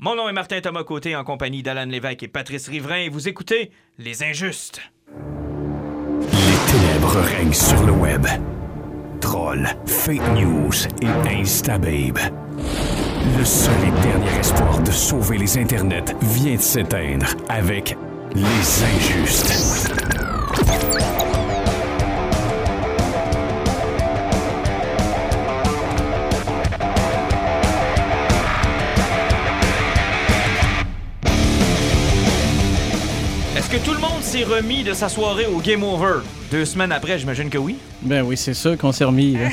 [0.00, 3.26] Mon nom est Martin Thomas Côté en compagnie d'Alan Lévesque et Patrice Riverain et vous
[3.26, 4.80] écoutez Les Injustes.
[6.32, 8.24] Les ténèbres règnent sur le web.
[9.20, 10.70] Trolls, fake news
[11.02, 12.20] et instababe.
[13.36, 17.96] Le seul et dernier espoir de sauver les internets vient de s'éteindre avec
[18.36, 19.92] Les Injustes.
[34.28, 36.20] S'est remis de sa soirée au Game Over?
[36.50, 37.78] Deux semaines après, j'imagine que oui.
[38.02, 39.32] Ben oui, c'est sûr qu'on s'est remis.
[39.32, 39.48] là.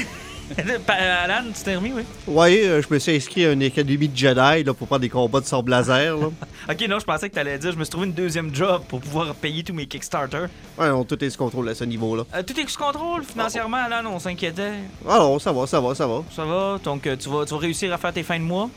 [1.23, 2.01] Alan, tu t'es remis, oui?
[2.27, 5.07] Oui, euh, je me suis inscrit à une académie de Jedi là, pour faire des
[5.07, 6.17] combats de sable laser.
[6.17, 6.27] Là.
[6.69, 8.99] Ok, non, je pensais que t'allais dire, je me suis trouvé une deuxième job pour
[8.99, 10.47] pouvoir payer tous mes Kickstarter.
[10.77, 12.23] Ouais, on tout est sous contrôle à ce niveau-là.
[12.35, 14.73] Euh, tout est sous contrôle financièrement, Alan, on s'inquiétait.
[15.07, 16.21] Ah non, ça va, ça va, ça va.
[16.35, 18.69] Ça va, donc euh, tu vas, tu vas réussir à faire tes fins de mois?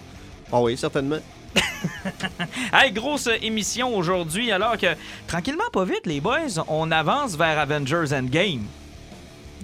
[0.53, 1.19] Ah oui, certainement.
[2.73, 4.87] Hey, grosse émission aujourd'hui, alors que
[5.27, 8.63] tranquillement, pas vite, les boys, on avance vers Avengers Endgame.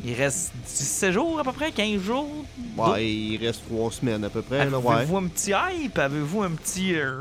[0.04, 2.28] Il reste 17 jours à peu près, 15 jours?
[2.76, 4.68] Ouais, il reste trois semaines à peu près.
[4.68, 4.94] Là, ouais.
[4.96, 5.98] Avez-vous un petit hype?
[5.98, 6.94] Avez-vous un petit.
[6.94, 7.14] euh?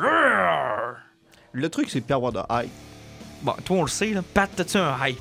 [1.52, 2.72] Le truc, c'est de pas avoir de hype.
[3.42, 4.22] Bon, toi, on le sait, là.
[4.34, 5.20] Pat, t'as-tu un hype?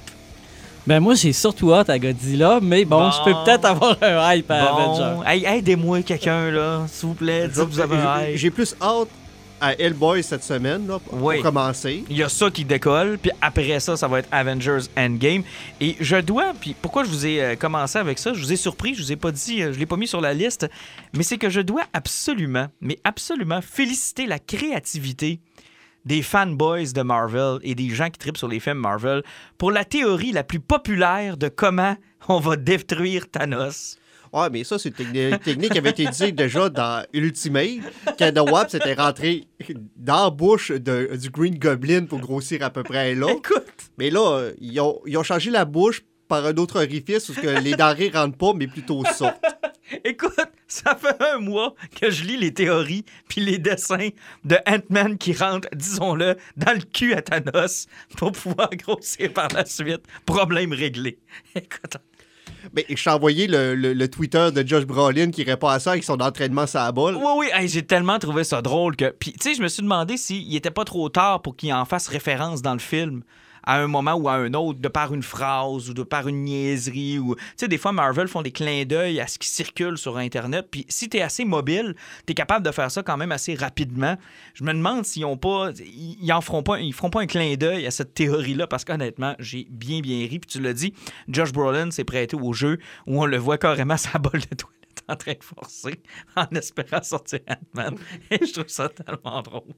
[0.86, 3.10] Ben moi, j'ai surtout hâte à Godzilla, mais bon, Bon.
[3.12, 5.14] je peux peut-être avoir un hype à Avenger.
[5.16, 7.46] Bon, hey, aidez-moi quelqu'un, là, s'il vous plaît.
[7.46, 8.38] Dites que vous avez un J'ai- hype.
[8.38, 9.08] J'ai plus hâte
[9.62, 11.40] à Hellboy cette semaine, là, pour Oui.
[11.40, 12.04] commencer.
[12.10, 15.44] Il y a ça qui décolle, puis après ça, ça va être Avengers Endgame.
[15.80, 18.56] Et je dois, puis pourquoi je vous ai euh, commencé avec ça, je vous ai
[18.56, 20.68] surpris, je vous ai pas dit, euh, je l'ai pas mis sur la liste,
[21.16, 25.38] mais c'est que je dois absolument, mais absolument féliciter la créativité
[26.04, 29.22] des fanboys de Marvel et des gens qui tripent sur les films Marvel
[29.58, 31.96] pour la théorie la plus populaire de comment
[32.28, 33.96] on va détruire Thanos.
[34.32, 37.80] Ouais, mais ça, c'est une techni- technique qui avait été dit déjà dans Ultimate,
[38.18, 39.46] quand The Wap s'était rentré
[39.96, 43.26] dans la bouche de- du Green Goblin pour grossir à peu près là.
[43.30, 43.66] Écoute,
[43.98, 47.60] Mais là, ils ont, ils ont changé la bouche par un autre orifice où que
[47.62, 49.38] les denrées rentrent pas, mais plutôt sortent.
[50.04, 50.32] Écoute,
[50.66, 54.08] ça fait un mois que je lis les théories puis les dessins
[54.42, 57.86] de Ant-Man qui rentre, disons-le, dans le cul à Thanos
[58.16, 60.00] pour pouvoir grossir par la suite.
[60.24, 61.18] Problème réglé.
[61.54, 61.98] Écoute,
[62.74, 66.04] Mais je t'ai envoyé le, le- Twitter de Josh Brolin qui répond à ça avec
[66.04, 67.16] son entraînement sur la balle.
[67.16, 69.10] oui, oui, j'ai tellement trouvé ça drôle que.
[69.18, 71.84] Puis, tu sais, je me suis demandé s'il était pas trop tard pour qu'il en
[71.84, 73.22] fasse référence dans le film
[73.64, 76.44] à un moment ou à un autre, de par une phrase ou de par une
[76.44, 77.18] niaiserie.
[77.18, 80.16] ou Tu sais, des fois, Marvel font des clins d'œil à ce qui circule sur
[80.16, 80.68] Internet.
[80.70, 81.94] Puis si t'es assez mobile,
[82.26, 84.16] t'es capable de faire ça quand même assez rapidement.
[84.54, 85.70] Je me demande s'ils ont pas...
[85.80, 86.80] Ils en feront pas...
[86.80, 90.38] Ils feront pas un clin d'œil à cette théorie-là, parce qu'honnêtement, j'ai bien, bien ri.
[90.38, 90.94] Puis tu l'as dit,
[91.28, 94.82] Josh Brolin s'est prêté au jeu où on le voit carrément sa bolle de toilette
[95.08, 96.00] en train de forcer
[96.36, 97.96] en espérant sortir Ant-Man.
[98.30, 99.74] Et je trouve ça tellement drôle.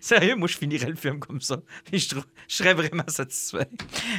[0.00, 1.58] Sérieux, moi, je finirais le film comme ça.
[1.92, 3.68] Et je, trouve, je serais vraiment satisfait.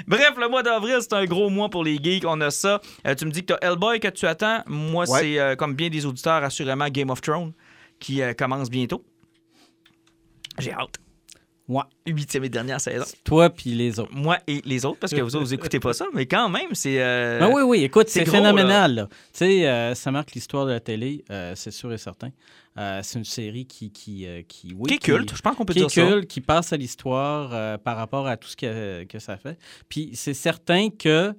[0.08, 2.26] Bref, le mois d'avril, c'est un gros mois pour les geeks.
[2.26, 2.82] On a ça.
[3.06, 4.64] Euh, tu me dis que tu as Hellboy que tu attends.
[4.68, 5.20] Moi, Ouais.
[5.20, 7.54] c'est euh, comme bien des auditeurs, assurément Game of Thrones
[8.00, 9.04] qui euh, commence bientôt.
[10.58, 10.96] J'ai hâte.
[11.70, 11.84] Ouais.
[12.08, 13.06] Huitième et dernière saison.
[13.24, 14.12] Toi puis les autres.
[14.12, 16.74] Moi et les autres, parce que vous autres, vous écoutez pas ça, mais quand même,
[16.74, 17.00] c'est.
[17.02, 18.96] euh, Ah oui, oui, écoute, c'est phénoménal.
[18.96, 19.08] là.
[19.08, 22.30] Tu sais, euh, ça marque l'histoire de la télé, euh, c'est sûr et certain.
[22.78, 25.74] Euh, c'est une série qui, qui, qui, oui, qui est culte, je pense qu'on peut
[25.74, 26.12] qui est dire ça.
[26.12, 29.58] culte, qui passe à l'histoire par rapport à tout ce que, que ça fait.
[29.90, 31.36] Puis c'est certain que,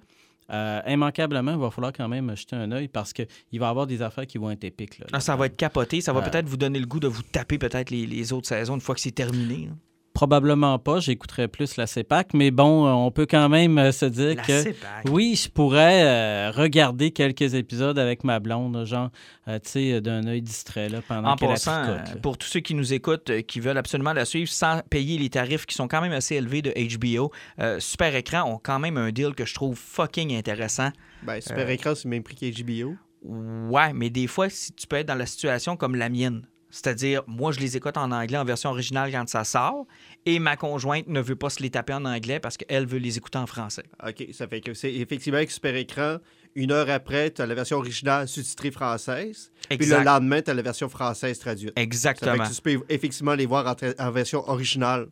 [0.52, 3.86] euh, immanquablement, il va falloir quand même jeter un œil parce qu'il va y avoir
[3.86, 4.98] des affaires qui vont être épiques.
[4.98, 5.06] là.
[5.12, 6.00] Ah, ça va être capoté.
[6.00, 8.48] Ça va Euh, peut-être vous donner le goût de vous taper peut-être les, les autres
[8.48, 9.66] saisons une fois que c'est terminé.
[9.68, 9.72] là.
[10.20, 14.04] Probablement pas, j'écouterais plus la CEPAC, mais bon, euh, on peut quand même euh, se
[14.04, 15.06] dire La que CEPAC.
[15.08, 19.08] oui, je pourrais euh, regarder quelques épisodes avec ma blonde, genre,
[19.48, 22.04] euh, tu sais, d'un œil distrait là, pendant En qu'elle tricote, là.
[22.20, 25.64] pour tous ceux qui nous écoutent, qui veulent absolument la suivre sans payer les tarifs
[25.64, 29.12] qui sont quand même assez élevés de HBO, euh, Super Écran ont quand même un
[29.12, 30.90] deal que je trouve fucking intéressant.
[31.22, 32.94] Ben, Super Euh, Écran, c'est le même prix qu'HBO.
[33.22, 37.22] Ouais, mais des fois, si tu peux être dans la situation comme la mienne, c'est-à-dire,
[37.26, 39.86] moi, je les écoute en anglais en version originale quand ça sort,
[40.26, 43.16] et ma conjointe ne veut pas se les taper en anglais parce qu'elle veut les
[43.18, 43.84] écouter en français.
[44.06, 46.18] OK, ça fait que c'est effectivement avec Super Écran,
[46.54, 49.52] une heure après, tu as la version originale sous-titrée française.
[49.68, 51.70] Puis le lendemain, tu as la version française traduite.
[51.70, 52.44] Ça fait Exactement.
[52.44, 55.06] que tu peux effectivement les voir en, version originale.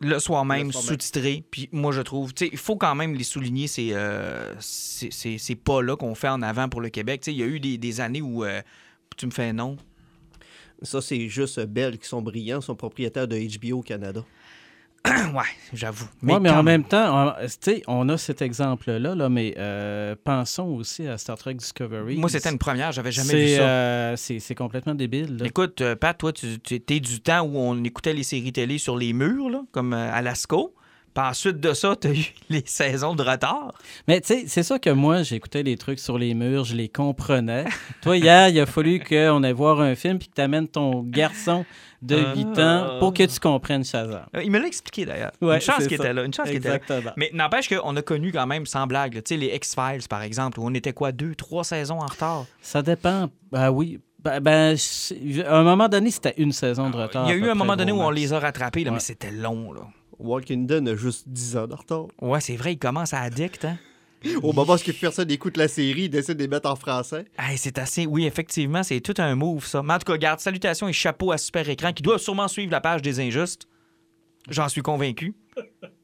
[0.00, 1.44] Le soir même, sous-titré.
[1.50, 5.12] Puis moi, je trouve, tu sais, il faut quand même les souligner, ces, euh, ces,
[5.12, 7.20] ces- ces pas-là qu'on fait en avant pour le Québec.
[7.20, 8.62] Tu sais, il y a eu des, des années où euh,
[9.16, 9.76] tu me fais non.
[10.82, 14.24] Ça, c'est juste Bell qui sont brillants, sont propriétaires de HBO au Canada.
[15.06, 15.42] ouais,
[15.72, 16.06] j'avoue.
[16.22, 20.14] Mais, mais en même temps, on, tu sais, on a cet exemple-là, là, mais euh,
[20.22, 22.16] pensons aussi à Star Trek Discovery.
[22.18, 23.62] Moi, c'était une première, j'avais jamais vu C'est ça.
[23.68, 25.38] euh, c'est complètement débile.
[25.38, 25.46] là.
[25.46, 28.78] Écoute, euh, Pat, toi, tu tu- t'es du temps où on écoutait les séries télé
[28.78, 30.72] sur les murs, là, comme euh, à Lasco.
[31.14, 33.72] Puis ensuite de ça, t'as eu les saisons de retard.
[34.08, 36.88] Mais tu sais, c'est ça que moi, j'écoutais les trucs sur les murs, je les
[36.88, 37.64] comprenais.
[38.02, 41.02] Toi, hier, il a fallu qu'on aille voir un film puis que tu amènes ton
[41.02, 41.64] garçon
[42.00, 42.34] de Ah.
[42.34, 44.24] 8 ans pour que tu comprennes Shazam.
[44.34, 45.32] Euh, Il me l'a expliqué d'ailleurs.
[45.40, 46.24] Ouais, une chance qu'il était là.
[46.24, 46.76] Une chance qu'il était là.
[46.76, 47.12] Exactement.
[47.16, 50.58] Mais n'empêche qu'on a connu quand même, sans blague, tu sais, les X-Files, par exemple,
[50.60, 52.46] où on était quoi, deux, trois saisons en retard?
[52.60, 53.28] Ça dépend.
[53.52, 54.00] Ben oui.
[54.24, 54.76] Ben, ben,
[55.46, 57.26] à un moment donné, c'était une saison de retard.
[57.26, 58.94] Il y a eu un moment donné où on les a rattrapés, là, Ouais.
[58.96, 59.72] mais c'était long.
[59.72, 59.82] Là.
[60.18, 62.06] Walking Dead a juste 10 ans de retard.
[62.20, 63.64] Ouais, c'est vrai, il commence à addict.
[63.64, 63.78] Hein?
[64.42, 67.24] Au moment où personne écoute la série, il décide de les mettre en français.
[67.38, 68.06] Hey, c'est assez.
[68.06, 69.82] Oui, effectivement, c'est tout un move, ça.
[69.82, 72.70] Mais en tout cas, garde, salutations et chapeau à Super Écran qui doit sûrement suivre
[72.70, 73.66] la page des injustes.
[74.48, 75.34] J'en suis convaincu.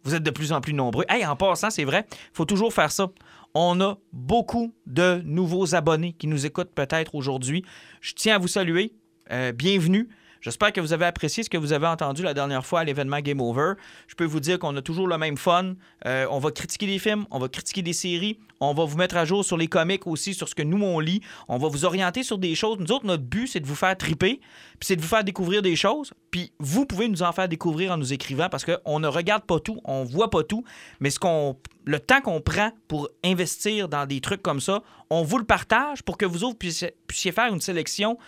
[0.04, 1.04] Vous êtes de plus en plus nombreux.
[1.08, 3.08] Hey, en passant, c'est vrai, faut toujours faire ça.
[3.54, 7.64] On a beaucoup de nouveaux abonnés qui nous écoutent peut-être aujourd'hui.
[8.00, 8.92] Je tiens à vous saluer.
[9.30, 10.08] Euh, bienvenue.
[10.40, 13.20] J'espère que vous avez apprécié ce que vous avez entendu la dernière fois à l'événement
[13.20, 13.72] Game Over.
[14.06, 15.74] Je peux vous dire qu'on a toujours le même fun.
[16.06, 19.16] Euh, on va critiquer des films, on va critiquer des séries, on va vous mettre
[19.16, 21.20] à jour sur les comics aussi, sur ce que nous on lit.
[21.48, 22.78] On va vous orienter sur des choses.
[22.78, 24.40] Nous autres, notre but, c'est de vous faire triper,
[24.78, 26.12] puis c'est de vous faire découvrir des choses.
[26.30, 29.58] Puis vous pouvez nous en faire découvrir en nous écrivant parce qu'on ne regarde pas
[29.58, 30.64] tout, on voit pas tout,
[31.00, 35.22] mais ce qu'on, le temps qu'on prend pour investir dans des trucs comme ça, on
[35.22, 38.18] vous le partage pour que vous autres puissiez, puissiez faire une sélection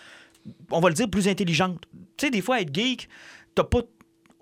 [0.70, 1.84] on va le dire, plus intelligente.
[2.16, 3.08] Tu sais, des fois, être geek,
[3.54, 3.82] t'as pas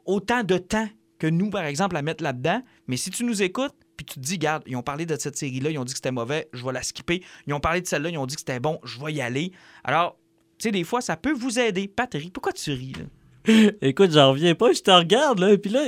[0.07, 2.63] autant de temps que nous, par exemple, à mettre là-dedans.
[2.87, 5.37] Mais si tu nous écoutes, puis tu te dis, regarde, ils ont parlé de cette
[5.37, 7.23] série-là, ils ont dit que c'était mauvais, je vais la skipper.
[7.47, 9.53] Ils ont parlé de celle-là, ils ont dit que c'était bon, je vais y aller.
[9.83, 10.17] Alors,
[10.59, 11.89] tu sais, des fois, ça peut vous aider.
[11.89, 13.05] Patrick, pourquoi tu ris, là?
[13.83, 15.85] Écoute, j'en reviens pas, je te regarde, là, et puis là,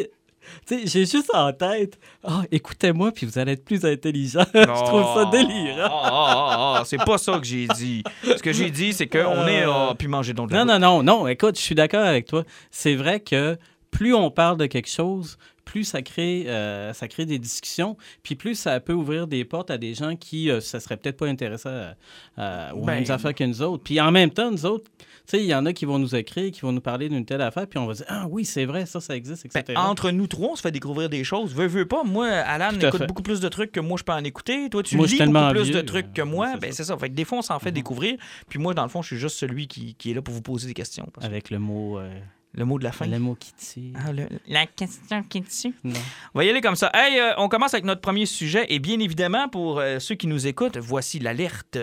[0.71, 4.45] j'ai juste en tête, ah, écoutez-moi, puis vous allez être plus intelligent.
[4.55, 5.89] je trouve ça délirant.
[5.91, 8.03] Ah, ah, ah, ah, c'est pas ça que j'ai dit.
[8.25, 9.65] Ce que j'ai dit, c'est qu'on est.
[9.65, 12.27] Ah, puis manger donc de la Non, non, non, non, écoute, je suis d'accord avec
[12.27, 12.45] toi.
[12.71, 13.59] C'est vrai que
[13.91, 18.35] plus on parle de quelque chose, plus ça crée, euh, ça crée des discussions, puis
[18.35, 21.69] plus ça peut ouvrir des portes à des gens qui ne seraient peut-être pas intéressés
[21.69, 21.97] à-
[22.37, 23.83] à- aux Ben- mêmes affaires que nous autres.
[23.85, 24.91] Puis en même temps, nous autres,
[25.31, 27.25] tu sais, il y en a qui vont nous écrire, qui vont nous parler d'une
[27.25, 29.65] telle affaire, puis on va dire Ah oui, c'est vrai, ça, ça existe, etc.
[29.69, 31.55] Ben, entre nous trois, on se fait découvrir des choses.
[31.55, 32.03] Veux, veux pas.
[32.03, 33.07] Moi, Alan écoute fait.
[33.07, 34.69] beaucoup plus de trucs que moi, je peux en écouter.
[34.71, 36.51] Toi, tu Moi, lis beaucoup plus vieux, de trucs que moi.
[36.55, 36.77] c'est Ben, ça.
[36.79, 36.99] c'est ça.
[36.99, 38.17] Fait que des fois, on s'en fait découvrir.
[38.49, 40.43] Puis moi, dans le fond, je suis juste celui qui, qui est là pour vous
[40.43, 41.07] poser des questions.
[41.15, 42.11] parce Avec le mot, euh,
[42.55, 43.07] Le mot de la fin.
[43.07, 43.95] le mot qui tire.
[44.05, 45.43] Ah, le- la question qui.
[45.85, 45.93] Non.
[46.35, 46.91] On va y aller comme ça.
[46.93, 48.67] Hey, euh, on commence avec notre premier sujet.
[48.69, 51.79] Et bien évidemment, pour euh, ceux qui nous écoutent, voici l'alerte.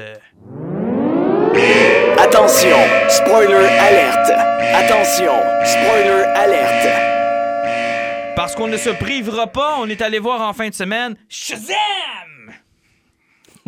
[2.28, 2.78] Attention,
[3.08, 4.32] spoiler alerte.
[4.74, 5.32] Attention,
[5.64, 6.88] spoiler alerte.
[8.36, 11.78] Parce qu'on ne se privera pas, on est allé voir en fin de semaine Shazam!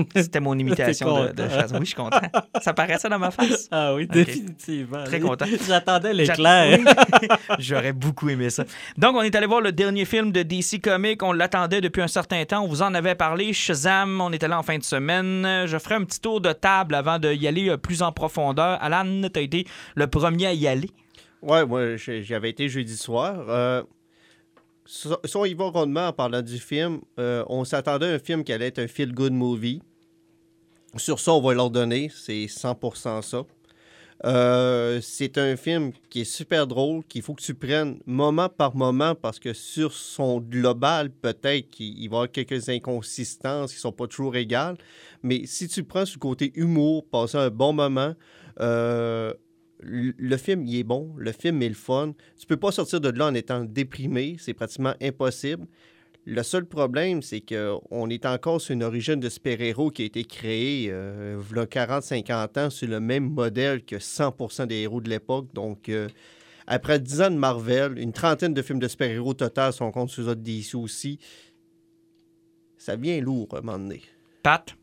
[0.15, 1.79] C'était mon imitation de, de Shazam.
[1.79, 2.21] Oui, je suis content.
[2.61, 3.67] Ça paraissait dans ma face.
[3.71, 5.03] Ah oui, définitivement.
[5.03, 5.45] Très content.
[5.67, 6.79] J'attendais l'éclair.
[7.59, 8.65] J'aurais beaucoup aimé ça.
[8.97, 11.21] Donc, on est allé voir le dernier film de DC Comics.
[11.23, 12.63] On l'attendait depuis un certain temps.
[12.63, 13.53] On vous en avait parlé.
[13.53, 15.65] Shazam, on était là en fin de semaine.
[15.65, 18.77] Je ferai un petit tour de table avant d'y aller euh, plus en profondeur.
[18.81, 19.65] Alan, tu as été
[19.95, 20.89] le premier à y aller?
[21.41, 23.45] Ouais, moi, j'avais été jeudi soir.
[23.47, 23.83] Euh,
[24.85, 28.19] si si on y va rondement en parlant du film, euh, on s'attendait à un
[28.19, 29.81] film qui allait être un feel-good movie.
[30.97, 32.09] Sur ça, on va leur donner.
[32.13, 33.45] C'est 100% ça.
[34.25, 38.75] Euh, c'est un film qui est super drôle, qu'il faut que tu prennes moment par
[38.75, 43.79] moment parce que sur son global, peut-être qu'il il va y avoir quelques inconsistances qui
[43.79, 44.77] sont pas toujours égales.
[45.23, 48.13] Mais si tu prends ce côté humour, passer un bon moment,
[48.59, 49.33] euh,
[49.79, 51.13] le le film, il est bon.
[51.15, 52.13] Le film est le fun.
[52.37, 54.35] Tu peux pas sortir de là en étant déprimé.
[54.37, 55.65] C'est pratiquement impossible.
[56.25, 60.23] Le seul problème, c'est qu'on est encore sur une origine de super-héros qui a été
[60.25, 65.47] créée euh, v'là 40-50 ans sur le même modèle que 100% des héros de l'époque.
[65.53, 66.07] Donc, euh,
[66.67, 70.27] après 10 ans de Marvel, une trentaine de films de super-héros total sont contre ceux
[70.27, 71.17] autres DC aussi.
[72.77, 74.01] Ça vient lourd à un moment donné.
[74.43, 74.75] Pat,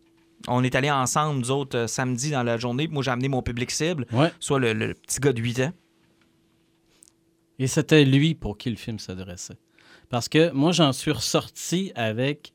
[0.49, 2.89] on est allés ensemble, nous autres, euh, samedi dans la journée.
[2.89, 4.33] Moi, j'ai amené mon public cible, Ouais.
[4.41, 5.73] soit le, le petit gars de 8 ans.
[7.61, 9.55] Et c'était lui pour qui le film s'adressait?
[10.11, 12.53] Parce que moi, j'en suis ressorti avec,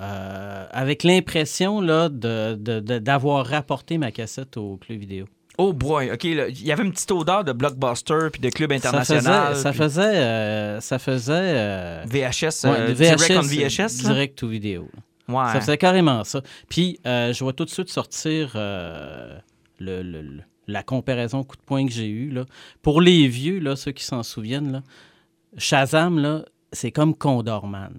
[0.00, 5.26] euh, avec l'impression là, de, de- de- d'avoir rapporté ma cassette au club vidéo.
[5.60, 8.88] Oh boy, OK, il y avait une petite odeur de blockbuster puis de club Ça
[8.90, 9.48] international.
[9.54, 14.46] faisait, ça puis faisait, euh, ça faisait euh, VHS, ouais, direct on VHS, direct to
[14.48, 14.88] vidéo.
[15.28, 15.44] Ouais.
[15.52, 16.42] Ça faisait carrément ça.
[16.68, 19.40] Puis, je vois tout de suite sortir le,
[19.80, 22.30] le- le- la comparaison coup de poing que j'ai eue.
[22.30, 22.44] Là.
[22.82, 24.82] Pour les vieux, là, ceux qui s'en souviennent, là,
[25.56, 27.92] Shazam, là, c'est comme Condorman.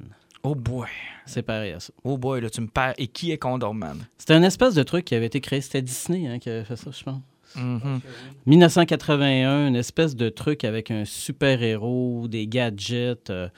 [0.43, 0.87] Oh boy.
[1.25, 1.91] C'est pareil à ça.
[2.03, 2.93] Oh boy, là, tu me perds.
[2.97, 3.97] Et qui est Condorman?
[4.17, 5.59] C'était un espèce de truc qui avait été créé.
[5.61, 7.19] C'était Disney hein, qui avait fait ça, je pense.
[7.55, 7.99] Mhm.
[8.45, 13.29] 1981, une espèce de truc avec un super-héros, des gadgets.
[13.29, 13.49] euh,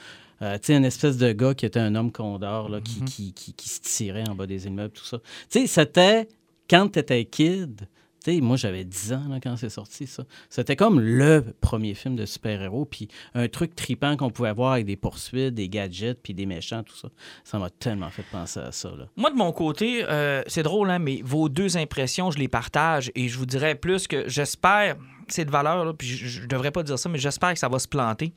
[0.41, 3.33] euh, tu sais, une espèce de gars qui était un homme condor là, qui, qui,
[3.33, 5.19] qui- qui se tirait en bas des immeubles, tout ça.
[5.49, 6.27] Tu sais, c'était
[6.69, 7.81] quand tu étais kid.
[8.27, 10.23] Moi, j'avais 10 ans quand c'est sorti, ça.
[10.49, 14.85] C'était comme le premier film de super-héros, puis un truc tripant qu'on pouvait voir avec
[14.85, 17.09] des poursuites, des gadgets, puis des méchants, tout ça.
[17.43, 19.07] Ça m'a tellement fait penser à ça, là.
[19.17, 23.11] Moi, de mon côté, euh, c'est drôle, hein, mais vos deux impressions, je les partage
[23.15, 24.97] et je vous dirais plus que j'espère,
[25.27, 27.79] c'est de valeur, puis je, je devrais pas dire ça, mais j'espère que ça va
[27.79, 28.33] se planter.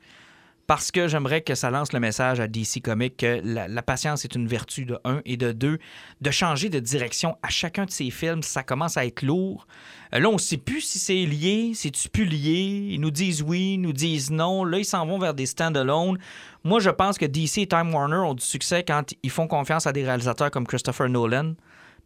[0.67, 4.35] Parce que j'aimerais que ça lance le message à DC Comics que la, patience est
[4.35, 5.79] une vertu de un et de deux,
[6.23, 9.67] de changer de direction à chacun de ces films, ça commence à être lourd.
[10.15, 12.89] Euh, là, on ne sait plus si c'est lié, si tu plus lié?
[12.91, 14.65] Ils nous disent oui, ils nous disent non.
[14.65, 16.19] Là, ils s'en vont vers des stand-alone.
[16.65, 19.87] Moi, je pense que DC et Time Warner ont du succès quand ils font confiance
[19.87, 21.55] à des réalisateurs comme Christopher Nolan,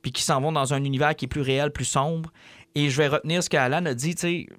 [0.03, 2.33] puis qui s'en vont dans un univers qui est plus réel, plus sombre.
[2.75, 4.15] Et je vais retenir ce qu'Alan a dit,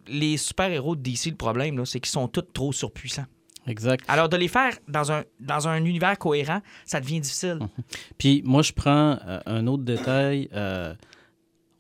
[0.08, 3.25] les super-héros de DC, le problème, c'est qu'ils sont tous trop surpuissants.
[3.68, 4.04] Exact.
[4.08, 7.60] Alors, de les faire dans un, dans un univers cohérent, ça devient difficile.
[8.18, 10.50] Puis moi, je prends euh, un autre détail.
[10.54, 10.94] euh,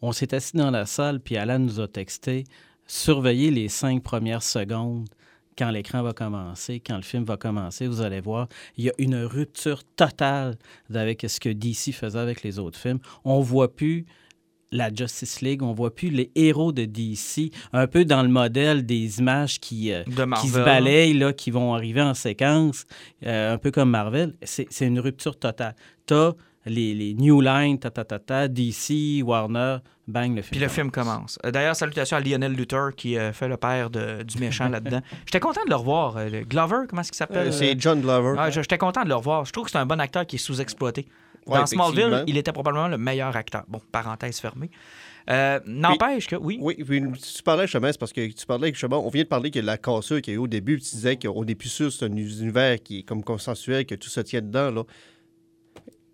[0.01, 2.45] on s'est assis dans la salle, puis Alan nous a texté
[2.89, 5.07] surveillez les cinq premières secondes
[5.57, 7.87] quand l'écran va commencer, quand le film va commencer.
[7.87, 10.57] Vous allez voir, il y a une rupture totale
[10.93, 12.99] avec ce que DC faisait avec les autres films.
[13.23, 14.05] On voit plus
[14.71, 18.85] la Justice League, on voit plus les héros de DC, un peu dans le modèle
[18.85, 22.85] des images qui, euh, qui se balayent, là, qui vont arriver en séquence,
[23.25, 24.35] euh, un peu comme Marvel.
[24.43, 25.75] C'est c'est une rupture totale.
[26.05, 26.33] T'as
[26.65, 30.51] les, les New Line, ta, ta, ta, ta, DC, Warner, bang, le film.
[30.51, 31.39] Puis le film commence.
[31.45, 35.01] Euh, D'ailleurs, salutations à Lionel Luther qui euh, fait le père de- du méchant là-dedans.
[35.25, 36.15] J'étais content de le revoir.
[36.47, 37.47] Glover, comment est-ce qu'il s'appelle?
[37.47, 38.35] Euh, c'est John Glover.
[38.51, 39.45] Je- J'étais content de le revoir.
[39.45, 41.07] Je trouve que c'est un bon acteur qui est sous-exploité.
[41.49, 43.63] Ouais, Dans Smallville, il était probablement le meilleur acteur.
[43.67, 44.69] Bon, parenthèse fermée.
[45.29, 46.57] Euh, N'empêche que, oui.
[46.59, 47.03] Oui, puis
[47.35, 49.77] tu parlais justement, c'est parce que tu parlais justement, on vient de parler que la
[49.77, 51.93] cassure qu'il y a eu au début, puis tu disais qu'on n'est plus sûr que
[51.93, 54.83] c'est un univers qui est comme consensuel, que tout se tient dedans, là.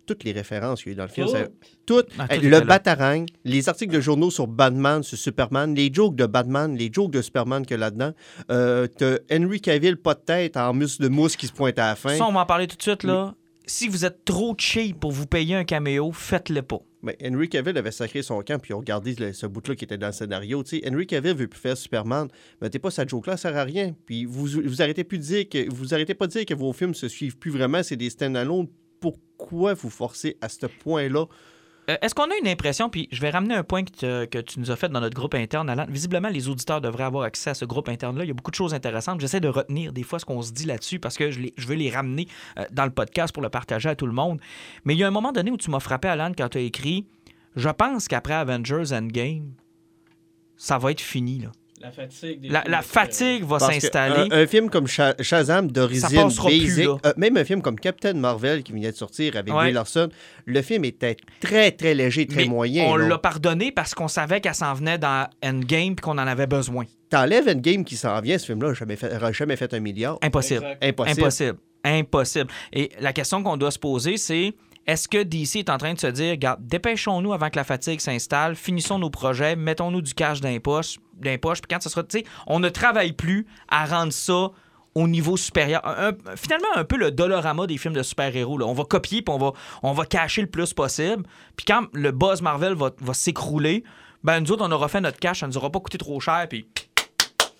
[0.06, 1.50] Toutes les références qu'il y a eu dans le film, c'est
[1.84, 2.10] toutes.
[2.16, 2.60] Ah, tout le.
[2.60, 7.10] Batarang, les articles de journaux sur Batman, sur Superman, les jokes de Batman, les jokes
[7.10, 8.12] de Superman qu'il y a là-dedans.
[8.52, 11.88] Euh, T'as Henry Cavill, pas de tête, en muscle de mousse qui se pointe à
[11.88, 12.14] la fin.
[12.16, 13.02] Ça, on va en parler tout de suite.
[13.02, 13.34] là.
[13.68, 16.78] Si vous êtes trop cheap pour vous payer un caméo, faites-le pas.
[17.02, 20.06] Mais Henry Cavill avait sacré son camp, puis on regardait ce bout-là qui était dans
[20.06, 20.62] le scénario.
[20.86, 22.28] Henry Cavill veut plus faire Superman.
[22.62, 23.96] Mais t'es pas sa joke-là, ça sert à rien.
[24.06, 26.72] Puis vous, vous arrêtez plus de dire que vous arrêtez pas de dire que vos
[26.72, 28.68] films se suivent plus vraiment, c'est des stand-alone.
[29.00, 31.26] Pourquoi vous forcez à ce point-là?
[31.88, 34.70] Euh, Est-ce qu'on a une impression, puis je vais ramener un point que, tu nous
[34.70, 35.86] as fait dans notre groupe interne, Alan.
[35.88, 38.24] Visiblement, les auditeurs devraient avoir accès à ce groupe interne-là.
[38.24, 39.20] Il y a beaucoup de choses intéressantes.
[39.20, 41.90] J'essaie de retenir des fois ce qu'on se dit là-dessus parce que je veux les
[41.90, 42.26] ramener
[42.58, 44.40] euh, dans le podcast pour le partager à tout le monde.
[44.84, 46.62] Mais il y a un moment donné où tu m'as frappé, Alan, quand tu as
[46.62, 47.06] écrit
[47.54, 49.52] Je pense qu'après Avengers Endgame,
[50.56, 51.40] ça va être fini.
[51.40, 51.52] Là.
[51.80, 52.40] La fatigue.
[52.40, 53.10] des La, films la de super-héros.
[53.10, 54.28] fatigue va s'installer.
[54.30, 56.08] Un, un film comme Sha- Shazam d'origine
[56.44, 59.64] basic, euh, même un film comme Captain Marvel qui venait de sortir avec Ouais.
[59.64, 60.08] Brie Larson,
[60.46, 62.84] le film était très, très léger, très Mais moyen.
[62.86, 66.46] on l'a pardonné parce qu'on savait qu'elle s'en venait dans Endgame et qu'on en avait
[66.46, 66.84] besoin.
[67.10, 70.18] T'enlèves Endgame qui s'en vient, ce film-là, jamais fait, aurait jamais fait un milliard.
[70.22, 70.76] Impossible.
[70.82, 71.20] Impossible.
[71.20, 71.58] Impossible.
[71.84, 72.50] Impossible.
[72.72, 74.54] Et la question qu'on doit se poser, c'est
[74.86, 78.00] est-ce que DC est en train de se dire, regarde, dépêchons-nous avant que la fatigue
[78.00, 81.82] s'installe, finissons nos projets, mettons-nous du cash dans les poches, dans les poches, puis quand
[81.82, 84.50] ce sera, tu sais, on ne travaille plus à rendre ça
[84.94, 85.82] au niveau supérieur.
[86.36, 88.62] Finalement, un peu le dolorama des films de super-héros.
[88.62, 89.52] On va copier, puis on va,
[89.82, 91.24] on va cacher le plus possible.
[91.54, 93.84] Puis quand le buzz Marvel va, va s'écrouler,
[94.24, 96.18] ben nous autres, on aura fait notre cash, ça ne nous aura pas coûté trop
[96.20, 96.66] cher, puis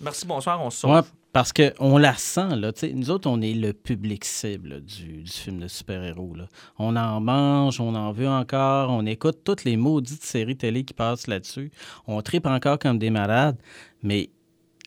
[0.01, 0.91] merci, bonsoir, on se sauve.
[0.91, 1.01] Ouais,
[1.33, 2.71] parce qu'on la sent, là.
[2.93, 6.33] Nous autres, on est le public cible là, du, du film de super-héros.
[6.79, 10.93] On en mange, on en veut encore, on écoute toutes les maudites séries télé qui
[10.93, 11.71] passent là-dessus.
[12.07, 13.57] On tripe encore comme des malades.
[14.01, 14.29] Mais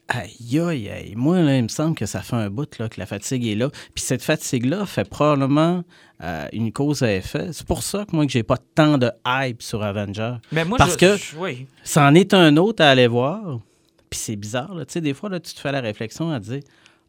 [0.09, 1.13] aïe, aïe, aïe.
[1.15, 3.55] Moi, là, il me semble que ça fait un bout là, que la fatigue est
[3.55, 3.69] là.
[3.95, 5.85] Puis cette fatigue-là fait probablement
[6.23, 7.51] euh, une cause à effet.
[7.53, 10.35] C'est pour ça que moi, que j'ai pas tant de hype sur Avengers.
[10.51, 11.67] Mais moi, Parce je- que- oui.
[11.85, 13.61] C'en est un autre à aller voir.
[14.11, 14.85] Puis c'est bizarre, là.
[14.85, 16.61] Tu sais, des fois, là, tu te fais la réflexion à dire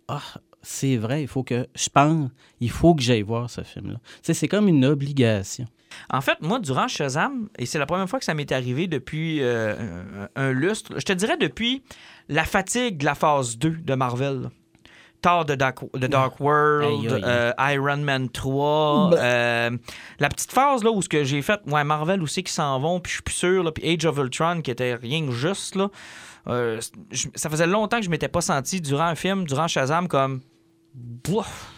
[0.08, 0.22] Ah,
[0.62, 1.68] c'est vrai, il faut que.
[1.76, 2.30] Je pense,
[2.60, 4.00] il faut que j'aille voir ce film-là.
[4.04, 5.66] Tu sais, c'est comme une obligation.
[6.10, 9.40] En fait, moi, durant Shazam, et c'est la première fois que ça m'est arrivé depuis
[9.42, 11.84] euh, un, lustre, je te dirais depuis
[12.30, 14.50] la fatigue de la phase 2 de Marvel.
[15.22, 19.70] Thor de Dark, de Dark World, euh, Iron Man 3, euh,
[20.20, 23.00] la petite phase là où ce que j'ai fait, ouais, Marvel aussi qui s'en vont,
[23.00, 25.76] puis je suis plus sûr, là, puis Age of Ultron qui était rien que juste
[25.76, 25.90] là.
[26.48, 26.80] Euh,
[27.36, 30.42] ça faisait longtemps que je m'étais pas senti durant un film, durant Shazam comme
[30.94, 31.72] bof,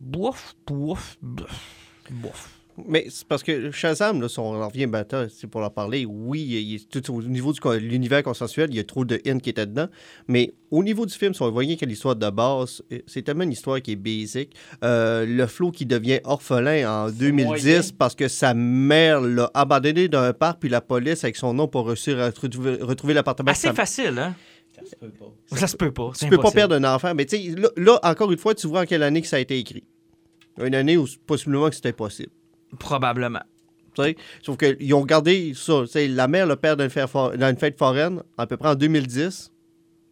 [0.00, 1.58] bouf, bouf, bouf,
[2.10, 2.53] bouf.
[2.88, 6.04] Mais c'est parce que Shazam, là, si on en revient maintenant, c'est pour en parler,
[6.04, 9.38] oui, il est tout au niveau de l'univers consensuel, il y a trop de in
[9.38, 9.86] qui étaient dedans.
[10.26, 13.44] Mais au niveau du film, si on voyait que l'histoire de base, euh, c'est tellement
[13.44, 14.54] une histoire qui est basic.
[14.82, 17.80] Euh, le Flo qui devient orphelin en 2010 moyen.
[17.96, 21.68] parce que sa mère l'a abandonné dans un parc, puis la police, avec son nom,
[21.68, 23.46] pour réussir à retrouver, retrouver l'appartement.
[23.46, 24.34] de Assez sa- facile, hein?
[24.76, 25.56] Ça se peut pas.
[25.56, 26.10] Ça se peut pas.
[26.18, 27.14] Tu peux pas perdre un enfant.
[27.14, 29.36] Mais tu sais, là, là, encore une fois, tu vois en quelle année que ça
[29.36, 29.84] a été écrit.
[30.60, 32.32] Une année où possiblement que c'était possible.
[32.78, 33.40] Probablement.
[33.94, 34.16] tu sais.
[34.42, 35.82] Sauf qu'ils ont gardé ça.
[35.94, 39.50] La mère, le père d'une fête, foraine, à peu près en 2010.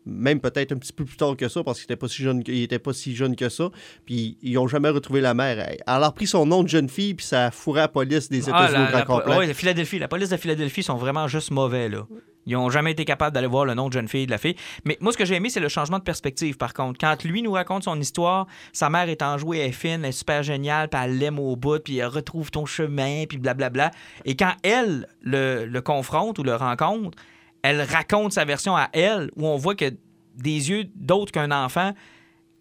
[0.05, 2.43] Même peut-être un petit peu plus tard que ça, parce qu'il était pas si jeune,
[2.43, 3.71] que- il était pas si jeune que ça.
[4.05, 5.65] Puis ils ont jamais retrouvé la mère.
[5.69, 8.49] Elle a repris son nom de jeune fille, puis ça a fourré la police des
[8.51, 9.37] Ah, États-Unis la, au la, grand complet.
[9.39, 12.05] ouais, la Philadelphie, la police de Philadelphie sont vraiment juste mauvais, là.
[12.47, 14.57] Ils ont jamais été capables d'aller voir le nom de jeune fille de la fille.
[14.85, 16.99] Mais moi, ce que j'ai aimé, c'est le changement de perspective, par contre.
[16.99, 20.13] Quand lui nous raconte son histoire, sa mère est enjouée, elle est fine, elle est
[20.13, 23.91] super géniale, puis elle l'aime au bout, puis elle retrouve ton chemin, puis blablabla.
[24.25, 27.17] Et quand elle le, le confronte ou le rencontre,
[27.63, 29.93] elle raconte sa version à elle, où on voit que
[30.37, 31.93] des yeux d'autres qu'un enfant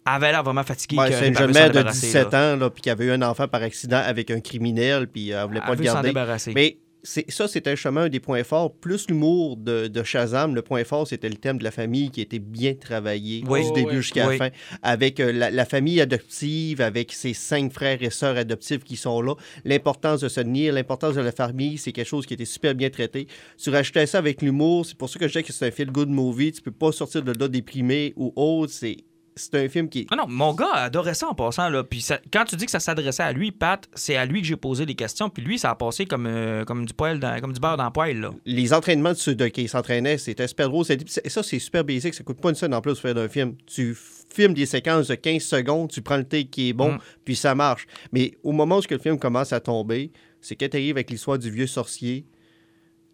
[0.04, 0.96] avait l'air vraiment fatigué.
[0.96, 2.54] Ouais, c'est une jeune mère de débarrasser, 17 là.
[2.54, 5.46] ans, là, puis qui avait eu un enfant par accident avec un criminel, puis elle
[5.46, 6.12] voulait pas Elle le garder.
[6.54, 8.72] Mais ça, c'était justement un des points forts.
[8.76, 12.20] Plus l'humour de, de Shazam, le point fort, c'était le thème de la famille qui
[12.20, 13.62] était bien travaillé Oui.
[13.62, 14.38] du Oh, début jusqu'à Oui.
[14.38, 14.54] la fin.
[14.82, 19.20] Avec euh, la, la famille adoptive, avec ses cinq frères et sœurs adoptifs qui sont
[19.20, 19.34] là.
[19.64, 22.90] L'importance de se tenir, l'importance de la famille, c'est quelque chose qui était super bien
[22.90, 23.26] traité.
[23.58, 26.08] Tu rajoutais ça avec l'humour, c'est pour ça que je dis que c'est un feel-good
[26.08, 26.52] movie.
[26.52, 28.72] Tu peux pas sortir de là déprimé ou autre.
[28.72, 28.96] C'est,
[29.34, 30.06] c'est un film qui...
[30.10, 31.68] Ah non, mon gars adorait ça en passant.
[31.68, 31.84] Là.
[31.84, 34.46] Puis ça- quand tu dis que ça s'adressait à lui, Pat, c'est à lui que
[34.46, 35.30] j'ai posé les questions.
[35.30, 37.90] Puis lui, ça a passé comme, euh, comme, du, dans- comme du beurre dans le
[37.92, 38.20] poêle.
[38.20, 38.30] Là.
[38.44, 40.84] les entraînements de ceux de, qui s'entraînaient, c'était super drôle.
[40.84, 42.14] Ça, c'est super basic.
[42.14, 43.54] Ça coûte pas une scène en plus de faire d'un film.
[43.66, 43.96] Tu
[44.34, 46.98] filmes des séquences de 15 secondes, tu prends le take qui est bon, Mm.
[47.24, 47.86] puis ça marche.
[48.12, 50.10] Mais au moment où le film commence à tomber,
[50.40, 52.24] c'est quand tu avec l'histoire du vieux sorcier,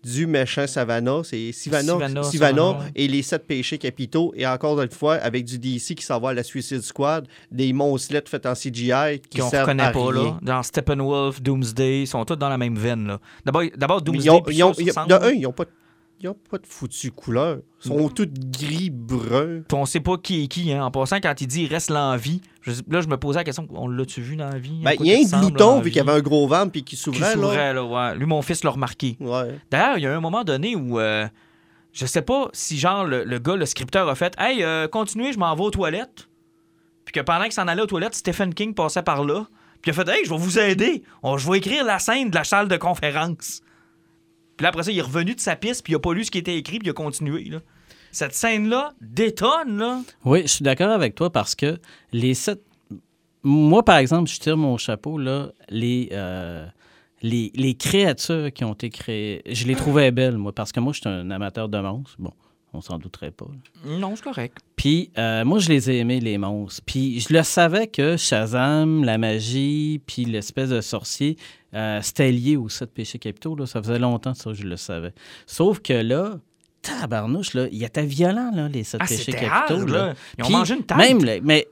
[0.04, 5.14] du méchant Savannah, c'est Sivana, Sivana, et les sept péchés capitaux, et encore une fois,
[5.16, 9.20] avec du DC qui s'en va à la Suicide Squad, des monslettes faites en CGI
[9.28, 10.12] qui Qu'on reconnaît à pas.
[10.12, 10.38] Là.
[10.42, 13.06] Dans Steppenwolf, Doomsday, ils sont tous dans la même veine.
[13.06, 13.20] là.
[13.44, 14.24] D'abord, Doomsday.
[14.24, 15.08] Ils ont, puis ils ont- ça, ça ils ont- ressemble.
[15.08, 15.64] de un, ils n'ont pas,
[16.20, 17.58] ils ont pas de foutu couleur.
[17.84, 18.26] Ils sont tous
[18.78, 19.62] gris-brun.
[19.68, 20.72] Puis on sait pas qui est qui.
[20.72, 20.84] Hein.
[20.84, 22.40] En passant, quand il dit il reste l'envie,
[22.72, 24.80] je- là, je me posais la question on l'a-tu vu dans la vie?
[24.82, 26.96] Ben, il y a un glouton, vu qu'il y avait un gros ventre puis qui
[26.96, 27.20] Qui s'ouvrait.
[27.20, 27.32] là.
[27.34, 28.14] s'ouvrait, là, ouais.
[28.16, 29.16] Lui, mon fils l'a remarqué.
[29.20, 29.58] Ouais.
[29.70, 31.26] D'ailleurs, il y a un moment donné où euh,
[31.92, 35.32] je sais pas si genre le, le gars, le scripteur a fait Hey, euh, continuez,
[35.32, 36.28] je m'en vais aux toilettes.
[37.04, 39.46] Puis que pendant qu'il s'en allait aux toilettes, Stephen King passait par là.
[39.82, 41.02] Puis il a fait Hey, je vais vous aider.
[41.24, 43.62] Je vais écrire la scène de la salle de conférence.
[44.56, 46.24] Puis là, après ça, il est revenu de sa piste, puis il a pas lu
[46.24, 47.44] ce qui était écrit, puis il a continué.
[47.44, 47.58] Là.
[48.12, 50.00] Cette scène-là détonne, là.
[50.24, 51.78] Oui, je suis d'accord avec toi parce que
[52.12, 52.62] les sept.
[53.42, 56.66] Moi, par exemple, je tire mon chapeau, là, les, euh,
[57.22, 60.92] les, les créatures qui ont été créées, je les trouvais belles, moi, parce que moi,
[60.92, 62.16] je suis un amateur de monstres.
[62.18, 62.32] Bon,
[62.72, 63.46] on s'en douterait pas.
[63.46, 63.98] là.
[63.98, 64.58] Non, c'est correct.
[64.76, 66.82] Puis, euh, moi, je les ai aimés, les monstres.
[66.84, 71.36] Puis, je le savais que Shazam, la magie, puis l'espèce de sorcier,
[71.74, 73.54] euh, c'était lié aux sept péchés capitaux.
[73.54, 73.66] Là.
[73.66, 75.14] Ça faisait longtemps, ça, je le savais.
[75.46, 76.40] Sauf que là,
[76.82, 79.80] tabarnouche, là, il était violent, là, les sept Ah, péchés capitaux.
[79.80, 80.06] hard, là.
[80.08, 80.14] là.
[80.38, 80.96] Ils ont Puis, mangé une tête.
[80.96, 81.66] Même, mais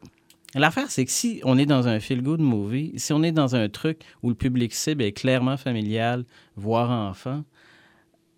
[0.55, 3.69] l'affaire, c'est que si on est dans un feel-good movie, si on est dans un
[3.69, 6.25] truc où le public cible est clairement familial,
[6.57, 7.45] voire enfant,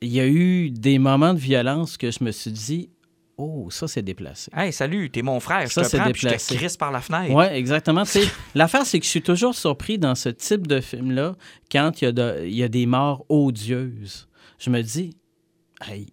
[0.00, 2.90] il y a eu des moments de violence que je me suis dit,
[3.36, 4.50] oh, ça, c'est déplacé.
[4.56, 5.68] Hey, salut, t'es mon frère.
[5.70, 6.54] Ça, je te c'est prends, puis je te déplacé.
[6.56, 7.34] crisse par la fenêtre.
[7.34, 8.04] Oui, exactement.
[8.54, 11.34] L'affaire, c'est que je suis toujours surpris dans ce type de film-là
[11.72, 14.28] quand il y, a de- il y a des morts odieuses.
[14.58, 15.16] Je me dis,
[15.88, 16.06] hey,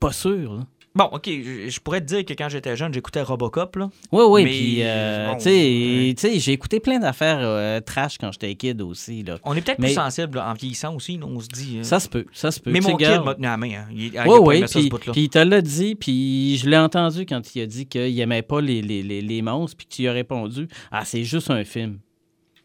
[0.00, 0.54] pas sûr.
[0.54, 0.60] Là.
[0.94, 3.90] Bon, OK, je, je pourrais te dire que quand j'étais jeune, j'écoutais Robocop, là.
[4.12, 8.32] Oui, oui, Mais, puis, euh, bon, tu sais, j'ai écouté plein d'affaires euh, trash quand
[8.32, 9.22] j'étais kid aussi.
[9.22, 9.36] Là.
[9.44, 11.80] On est peut-être Mais- plus sensible en vieillissant aussi, on se dit.
[11.80, 12.70] euh, Ça se peut, ça se peut.
[12.70, 13.72] mais mon kid m'a tenu la main.
[13.74, 13.88] Hein.
[13.94, 17.60] Il, Oui, oui, puis, puis il te l'a dit, puis je l'ai entendu quand il
[17.60, 20.12] a dit qu'il n'aimait pas les, les, les, les monstres, puis que tu lui as
[20.12, 21.98] répondu «Ah, c'est juste un film.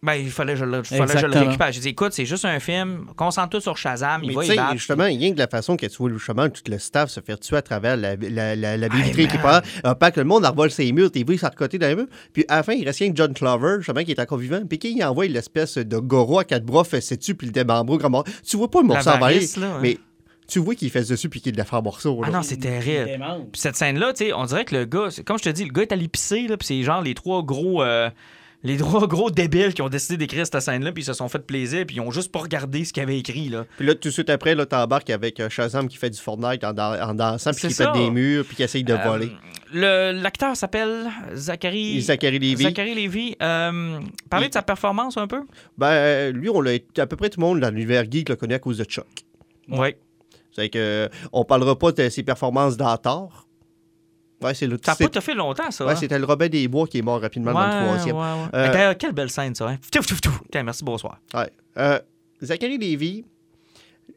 [0.03, 1.71] Ben, il fallait que je le, il fallait que je le récupère.
[1.71, 4.55] J'ai dit, écoute, c'est juste un film, concentre-toi sur Shazam, il Mais va tu y
[4.55, 4.73] battre.
[4.73, 7.39] justement, rien que de la façon que tu vois justement tout le staff se faire
[7.39, 9.61] tuer à travers la, la, la, la billetterie qui part.
[9.83, 12.07] Un pas que le monde envoie ses murs, t'es vu s'arcoter dans les murs.
[12.33, 14.61] Puis à la fin, il reste rien que John Clover, justement, qui est encore vivant.
[14.67, 18.09] Puis qui envoie l'espèce de goro à quatre bras, fait dessus, puis le démembre grand
[18.09, 18.23] mort.
[18.43, 19.79] Tu vois pas le morceau là, hein.
[19.83, 19.99] mais
[20.47, 22.21] tu vois qu'il fait dessus, puis qu'il le fait en morceaux.
[22.23, 22.29] là.
[22.31, 23.19] Ah non, c'est terrible.
[23.51, 25.71] Puis cette scène-là, tu sais, on dirait que le gars, comme je te dis, le
[25.71, 27.83] gars est allé pisser, là, puis c'est genre les trois gros.
[27.83, 28.09] euh,
[28.63, 31.39] Les trois gros débiles qui ont décidé d'écrire cette scène-là, puis ils se sont fait
[31.45, 33.49] plaisir, puis ils ont juste pas regardé ce qu'ils avaient écrit.
[33.49, 33.65] Là.
[33.77, 36.63] Puis là, tout de suite après, là, t'embarques avec euh, Shazam qui fait du Fortnite
[36.63, 39.31] en, dan- en dansant, puis qui pète des murs, puis qui essaye de Euh, voler.
[39.73, 42.01] le- L'acteur s'appelle Zachary.
[42.01, 42.63] Zachary Levi.
[42.63, 43.35] Zachary Lévy.
[43.41, 45.41] Euh, parlez Il- de sa performance un peu.
[45.77, 48.55] Ben, lui, on l'a à peu près tout le monde dans l'univers geek le connaît
[48.55, 49.07] à cause de Chuck.
[49.69, 49.95] Oui.
[50.51, 53.47] C'est que on parlera pas de ses performances d'Ator.
[54.41, 55.85] Ouais, c'est le Ça n'a pas tout fait longtemps, ça.
[55.85, 55.95] ouais, hein?
[55.95, 58.15] c'était le Robin des Bois qui est mort rapidement dans le troisième.
[58.15, 58.77] ouais, ouais.
[58.77, 59.69] Euh, quelle belle scène, ça.
[59.69, 59.77] Hein?
[60.51, 61.19] Tiens, merci, bonsoir.
[61.33, 61.49] Ouais.
[61.77, 61.99] Euh,
[62.43, 63.23] Zachary Lévy,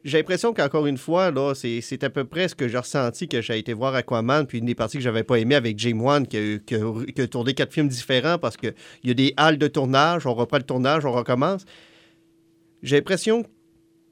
[0.03, 3.27] j'ai l'impression qu'encore une fois, là, c'est c'est à peu près ce que j'ai ressenti
[3.27, 6.01] que j'ai été voir Aquaman, puis une des parties que j'avais pas aimé avec James
[6.01, 9.13] Wan, qui a, qui a- qui a tourné quatre films différents parce qu'il y a
[9.13, 11.65] des halles de tournage, on reprend le tournage, on recommence.
[12.83, 13.45] J'ai l'impression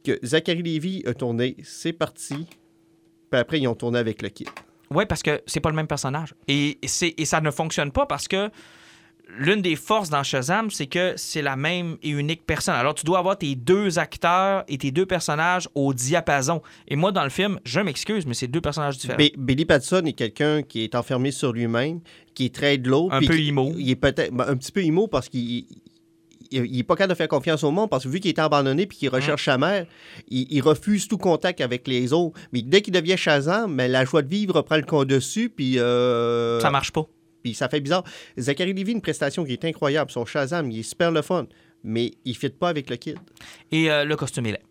[0.03, 2.47] que Zachary Lévy a tourné, c'est parti,
[3.31, 4.45] puis après, ils ont tourné avec le kit.
[4.93, 6.33] Oui, parce que c'est pas le même personnage.
[6.47, 8.49] Et, c'est- et ça ne fonctionne pas parce que
[9.37, 12.75] l'une des forces dans Shazam, c'est que c'est la même et unique personne.
[12.75, 16.61] Alors, tu dois avoir tes deux acteurs et tes deux personnages au diapason.
[16.87, 19.17] Et moi, dans le film, je m'excuse, mais c'est deux personnages différents.
[19.17, 22.01] Bi- Billy Patterson est quelqu'un qui est enfermé sur lui-même,
[22.35, 23.07] qui est très de l'eau.
[23.11, 23.73] Un peu qui- emo.
[23.77, 25.65] Il est peut-être ben, un petit peu emo parce qu'il
[26.55, 28.39] il, il est pas capable de faire confiance au monde parce que vu qu'il est
[28.39, 29.15] abandonné puis qu'il Hein?
[29.15, 29.85] recherche sa mère,
[30.29, 32.39] il, il refuse tout contact avec les autres.
[32.51, 35.79] Mais dès qu'il devient Shazam, mais la joie de vivre reprend le compte dessus puis
[35.79, 37.05] euh, Ça marche pas.
[37.43, 38.03] puis ça fait bizarre.
[38.39, 40.11] Zachary Levy, une prestation qui est incroyable.
[40.11, 41.47] Son Shazam, il est super le fun,
[41.83, 43.17] mais il fit pas avec le kid.
[43.71, 44.61] Et euh, le costume est laid.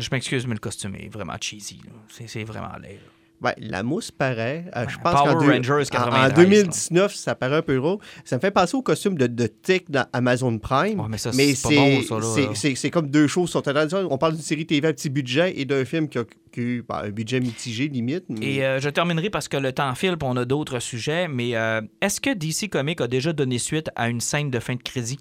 [0.00, 1.80] Je m'excuse, mais le costume est vraiment cheesy.
[2.08, 2.94] C'est c'est vraiment laid.
[2.94, 3.10] là.
[3.44, 4.64] Ouais, la mousse paraît.
[4.74, 8.00] Euh, je pense Power qu'en Rangers en- en, 93, 2019, ça paraît un peu gros.
[8.24, 10.98] Ça me fait penser au costume de, de Tick dans Amazon Prime.
[11.00, 12.54] Ouais, mais ça, c'est pas bon, ça, là.
[12.54, 13.50] c'est- comme deux choses.
[13.50, 13.62] Sont
[14.10, 16.62] on parle d'une série TV à petit budget et d'un film qui a, qui a
[16.62, 18.24] eu ben, un budget mitigé, limite.
[18.28, 21.54] mais- Et euh, je terminerai parce que le temps file on a d'autres sujets, mais
[21.56, 24.82] euh, est-ce que DC Comics a déjà donné suite à une scène de fin de
[24.82, 25.18] crédit?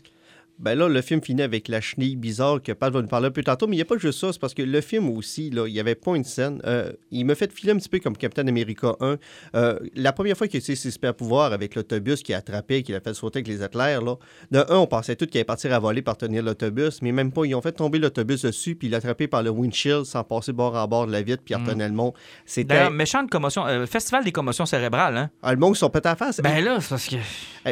[0.63, 3.31] Ben là, le film finit avec la chenille bizarre que Pat va nous parler un
[3.31, 5.49] peu tantôt, mais il n'y a pas juste ça, c'est parce que le film aussi,
[5.49, 6.61] là, il n'y avait pas une scène.
[6.65, 9.17] euh, il me fait filer un petit peu comme Captain America 1.
[9.55, 12.81] Euh, la première fois qu'il a utilisé ses super pouvoirs avec l'autobus qui a attrapé,
[12.81, 14.15] qui a fait sauter avec les athlètes, là,
[14.51, 17.33] de un, on pensait tout qu'il allait partir à voler par tenir l'autobus, mais même
[17.33, 17.43] pas.
[17.43, 20.53] Ils ont fait tomber l'autobus dessus, puis il l'a attrapé par le windshield sans passer
[20.53, 22.13] bord en bord de la vitre, puis il retenait le monde.
[22.45, 22.75] C'était.
[22.75, 25.29] D'ailleurs, méchante commotion, euh, festival des commotions cérébrales, hein?
[25.41, 26.39] Ah, le monde qui sont pétés à face.
[26.39, 27.17] Ben là, c'est parce que.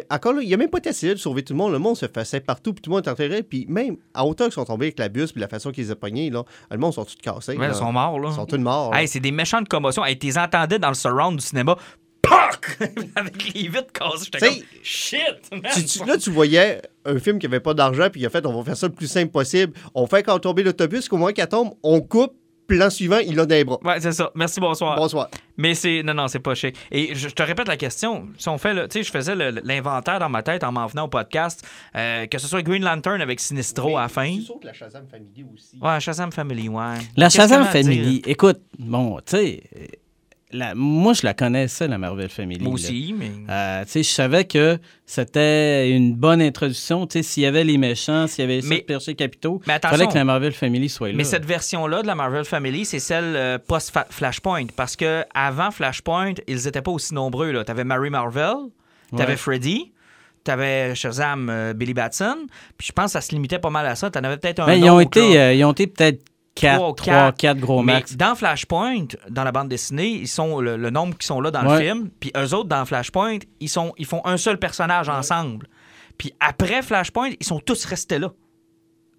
[0.10, 1.72] Encore là, il a même pas essayé de sauver tout le monde.
[1.72, 3.44] Le monde se faisait partout, puis tout le monde est enterré.
[3.44, 5.92] Puis même à hauteur qu'ils sont tombés avec la bus, puis la façon qu'ils les
[5.92, 7.56] ont pognés, là, le monde sont tous cassés.
[7.58, 7.74] Ouais, là?
[7.74, 8.30] ils sont morts, là.
[8.32, 8.96] Ils sont tous morts.
[8.96, 10.04] Hey, c'est des méchantes commotions.
[10.04, 11.76] Hey, t'es entendais dans le surround du cinéma.
[12.22, 12.78] POC!
[13.16, 14.30] Avec les vitres cassées.
[14.34, 14.58] J'étais comme.
[14.84, 15.22] Shit!
[15.52, 15.62] man.
[15.74, 18.46] Tu- tu- là, tu voyais un film qui avait pas d'argent, puis il a fait
[18.46, 19.74] on va faire ça le plus simple possible.
[19.96, 22.34] On fait quand tomber l'autobus, qu'au moins qu'elle tombe, on coupe,
[22.68, 23.80] plan suivant, il a des bras.
[23.84, 24.32] Ouais, c'est ça.
[24.36, 24.96] Merci, bonsoir.
[24.96, 25.30] Bonsoir.
[25.58, 26.02] Mais c'est.
[26.04, 26.76] Non, non, c'est pas chic.
[26.92, 28.28] Et je, je te répète la question.
[28.38, 28.88] Si on fait le.
[28.88, 31.66] Tu sais, je faisais l'inventaire dans ma tête en m'en venant au podcast.
[31.96, 34.36] euh, que ce soit Green Lantern avec Sinistro à la fin.
[34.36, 35.78] C'est sûr que la Shazam Family aussi.
[35.82, 36.96] Ouais, Shazam Family, ouais.
[37.18, 37.66] La Shazam?
[37.66, 39.64] Family, écoute, bon, tu sais,
[40.54, 42.60] la- moi, je la connaissais, la Marvel Family.
[42.64, 42.74] Moi là.
[42.76, 43.32] aussi, mais.
[43.50, 47.08] Euh, je savais que c'était une bonne introduction.
[47.10, 50.24] S'il y avait les méchants, s'il y avait les perchés capitaux, il fallait que la
[50.26, 51.14] Marvel Family soit là.
[51.16, 54.68] Mais cette version-là de la Marvel Family, c'est celle euh, post-Flashpoint.
[54.76, 57.64] Parce que avant Flashpoint, ils étaient pas aussi nombreux.
[57.64, 58.54] Tu avais Mary Marvel,
[59.16, 59.38] tu avais Ouais.
[59.38, 59.92] Freddy,
[60.44, 62.38] tu avais Shazam, euh, Billy Batson.
[62.78, 64.10] Puis je pense que ça se limitait pas mal à ça.
[64.10, 65.42] Tu en avais peut-être un Ben, ils, ont été, là.
[65.42, 66.24] euh, ils ont été peut-être
[66.56, 67.38] 4, ou 3, quatre.
[67.38, 68.16] 4 gros Mais max.
[68.18, 71.66] dans Flashpoint, dans la bande dessinée, ils sont le, le nombre qui sont là dans
[71.66, 71.80] Ouais.
[71.80, 72.10] le film.
[72.20, 75.68] Puis eux autres, dans Flashpoint, ils, sont, ils font un seul personnage ensemble.
[76.18, 78.32] Puis après Flashpoint, ils sont tous restés là.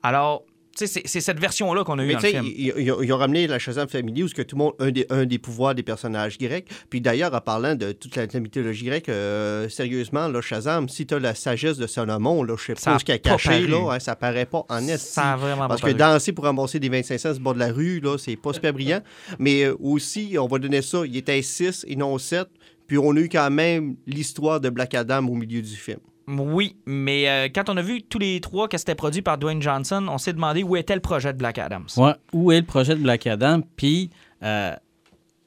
[0.03, 0.43] Alors,
[0.75, 2.45] c'est- cette version-là qu'on a eue dans le film.
[2.47, 5.25] ils, ont- ramené la Shazam Family où ce que tout le monde un des, un
[5.27, 6.67] des pouvoirs des personnages grecs.
[6.91, 11.07] Puis d'ailleurs, en parlant de toute la, la mythologie grecque, euh, sérieusement, là, Shazam, si
[11.07, 13.93] tu as la sagesse de Salomon, là, je sais pas ce qu'il a caché, là,
[13.93, 15.13] hein, ça paraît pas en esti.
[15.13, 16.13] Ça vraiment Parce pas que paru.
[16.15, 18.53] danser pour ramasser des 25 cents sur le bord de la rue, là, c'est pas
[18.53, 19.01] super brillant.
[19.39, 22.49] Mais euh, aussi, on va donner ça, il était 6 et non 7.
[22.87, 26.01] Puis on a eu quand même l'histoire de Black Adam au milieu du film.
[26.29, 29.61] Oui, mais euh, quand on a vu tous les trois que c'était produit par Dwayne
[29.63, 31.87] Johnson, on s'est demandé où était le projet de Black Adams.
[31.97, 33.61] Ouais, où est le projet de Black Adam?
[33.77, 34.11] Puis
[34.43, 34.75] euh,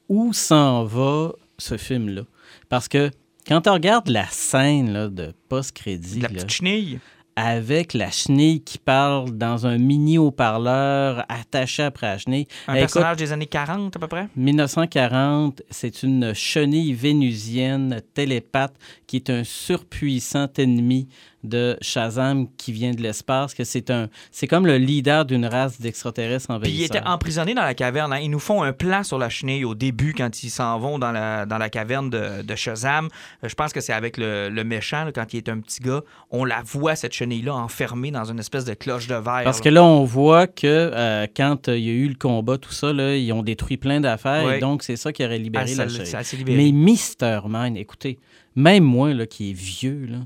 [0.10, 2.24] où s'en va ce film-là?
[2.70, 3.10] Parce que
[3.48, 7.00] quand on regarde la scène là, de post-crédit, La là, petite chenille.
[7.36, 12.48] avec la chenille qui parle dans un mini haut-parleur attaché après la chenille.
[12.68, 14.28] Un Écoute, personnage des années 40 à peu près?
[14.36, 18.76] 1940, c'est une chenille vénusienne télépathe
[19.08, 21.08] qui est un surpuissant ennemi
[21.44, 25.80] de Shazam qui vient de l'espace, que c'est un c'est comme le leader d'une race
[25.80, 26.98] d'extraterrestres Puis il envahisseurs.
[26.98, 28.12] était emprisonné dans la caverne.
[28.14, 28.20] hein.
[28.20, 31.12] Ils nous font un plan sur la chenille au début quand ils s'en vont dans
[31.12, 33.10] la, dans la caverne de, de Shazam.
[33.44, 35.82] Euh, Je pense que c'est avec le, le méchant, là, quand il est un petit
[35.82, 36.02] gars.
[36.32, 39.44] On la voit, cette chenille-là, enfermée dans une espèce de cloche de verre.
[39.44, 39.64] Parce là.
[39.66, 42.72] que là, on voit que euh, quand euh, il y a eu le combat, tout
[42.74, 44.52] ça, là, ils ont détruit plein d'affaires.
[44.52, 46.44] Et donc, c'est ça qui aurait libéré Ah, la chenille.
[46.48, 48.18] Mais Mister Man, écoutez,
[48.56, 50.18] même moi, là, qui est vieux, là,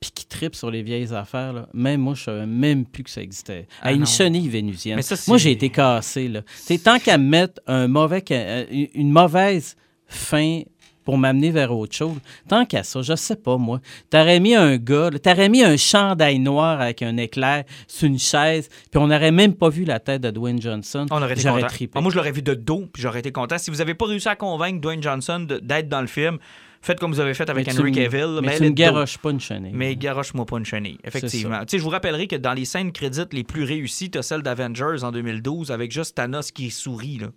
[0.00, 3.10] puis qui tripe sur les vieilles affaires, là, même moi, je savais même plus que
[3.10, 3.66] ça existait.
[3.80, 4.06] Ah Ah, une non.
[4.06, 4.96] chenille vénusienne.
[4.96, 6.28] Mais ça, moi, j'ai été cassé.
[6.28, 6.42] Là.
[6.54, 10.60] C'est tant qu'à me mettre un mauvais, euh, une mauvaise fin
[11.02, 12.16] pour m'amener vers autre chose.
[12.48, 13.80] Tant qu'à ça, je sais pas, moi.
[14.10, 18.68] T'aurais mis un gars, t'aurais mis un chandail noir avec un éclair sur une chaise,
[18.90, 21.06] puis on n'aurait même pas vu la tête de Dwayne Johnson.
[21.12, 21.72] On aurait été J'aurais content.
[21.72, 21.92] trippé.
[21.96, 23.56] Ah, moi, je l'aurais vu de dos, puis j'aurais été content.
[23.56, 26.38] Si vous n'avez pas réussi à convaincre Dwayne Johnson d'être dans le film,
[26.86, 28.38] faites comme vous avez fait avec Mais Henry tu Cavill.
[28.40, 28.74] Mais mais tu dos.
[28.74, 29.72] garoches pas une chenille.
[29.74, 31.64] Mais garoche-moi pas une chenille, effectivement.
[31.66, 34.42] Tu je vous rappellerai que dans les scènes crédites les plus réussies, tu as celle
[34.42, 37.18] d'Avengers en 2012 avec juste Thanos qui sourit.
[37.18, 37.28] Là.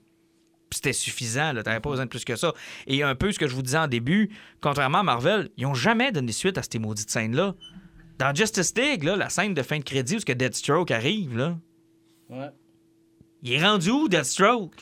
[0.72, 1.64] C'était suffisant, là.
[1.64, 2.54] t'avais pas besoin de plus que ça.
[2.86, 4.30] Et un peu ce que je vous disais en début,
[4.62, 7.56] contrairement à Marvel, ils ont jamais donné suite à ces maudites scènes-là.
[8.20, 11.36] Dans Justice League, là, la scène de fin de crédit où ce que Deathstroke arrive,
[11.38, 11.58] là,
[12.30, 12.50] Ouais.
[13.42, 14.74] il est rendu où, Deathstroke?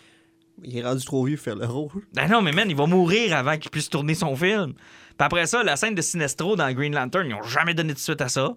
[0.63, 1.89] Il est rendu trop vieux pour faire le rôle.
[2.13, 4.73] Ben non, mais man, il va mourir avant qu'il puisse tourner son film.
[4.73, 7.99] Puis après ça, la scène de Sinestro dans Green Lantern, ils ont jamais donné de
[7.99, 8.55] suite à ça.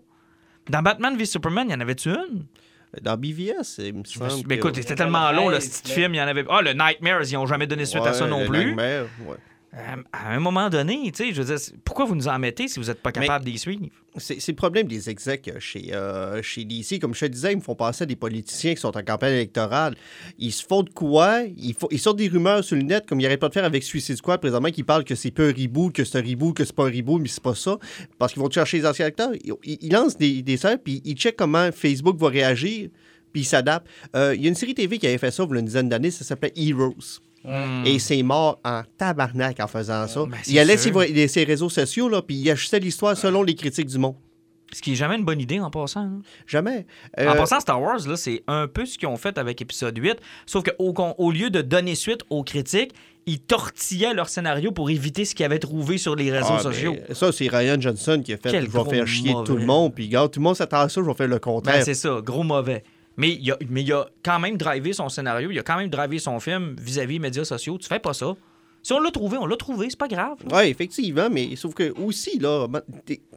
[0.69, 2.47] Dans Batman v Superman, il y en avait-tu une?
[3.03, 6.21] Dans BVS, il me semble mais écoute, c'était tellement long, le petit film, il y
[6.21, 6.45] en avait.
[6.49, 8.67] Ah, le Nightmares, ils ont jamais donné suite à ça non le plus.
[8.67, 9.37] Nightmare, ouais.
[9.73, 12.67] Euh, à un moment donné, tu sais, je veux dire, pourquoi vous nous en mettez
[12.67, 13.87] si vous n'êtes pas capable d'y suivre?
[14.17, 16.99] C'est le problème des execs euh, chez, euh, chez DC.
[17.01, 19.35] Comme je te disais, ils me font passer à des politiciens qui sont en campagne
[19.35, 19.95] électorale.
[20.41, 21.43] Ils se font de quoi?
[21.57, 23.65] Ils, font- ils sortent des rumeurs sur le net, comme ils n'arrêtent pas de faire
[23.65, 26.57] avec Suicide Squad présentement, qui parlent que c'est pas un reboot, que c'est un reboot,
[26.57, 27.79] que c'est pas un reboot, mais c'est pas ça.
[28.19, 29.31] Parce qu'ils vont chercher les anciens acteurs.
[29.63, 32.89] Ils, lancent des, des serres, puis ils checkent comment Facebook va réagir,
[33.33, 33.87] puis ils s'adaptent.
[34.17, 35.67] Euh, Il y a une série TV qui avait fait ça il y a une
[35.67, 37.21] dizaine d'années, ça s'appelait Heroes.
[37.85, 40.25] Et c'est mort en tabarnak en faisant ça.
[40.27, 43.87] ben, il allait ses, ses réseaux sociaux, là, puis il ajustait l'histoire selon les critiques
[43.89, 44.17] du monde.
[44.73, 46.03] Ce qui est jamais une bonne idée en passant.
[46.03, 46.21] hein.
[46.47, 46.87] Jamais.
[47.19, 49.99] En Euh, passant, Star Wars, là, c'est un peu ce qu'ils ont fait avec épisode
[49.99, 52.93] 8, sauf qu'au au lieu de donner suite aux critiques,
[53.27, 56.95] ils tortillaient leur scénario pour éviter ce qu'ils avaient trouvé sur les réseaux ah, sociaux.
[57.09, 59.67] mais Ça, c'est Ryan Johnson qui a fait Quel Je vais faire chier tout le
[59.67, 59.93] monde.
[59.95, 61.85] Puis, regarde, tout le monde s'attend à ça, je vais faire le Ben, contraire.
[61.85, 62.85] c'est ça, gros mauvais.
[63.17, 63.53] Mais il,
[63.93, 67.19] a, quand même drivé son scénario, il a quand même drivé son film vis-à-vis des
[67.19, 67.77] médias sociaux.
[67.79, 68.35] Tu fais pas ça.
[68.83, 70.39] Si on l'a trouvé, on l'a trouvé, c'est pas grave.
[70.51, 72.67] Oui, effectivement, mais sauf que aussi, là,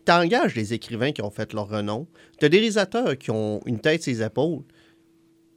[0.06, 2.08] t'engages des écrivains qui ont fait leur renom.
[2.40, 4.62] T'as des réalisateurs qui ont une tête sur les épaules.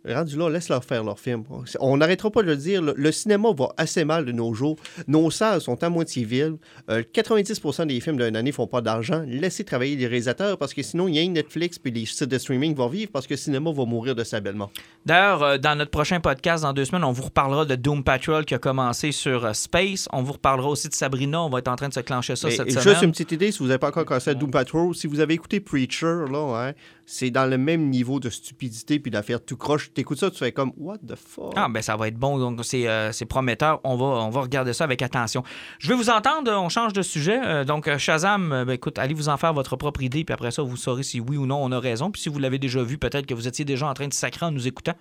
[0.09, 1.45] Rendu là, laisse-leur faire leur film.
[1.81, 2.83] On n'arrêtera pas de le dire.
[2.83, 4.77] Le, le cinéma va assez mal de nos jours.
[5.07, 6.57] Nos salles sont à moitié vides.
[6.91, 9.25] Euh, 90% des films d'une année font pas d'argent.
[9.27, 12.39] Laissez travailler les réalisateurs parce que sinon, il y a Netflix puis les sites de
[12.39, 14.71] streaming vont vivre parce que le cinéma va mourir de sa belle mort.
[15.05, 18.45] D'ailleurs, euh, dans notre prochain podcast, dans deux semaines, on vous reparlera de Doom Patrol
[18.45, 20.09] qui a commencé sur euh, Space.
[20.13, 21.43] On vous reparlera aussi de Sabrina.
[21.43, 23.05] On va être en train de se clencher ça Mais cette juste semaine.
[23.05, 25.61] une petite idée, si vous n'avez pas encore commencé Doom Patrol, si vous avez écouté
[25.61, 26.73] Preacher, là, hein,
[27.07, 29.93] c'est dans le même niveau de stupidité puis d'affaire tout croche.
[29.95, 31.55] T'écoutes ça, tu fais comme What the fuck?
[31.57, 33.81] Ah, ben ça va être bon, donc c'est euh, prometteur.
[33.85, 35.45] On va, on va regarder ça avec attention.
[35.79, 37.41] Je vais vous entendre, on change de sujet.
[37.45, 40.35] Euh, donc, euh, Shazam, euh, ben, écoute, allez vous en faire votre propre idée, puis
[40.35, 42.11] après ça, vous saurez si oui ou non on a raison.
[42.11, 44.47] Puis si vous l'avez déjà vu, peut-être que vous étiez déjà en train de sacrer
[44.47, 44.95] en nous écoutant.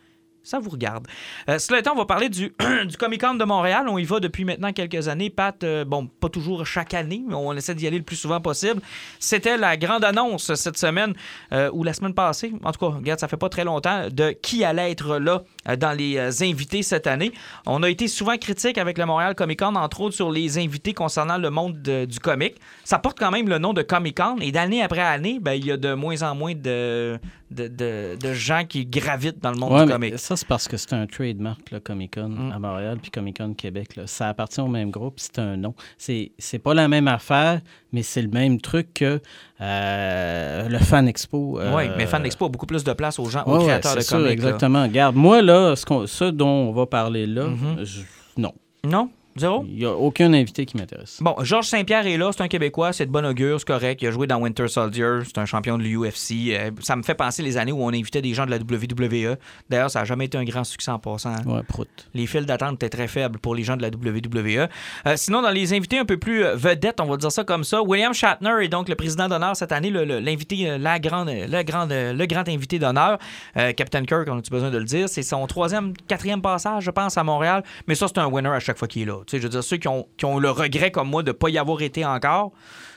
[0.45, 1.07] Ça vous regarde.
[1.49, 2.53] Euh, cela étant, on va parler du,
[2.87, 3.87] du Comic Con de Montréal.
[3.89, 5.29] On y va depuis maintenant quelques années.
[5.31, 8.39] Pat, euh, bon, pas toujours chaque année, mais on essaie d'y aller le plus souvent
[8.39, 8.79] possible.
[9.19, 11.13] C'était la grande annonce cette semaine,
[11.51, 14.31] euh, ou la semaine passée, en tout cas, regarde, ça fait pas très longtemps, de
[14.31, 15.43] qui allait être là
[15.77, 17.31] dans les invités cette année.
[17.65, 20.93] On a été souvent critique avec le Montréal Comic Con, entre autres sur les invités
[20.93, 22.55] concernant le monde de- du comic.
[22.83, 25.65] Ça porte quand même le nom de Comic Con, et d'année après année, ben, il
[25.65, 27.17] y a de moins en moins de,
[27.51, 30.19] de, de- gens qui gravitent dans le monde Ouais, du comic.
[30.19, 32.51] ça, c'est parce que c'est un trademark, le Comic-Con Mm.
[32.51, 33.95] à Montréal puis Comic-Con Québec.
[33.95, 34.07] là.
[34.07, 35.73] Ça appartient au même groupe, c'est un nom.
[35.97, 39.19] C'est c'est pas la même affaire, mais c'est le même truc que
[39.61, 41.59] euh, le Fan Expo.
[41.59, 43.63] euh, Oui, mais Fan Expo a beaucoup plus de place aux gens, aux ouais, ouais,
[43.65, 44.27] créateurs de c'est comics.
[44.27, 44.31] là.
[44.33, 44.83] exactement.
[44.83, 47.83] Regarde, moi, là, ce, qu'on- ce dont on va parler là, Mhm.
[47.83, 48.01] je-
[48.37, 48.53] non.
[48.83, 49.09] Non?
[49.37, 49.65] Zéro?
[49.67, 51.17] Il n'y a aucun invité qui m'intéresse.
[51.21, 54.01] Bon, Georges Saint-Pierre est là, c'est un Québécois, c'est de bon augure, c'est correct.
[54.01, 56.51] Il a joué dans Winter Soldier, c'est un champion de l'UFC.
[56.53, 59.35] Euh, ça me fait penser les années où on invitait des gens de la WWE.
[59.69, 61.31] D'ailleurs, ça n'a jamais été un grand succès en passant.
[61.31, 61.41] hein.
[61.45, 61.87] Ouais, prout.
[62.13, 64.69] Les files d'attente étaient très faibles pour les gens de la WWE.
[65.05, 67.63] Euh, sinon, dans les invités un peu plus euh, vedettes, on va dire ça comme
[67.63, 71.89] ça, William Shatner est donc le président d'honneur cette année, l'invité, la grande, le, grand,
[71.91, 73.17] euh, le grand invité d'honneur.
[73.57, 75.09] Euh, Captain Kirk, on a-tu besoin de le dire?
[75.09, 77.63] C'est son troisième, quatrième passage, je pense, à Montréal.
[77.87, 79.17] Mais ça, c'est un winner à chaque fois qu'il est là.
[79.25, 81.29] Tu sais, je veux dire, ceux qui ont, qui ont le regret comme moi de
[81.29, 82.51] ne pas y avoir été encore,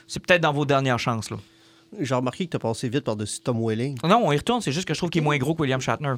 [0.07, 1.29] c'est peut-être dans vos dernières chances.
[1.29, 1.37] Là.
[1.99, 3.97] J'ai remarqué que tu as passé vite par-dessus Tom Welling.
[4.03, 5.81] Non, on y retourne, c'est juste que je trouve qu'il est moins gros que William
[5.81, 6.15] Shatner.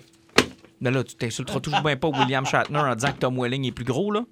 [0.81, 3.71] Là, là tu t'insulteras toujours bien pas William Shatner en disant que Tom Welling est
[3.71, 4.23] plus gros, là.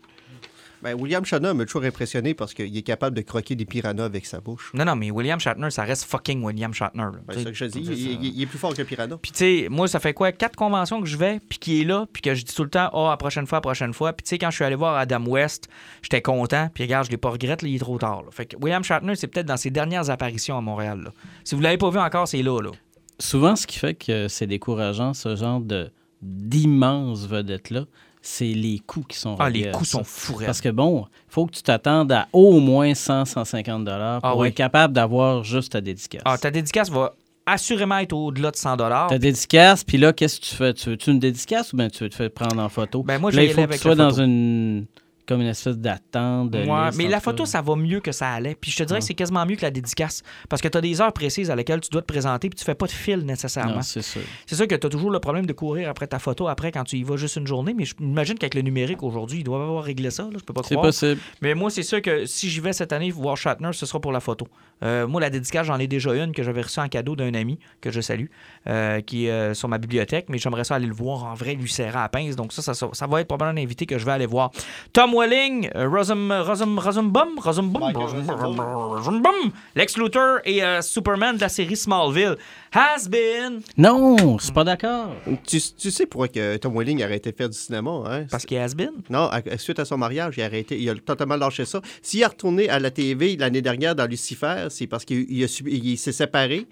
[0.81, 4.25] Ben, William Shatner m'a toujours impressionné parce qu'il est capable de croquer des piranhas avec
[4.25, 4.71] sa bouche.
[4.73, 7.03] Non, non, mais William Shatner, ça reste fucking William Shatner.
[7.03, 7.11] là.
[7.27, 7.79] Ben, c'est ça que je dis.
[7.79, 7.91] Il,
[8.23, 9.17] il- il est plus fort qu'un piranha.
[9.21, 10.31] Puis, tu sais, moi, ça fait quoi?
[10.31, 12.69] Quatre conventions que je vais, puis qui est là, puis que je dis tout le
[12.69, 14.13] temps, ah, la prochaine fois, la prochaine fois.
[14.13, 15.67] Puis, tu sais, quand je suis allé voir Adam West,
[16.01, 18.23] j'étais content, puis regarde, je l'ai pas regretté, là, il est trop tard.
[18.23, 18.29] là.
[18.31, 21.01] Fait que William Shatner, c'est peut-être dans ses dernières apparitions à Montréal.
[21.03, 21.11] là.
[21.43, 22.71] Si vous l'avez pas vu encore, c'est là, là.
[23.19, 27.85] Souvent, ce qui fait que c'est décourageant, ce genre de d'immenses vedettes-là,
[28.21, 29.83] c'est les coûts qui sont Ah, les ça.
[29.83, 30.45] sont fourrés.
[30.45, 34.29] Parce que bon, il faut que tu t'attendes à au moins 100, 150 dollars pour
[34.29, 34.49] Ah oui.
[34.49, 36.21] être capable d'avoir juste ta dédicace.
[36.25, 37.13] Ah, ta dédicace va
[37.45, 40.73] assurément être au-delà de 100 Ta dédicace, puis là, qu'est-ce que tu fais?
[40.73, 43.01] Tu veux-tu une dédicace ou bien tu veux te faire prendre en photo?
[43.03, 44.85] Ben, moi, je vais il faut que tu avec sois dans une
[45.29, 46.55] comme une espèce d'attente.
[46.55, 48.55] Ouais, mais la photo, ça va mieux que ça allait.
[48.59, 50.23] Puis je te dirais que c'est quasiment mieux que la dédicace.
[50.49, 52.65] Parce que tu as des heures précises à lesquelles tu dois te présenter, puis tu
[52.65, 53.83] fais pas de fil nécessairement.
[53.83, 54.21] C'est sûr.
[54.47, 56.83] C'est sûr que tu as toujours le problème de courir après ta photo après quand
[56.83, 59.61] tu y vas juste une journée, mais je m'imagine qu'avec le numérique aujourd'hui, ils doivent
[59.61, 60.23] avoir réglé ça.
[60.23, 60.87] là, je peux pas C'est croire.
[60.87, 61.21] possible.
[61.41, 64.11] Mais moi, c'est sûr que si j'y vais cette année voir Shatner, ce sera pour
[64.11, 64.47] la photo.
[64.81, 67.59] Euh, moi, la dédicace, j'en ai déjà une que j'avais reçue en cadeau d'un ami
[67.81, 68.27] que je salue,
[68.67, 71.53] euh, qui est euh, sur ma bibliothèque, mais j'aimerais ça aller le voir en vrai,
[71.53, 72.35] lui serrer à la pince.
[72.35, 74.51] Donc ça, ça, ça va être probablement un invité que je vais aller voir.
[74.93, 81.75] Tom Welling, Rosum, Rosum, Rosumbum, Rosumbum, Rosumbum, Lex Luthor et euh, Superman de la série
[81.75, 82.37] Smallville.
[82.71, 85.07] Has been, Non, c'est pas d'accord.
[85.47, 88.25] Tu, tu sais pourquoi que Tom Welling a arrêté de faire du cinéma, hein?
[88.29, 88.91] parce qu'il has been.
[89.09, 90.79] Non, à- suite à son mariage, il a arrêté.
[90.79, 91.81] Il a totalement lâché ça.
[92.01, 95.47] S'il est retourné à la TV l'année dernière dans Lucifer, c'est parce qu'il il a
[95.47, 96.67] subi- il s'est séparé.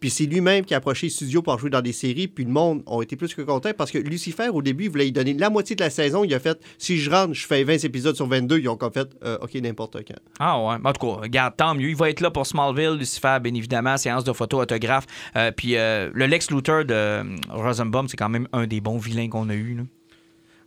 [0.00, 2.26] Puis c'est lui-même qui a approché les studios pour jouer dans des séries.
[2.26, 5.04] Puis le monde a été plus que content parce que Lucifer, au début, il voulait
[5.04, 6.24] lui donner la moitié de la saison.
[6.24, 8.58] Il a fait si je rentre, je fais 20 épisodes sur 22.
[8.58, 10.14] Ils ont comme fait euh, OK, n'importe quand.
[10.38, 11.90] Ah ouais, en tout cas, regarde, tant mieux.
[11.90, 15.06] Il va être là pour Smallville, Lucifer, bien évidemment, séance de photo, autographe.
[15.36, 19.28] Euh, puis euh, le Lex Luthor de Rosenbaum, c'est quand même un des bons vilains
[19.28, 19.74] qu'on a eu.
[19.74, 19.82] là.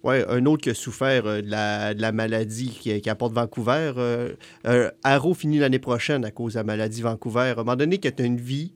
[0.04, 3.32] Ouais, un autre qui a souffert euh, de, la, de la maladie qui, qui apporte
[3.34, 3.94] Vancouver.
[3.98, 4.34] euh,
[4.68, 7.40] euh, Arrow finit l'année prochaine à cause de la maladie Vancouver.
[7.40, 8.74] À un moment donné, que tu as une vie,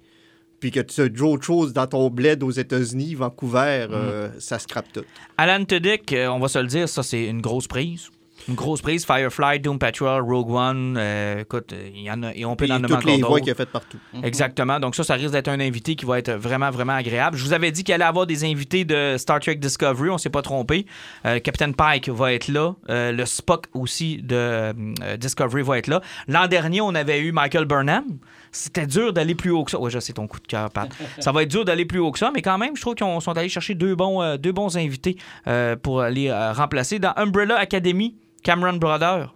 [0.60, 4.92] puis que tu as d'autres choses dans ton bled aux États-Unis, Vancouver, euh, ça scrape
[4.92, 5.04] tout.
[5.38, 8.10] Alan Tudyk, euh, on va se le dire, ça, c'est une grosse prise.
[8.48, 9.06] Une grosse prise.
[9.06, 10.96] Firefly, Doom Patrol, Rogue One.
[10.98, 13.42] euh, écoute, il y en a, et on peut Puis en nommer toutes les voix
[13.42, 13.98] qu'il a faites partout.
[14.24, 14.80] Exactement.
[14.80, 17.36] Donc ça, ça risque d'être un invité qui va être vraiment, vraiment agréable.
[17.36, 20.10] Je vous avais dit qu'il allait avoir des invités de Star Trek Discovery.
[20.10, 20.86] On s'est pas trompé.
[21.26, 22.76] Euh, Captain Pike va être là.
[22.90, 26.02] Euh, le Spock aussi de euh, Discovery va être là.
[26.28, 28.06] L'an dernier, on avait eu Michael Burnham.
[28.52, 29.80] C'était dur d'aller plus haut que ça.
[29.80, 30.90] Oui, je sais ton coup de cœur, Pat.
[31.20, 33.22] ça va être dur d'aller plus haut que ça, mais quand même, je trouve qu'ils
[33.22, 37.00] sont allés chercher deux bons, euh, deux bons invités euh, pour aller euh, remplacer.
[37.00, 39.36] Dans Umbrella Academy, Cameron Brother.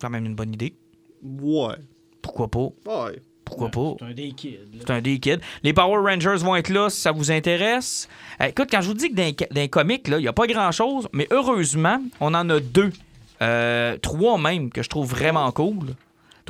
[0.00, 0.74] Quand même une bonne idée.
[1.22, 1.76] Ouais.
[2.22, 2.68] Pourquoi pas?
[2.86, 3.22] Ouais.
[3.48, 3.94] Pourquoi pas?
[3.98, 4.58] C'est un des kids.
[4.80, 5.38] C'est un des kids.
[5.62, 8.08] Les Power Rangers vont être là si ça vous intéresse.
[8.40, 10.32] Euh, écoute, quand je vous dis que dans, dans les comics, là, il n'y a
[10.32, 12.92] pas grand-chose, mais heureusement, on en a deux.
[13.40, 15.94] Euh, trois même, que je trouve vraiment cool.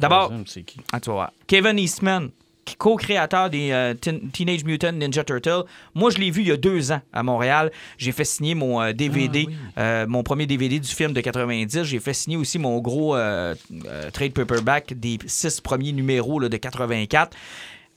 [0.01, 0.81] D'abord, Troisième, c'est qui?
[0.93, 1.33] ah, tu vas voir.
[1.47, 2.31] Kevin Eastman,
[2.79, 5.65] co-créateur des euh, Teen- Teenage Mutant Ninja Turtle.
[5.95, 7.73] Moi, je l'ai vu il y a deux ans à Montréal.
[7.97, 9.57] J'ai fait signer mon euh, DVD, Ah oui.
[9.79, 11.85] euh, mon premier DVD du film de 90.
[11.85, 13.55] J'ai fait signer aussi mon gros euh,
[13.87, 17.37] euh, trade paperback des six premiers numéros là, de 84.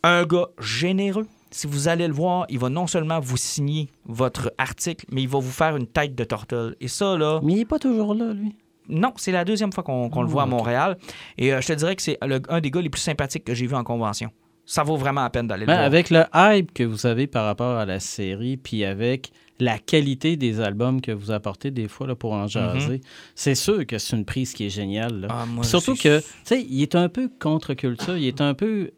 [0.03, 1.27] Un gars généreux.
[1.53, 5.27] Si vous allez le voir, il va non seulement vous signer votre article, mais il
[5.27, 6.77] va vous faire une tête de tortelle.
[6.79, 8.55] Et ça, là, Mais il n'est pas toujours là, lui.
[8.89, 10.51] Non, c'est la deuxième fois qu'on le voit à ok.
[10.51, 10.97] Montréal.
[11.37, 13.67] Et euh, je te dirais que c'est un des gars les plus sympathiques que j'ai
[13.67, 14.29] vu en convention.
[14.65, 15.85] Ça vaut vraiment la peine d'aller le Ben, voir.
[15.85, 20.37] avec le hype que vous avez par rapport à la série, puis avec la qualité
[20.37, 23.01] des albums que vous apportez des fois là, pour en jaser,
[23.35, 25.21] c'est sûr que c'est une prise qui est géniale.
[25.21, 25.27] là.
[25.27, 25.33] Mhm.
[25.35, 28.91] Ah, moi, Surtout que, tu sais, il est un peu contre-culture, il est un peu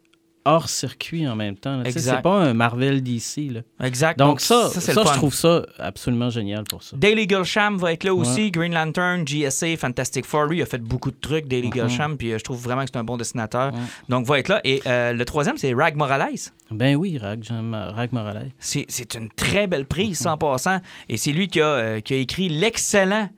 [0.44, 1.82] hors circuit en même temps.
[1.88, 3.50] C'est pas un Marvel DC.
[3.50, 3.60] Là.
[3.80, 4.18] Exact.
[4.18, 6.96] Donc, ça, ça, je trouve ça absolument génial pour ça.
[6.96, 8.50] Daily Gulsham va être là aussi.
[8.50, 10.46] Green Lantern, GSA, Fantastic Four.
[10.46, 12.90] Lui, il a fait beaucoup de trucs, Daily Gulsham, puis euh, je trouve vraiment que
[12.92, 13.72] c'est un bon dessinateur.
[14.08, 14.60] Donc, va être là.
[14.64, 16.34] Et euh, le troisième, c'est Rag Morales.
[16.70, 18.50] Ben oui, Rag, j'aime Rag Morales.
[18.58, 20.80] C'est une très belle prise, en passant.
[21.08, 23.28] Et c'est lui qui a, euh, qui a écrit l'excellent,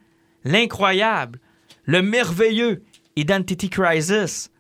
[0.45, 1.39] l'incroyable,
[1.85, 2.83] Le merveilleux
[3.17, 4.51] Identity Crisis.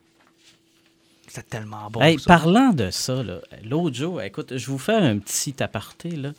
[1.37, 2.01] C'est tellement bon.
[2.01, 2.25] Hey, ça.
[2.39, 3.23] parlant de ça,
[3.65, 6.11] l'autre jour, écoute, je vous fais un petit aparté.
[6.11, 6.31] Là.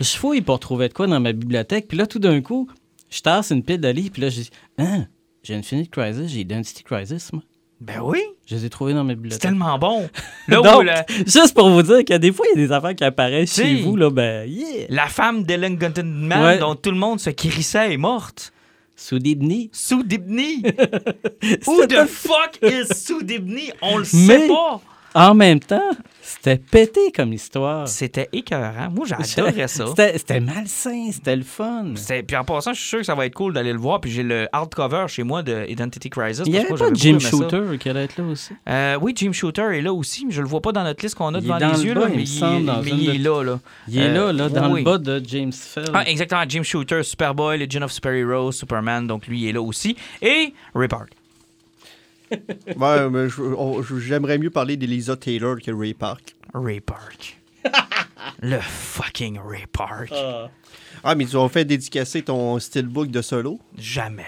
[0.00, 2.68] Je fouille pour trouver de quoi dans ma bibliothèque, puis là, tout d'un coup,
[3.08, 5.06] je tasse une pile de livres, puis là, je dis Hein,
[5.44, 7.42] j'ai Infinite Crisis, j'ai Identity Crisis, moi.
[7.80, 9.40] Ben oui, Je les ai trouvés dans ma c'est bibliothèque.
[9.42, 10.08] tellement bon.
[10.48, 12.72] Là où Donc, la, juste pour vous dire que des fois, il y a des
[12.72, 14.86] affaires qui apparaissent chez vous, là, ben, yeah!
[14.88, 16.58] la femme d'Ellen Gunton-Man, Ouais.
[16.58, 18.52] dont tout le monde se crissait, est morte.
[19.02, 20.62] Sous Dibney.
[21.66, 23.72] Who the fuck is Sous Dibney?
[23.82, 24.80] On le Mais- sait pas.
[25.14, 25.90] En même temps,
[26.34, 27.86] c'était pété comme histoire.
[27.88, 28.88] C'était écœurant.
[28.94, 29.86] Moi, j'adorais ça.
[30.16, 31.92] C'était malsain, c'était le fun.
[32.26, 34.00] Puis en passant, je suis sûr que ça va être cool d'aller le voir.
[34.00, 36.44] Puis j'ai le hardcover chez moi de Identity Crisis.
[36.46, 37.28] Il que avait pas Jim ça.
[37.30, 38.52] Shooter qui allait être là aussi.
[38.68, 41.14] Euh, oui, Jim Shooter est là aussi, mais je le vois pas dans notre liste
[41.14, 41.94] qu'on a Il devant dans les le yeux.
[41.94, 43.42] bas, là, il mais dans il est là.
[43.42, 43.60] là.
[43.88, 44.80] Il est Euh, là, là, dans oui.
[44.80, 45.84] le bas de James Fell.
[45.94, 46.42] Ah, exactement.
[46.48, 49.06] Jim Shooter, Superboy, Legend of Super Heroes, Superman.
[49.06, 49.96] Donc lui, il est là aussi.
[50.20, 50.52] Et
[50.88, 51.10] Park.
[52.76, 53.28] Ouais, mais
[53.98, 56.36] j'aimerais mieux parler d'Elisa Taylor que Ray Park.
[56.54, 57.38] Ray Park.
[58.42, 60.12] le fucking Ray Park.
[61.04, 63.60] Ah, mais tu as fait dédicacer ton steelbook de solo?
[63.76, 64.24] Jamais.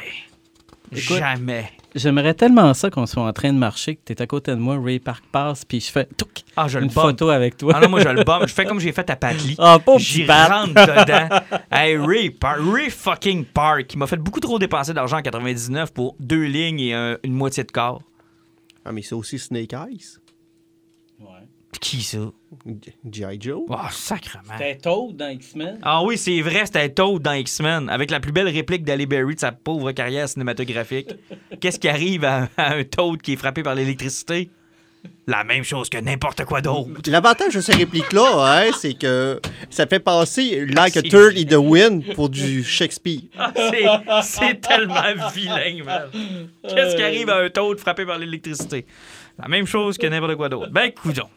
[0.93, 1.71] Écoute, Jamais.
[1.95, 4.57] J'aimerais tellement ça qu'on soit en train de marcher, que tu es à côté de
[4.57, 7.05] moi, Ray Park passe, puis je fais touc, Ah, je le une bombe.
[7.05, 7.73] photo avec toi.
[7.77, 8.49] Ah non, moi, je le bombe.
[8.49, 9.55] Je fais comme j'ai fait à Patly.
[9.59, 10.51] Ah, pauvre J'y Pat.
[10.51, 11.29] rentre dedans.
[11.71, 15.93] Hey, Ray Park, Ray fucking Park, qui m'a fait beaucoup trop dépenser d'argent en 99
[15.93, 18.03] pour deux lignes et un- une moitié de corps.
[18.85, 20.19] Ah, mais c'est aussi Snake Eyes.
[21.81, 22.19] Qui ça?
[23.11, 23.39] G.I.
[23.41, 23.63] Joe?
[23.69, 24.55] Oh, sacrement.
[24.57, 25.79] C'était Toad dans X-Men.
[25.83, 29.35] Ah oui, c'est vrai, c'était Toad dans X-Men, avec la plus belle réplique d'Ali Berry
[29.35, 31.11] de sa pauvre carrière cinématographique.
[31.61, 34.51] Qu'est-ce qui arrive à, à un Toad qui est frappé par l'électricité?
[35.27, 36.89] La même chose que n'importe quoi d'autre.
[37.09, 38.25] L'avantage de ces répliques-là,
[38.67, 43.21] hein, c'est que ça fait passer like a turd in the wind pour du Shakespeare.
[43.37, 45.03] Ah, c'est- tellement
[45.35, 46.09] vilain, man.
[46.69, 48.87] Qu'est-ce qui arrive à un Toad frappé par l'électricité?
[49.39, 50.71] La même chose que n'importe quoi d'autre.
[50.71, 51.29] Ben, coudon.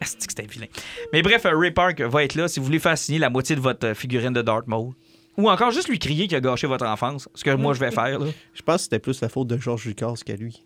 [0.00, 0.66] Asti que c'était vilain.
[1.12, 3.56] Mais bref, euh, Ray Park va être là si vous voulez faire signer la moitié
[3.56, 4.92] de votre euh, figurine de Darth Maul.
[5.36, 7.28] Ou encore juste lui crier qu'il a gâché votre enfance.
[7.34, 8.26] Ce que moi, je vais faire, là.
[8.54, 10.64] Je pense que c'était plus la faute de George Lucas qu'à lui.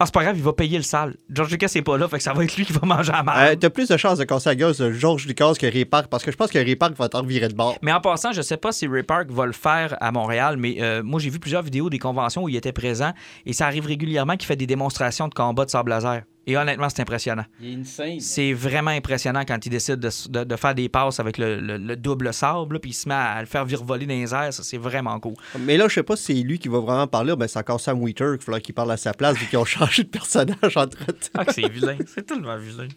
[0.00, 1.16] Ah, c'est pas grave, il va payer le sale.
[1.30, 3.20] George Lucas est pas là, fait que ça va être lui qui va manger à
[3.20, 3.58] Euh, mal.
[3.58, 6.24] T'as plus de chances de casser la gueule de George Lucas que Ray Park, parce
[6.24, 7.76] que je pense que Ray Park va t'en virer de bord.
[7.80, 10.76] mais en passant, je sais pas si Ray Park va le faire à Montréal, mais
[10.80, 13.12] euh, moi, j'ai vu plusieurs vidéos des conventions où il était présent
[13.46, 16.22] et ça arrive régulièrement qu'il fait des démonstrations de combat de sable laser.
[16.46, 17.44] Et honnêtement, c'est impressionnant.
[17.60, 18.20] Il est insane.
[18.20, 21.78] C'est vraiment impressionnant quand il décide de, de- de faire des passes avec le, le-
[21.78, 24.52] le double sable, là, puis il se met à le faire virevoler dans les airs.
[24.52, 25.34] Ça, c'est vraiment cool.
[25.58, 27.80] Mais là, je sais pas si c'est lui qui va vraiment parler, ben c'est encore
[27.80, 30.76] Sam Wheater qu'il faudra qu'il parle à sa place vu qu'ils ont changé de personnage
[30.76, 31.12] entre temps.
[31.34, 31.96] Ah, c'est vilain.
[32.06, 32.88] C'est tellement vilain.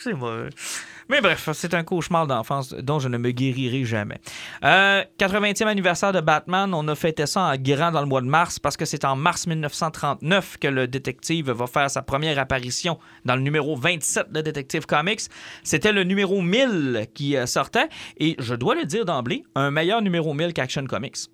[0.00, 0.48] C'est mauvais.
[1.08, 4.20] Mais bref, c'est un cauchemar d'enfance dont je ne me guérirai jamais.
[4.64, 8.26] Euh, 80e anniversaire de Batman, on a fêté ça en grand dans le mois de
[8.26, 12.98] mars parce que c'est en mars 1939 que le détective va faire sa première apparition
[13.24, 15.20] dans le numéro 27 de Detective Comics.
[15.62, 17.88] C'était le numéro 1000 qui euh, sortait
[18.18, 21.28] et je dois le dire d'emblée, un meilleur numéro 1000 qu'Action Comics.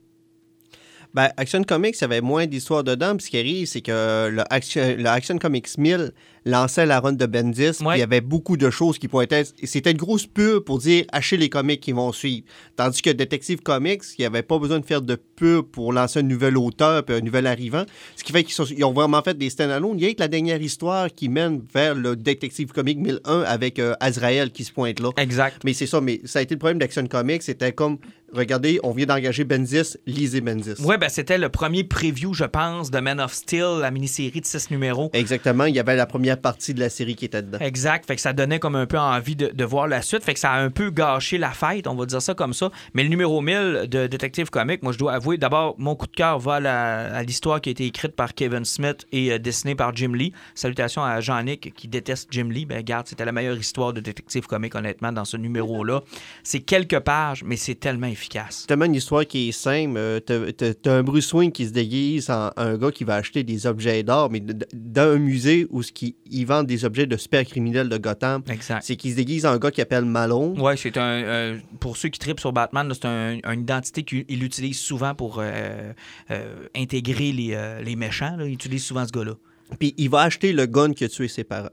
[1.14, 3.16] Ben, Action Comics, avait moins d'histoires dedans.
[3.16, 6.12] Puis ce qui arrive, c'est que le Action, le Action Comics 1000
[6.44, 7.82] lançait la run de Bendis.
[7.82, 7.96] Ouais.
[7.96, 9.44] Il y avait beaucoup de choses qui pointaient.
[9.62, 12.44] C'était une grosse pub pour dire achetez les comics qui vont suivre.
[12.76, 16.20] Tandis que Detective Comics, il n'y avait pas besoin de faire de pub pour lancer
[16.20, 17.84] un nouvel auteur puis un nouvel arrivant.
[18.16, 19.98] Ce qui fait qu'ils ont vraiment fait des stand-alone.
[19.98, 23.78] Il y a que la dernière histoire qui mène vers le Detective Comics 1001 avec
[23.78, 25.10] euh, Azrael qui se pointe là.
[25.16, 25.62] Exact.
[25.64, 27.42] Mais c'est ça, mais ça a été le problème d'Action Comics.
[27.42, 27.98] C'était comme,
[28.32, 30.80] regardez, on vient d'engager Bendis, lisez Bendis.
[30.82, 34.46] Ouais, ben c'était le premier preview, je pense, de Man of Steel, la mini-série de
[34.46, 35.10] six numéros.
[35.12, 37.58] Exactement, il y avait la première partie de la série qui était dedans.
[37.60, 38.06] Exact.
[38.06, 40.22] Fait que ça donnait comme un peu envie de, de voir la suite.
[40.24, 42.70] Fait que ça a un peu gâché la fête, on va dire ça comme ça.
[42.94, 46.12] Mais le numéro 1000 de Detective Comics, moi, je dois avouer, d'abord, mon coup de
[46.12, 49.38] cœur va à la- à l'histoire qui a été écrite par Kevin Smith et euh,
[49.38, 50.32] dessinée par Jim Lee.
[50.54, 52.66] Salutations à Jean-Nic qui déteste Jim Lee.
[52.66, 56.00] Ben, regarde, c'était la meilleure histoire de Detective Comics, honnêtement, dans ce numéro-là.
[56.42, 58.58] C'est quelques pages, mais c'est tellement efficace.
[58.62, 59.94] C'est tellement une histoire qui est simple.
[59.96, 63.66] Euh, t'as- un Bruce Wayne qui se déguise en un gars qui va acheter des
[63.66, 67.44] objets d'or, mais dans un musée où ce qui, ils vendent des objets de super
[67.44, 68.42] criminels de Gotham.
[68.48, 68.82] Exact.
[68.82, 70.60] C'est qu'il se déguise en un gars qui appelle Malone.
[70.60, 71.02] Ouais, c'est un.
[71.22, 75.38] euh, pour ceux qui tripent sur Batman, c'est un- une identité qu'il utilise souvent pour
[75.38, 75.92] euh,
[76.30, 78.36] euh, intégrer les, les méchants.
[78.36, 78.46] là.
[78.46, 79.34] Il utilise souvent ce gars-là.
[79.78, 81.70] Puis il va acheter le gun qui a tué ses parents.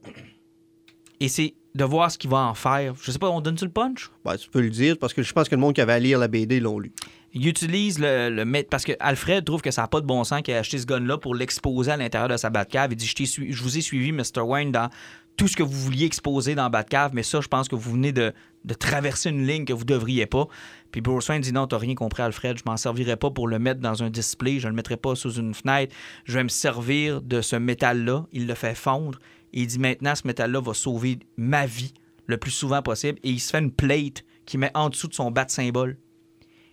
[1.19, 2.95] Et c'est de voir ce qu'il va en faire.
[3.01, 4.09] Je sais pas, on donne-tu le punch?
[4.25, 5.99] Ben, tu peux le dire parce que je pense que le monde qui avait à
[5.99, 6.91] lire la BD l'ont lu.
[7.33, 10.41] Il utilise le, le Parce que Alfred trouve que ça n'a pas de bon sens
[10.41, 12.93] qu'il ait acheté ce gun-là pour l'exposer à l'intérieur de sa Batcave.
[12.93, 14.41] Il dit Je, vous ai suivi, Mr.
[14.41, 14.89] Wayne, dans
[15.37, 18.11] tout ce que vous vouliez exposer dans Batcave, mais ça, je pense que vous venez
[18.11, 18.33] de,
[18.77, 20.47] traverser une ligne que vous devriez pas.
[20.91, 23.57] Puis Bruce Wayne dit non, t'as rien compris, Alfred, je m'en servirai pas pour le
[23.57, 27.21] mettre dans un display, je le mettrai pas sous une fenêtre, je vais me servir
[27.21, 28.25] de ce métal-là.
[28.33, 29.19] Il le fait fondre.
[29.53, 31.93] Et il dit maintenant, ce métal-là va sauver ma vie
[32.27, 33.17] le plus souvent possible.
[33.23, 35.97] Et il se fait une plate qu'il met en dessous de son bat symbole.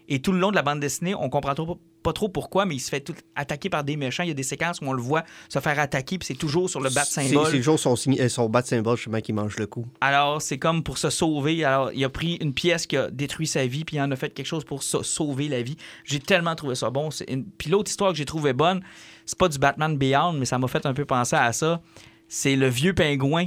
[0.08, 2.76] Et tout le long de la bande dessinée, on comprend trop- pas trop pourquoi, mais
[2.76, 4.22] il se fait tout attaquer par des méchants.
[4.22, 6.70] Il y a des séquences où on le voit se faire attaquer, puis c'est toujours
[6.70, 7.46] sur le bat C'est symbole.
[7.50, 9.84] c'est toujours son, euh, son bat symbole, justement, qui mange le coup.
[10.00, 11.64] Alors, c'est comme pour se sauver.
[11.64, 14.16] Alors, il a pris une pièce qui a détruit sa vie, puis il en a
[14.16, 15.76] fait quelque chose pour sa- sauver la vie.
[16.04, 17.08] J'ai tellement trouvé ça bon.
[17.26, 18.82] Une- Puis l'autre histoire que j'ai trouvé bonne,
[19.24, 21.80] c'est pas du Batman Beyond, mais ça m'a fait un peu penser à ça.
[22.28, 23.46] C'est le vieux pingouin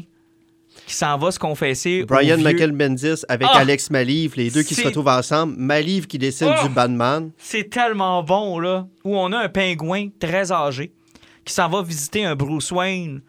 [0.89, 2.03] qui s'en va se confesser.
[2.03, 3.59] Brian vieux- Michael Bendis avec Ah!
[3.59, 5.53] Alex Maliv, les deux qui se retrouvent ensemble.
[5.55, 6.63] Maliv qui dessine Ah!
[6.67, 7.29] du Batman.
[7.37, 10.91] C'est tellement bon, là, où on a un pingouin très âgé
[11.45, 13.21] qui s'en va visiter un Bruce Wayne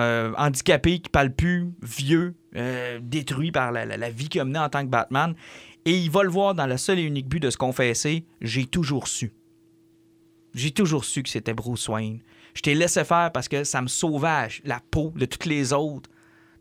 [0.00, 4.44] euh, handicapé, qui parle plus, vieux, euh, détruit par la, la- la vie qu'il a
[4.44, 5.34] menée en tant que Batman.
[5.84, 8.66] Et il va le voir dans le seul et unique but de se confesser J'ai
[8.66, 9.32] toujours su.
[10.54, 12.18] J'ai toujours su que c'était Bruce Wayne.
[12.54, 16.10] Je t'ai laissé faire parce que ça me sauvait la peau de toutes les autres.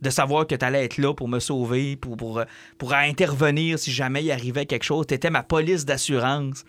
[0.01, 2.41] De savoir que tu allais être là pour me sauver, pour, pour,
[2.77, 5.07] pour intervenir si jamais il arrivait quelque chose.
[5.07, 6.65] Tu étais ma police d'assurance.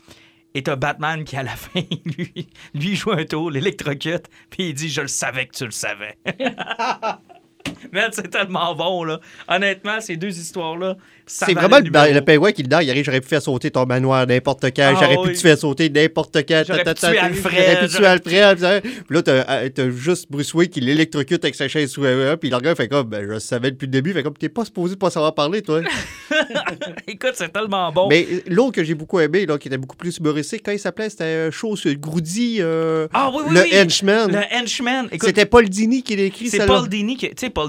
[0.55, 4.75] Et t'as Batman qui, à la fin, lui, lui joue un tour, l'électrocute, puis il
[4.75, 6.17] dit Je le savais que tu le savais.
[7.93, 9.21] Man, c'est tellement bon, là.
[9.49, 10.97] Honnêtement, ces deux histoires-là.
[11.29, 14.27] C'est vraiment le, le pingouin qui, dedans, il arrive, j'aurais pu faire sauter ton manoir
[14.29, 15.29] n'importe quand, Ah j'aurais oui.
[15.31, 16.63] pu te faire sauter n'importe quand.
[16.67, 18.53] J'aurais pu tuer Alfred, J'aurais pu tuer Alfred.
[18.57, 18.81] puis ça.
[18.81, 22.03] Puis là, t'as euh, t'as juste Bruce Wayne qui l'électrocute avec sa chaise sous
[22.41, 24.49] puis le gars fait comme, ben, je le savais depuis le début, fait comme, t'es
[24.49, 25.81] pas supposé pas savoir parler, toi.
[27.09, 28.09] Écoute, c'est tellement bon.
[28.09, 30.79] Mais euh, l'autre que j'ai beaucoup aimé, là, qui était beaucoup plus humoristique, quand il
[30.79, 34.31] s'appelait, c'était euh, Chose Groudi, euh, Ah oui, oui, le henchman.
[34.31, 35.09] Le henchman.
[35.21, 36.67] C'était Paul Dini qui l'a écrit, C'est.
[36.67, 37.66] Paul Dini, qui- tu sais, Paul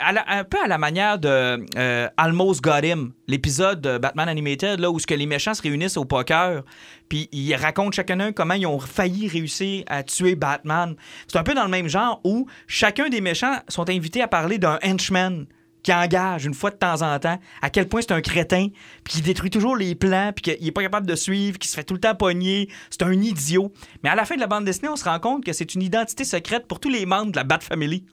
[0.00, 4.90] Un peu à la manière de euh, Almost Got Him, l'épisode de Batman Animated, là,
[4.90, 6.62] où ce que les méchants se réunissent au poker,
[7.08, 10.94] puis ils racontent chacun un comment ils ont failli réussir à tuer Batman.
[11.26, 14.58] C'est un peu dans le même genre où chacun des méchants sont invités à parler
[14.58, 15.46] d'un henchman
[15.82, 18.68] qui engage une fois de temps en temps, à quel point c'est un crétin,
[19.04, 21.74] puis qui détruit toujours les plans, puis qu'il est pas capable de suivre, qui se
[21.74, 23.72] fait tout le temps pogner, c'est un idiot.
[24.02, 25.82] Mais à la fin de la bande dessinée, on se rend compte que c'est une
[25.82, 28.04] identité secrète pour tous les membres de la Bat Family.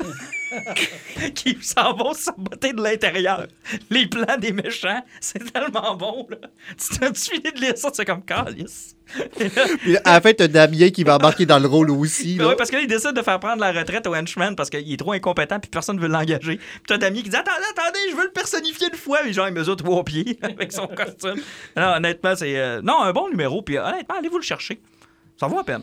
[1.34, 3.46] qui s'en vont saboter de l'intérieur.
[3.90, 6.36] Les plans des méchants, c'est tellement bon, là.
[6.76, 8.96] Tu t'as fini de lire ça, c'est comme calice.
[9.80, 12.36] Puis à la fin, t'as Damien qui va embarquer dans le rôle aussi.
[12.36, 12.50] Ben là.
[12.50, 14.92] ouais, parce que là, il décide de faire prendre la retraite au henchman parce qu'il
[14.92, 16.56] est trop incompétent puis personne ne veut l'engager.
[16.58, 19.18] Puis t'as Damien qui dit Attendez, attendez, je veux le personnifier une fois.
[19.24, 21.40] Mais genre, il mesure trois pieds avec son costume.
[21.76, 22.56] Non, honnêtement, c'est.
[22.56, 23.62] euh, Non, un bon numéro.
[23.62, 24.80] Puis honnêtement, allez-vous le chercher.
[25.38, 25.82] Ça vaut à peine.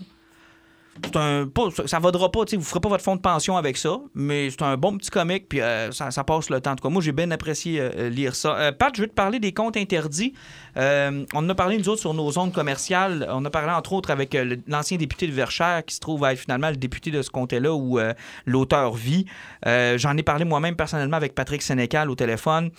[1.15, 3.97] Un, pas- ça- ça vaudra pas, vous ferez pas votre fonds de pension avec ça,
[4.13, 6.71] mais c'est un bon petit comic, puis euh, ça, passe le temps.
[6.71, 8.55] En tout cas, moi, j'ai bien apprécié euh, lire ça.
[8.57, 10.33] Euh, Pat, je veux te parler des comptes interdits.
[10.77, 13.27] Euh, on a parlé, nous autres, sur nos zones commerciales.
[13.29, 16.69] On a parlé, entre autres, avec euh, l'ancien député de Verchères, qui se trouve finalement
[16.69, 18.13] le député de ce comté-là où euh,
[18.45, 19.25] l'auteur vit.
[19.65, 22.71] Euh, J'en ai parlé moi-même personnellement avec Patrick Sénécal au téléphone.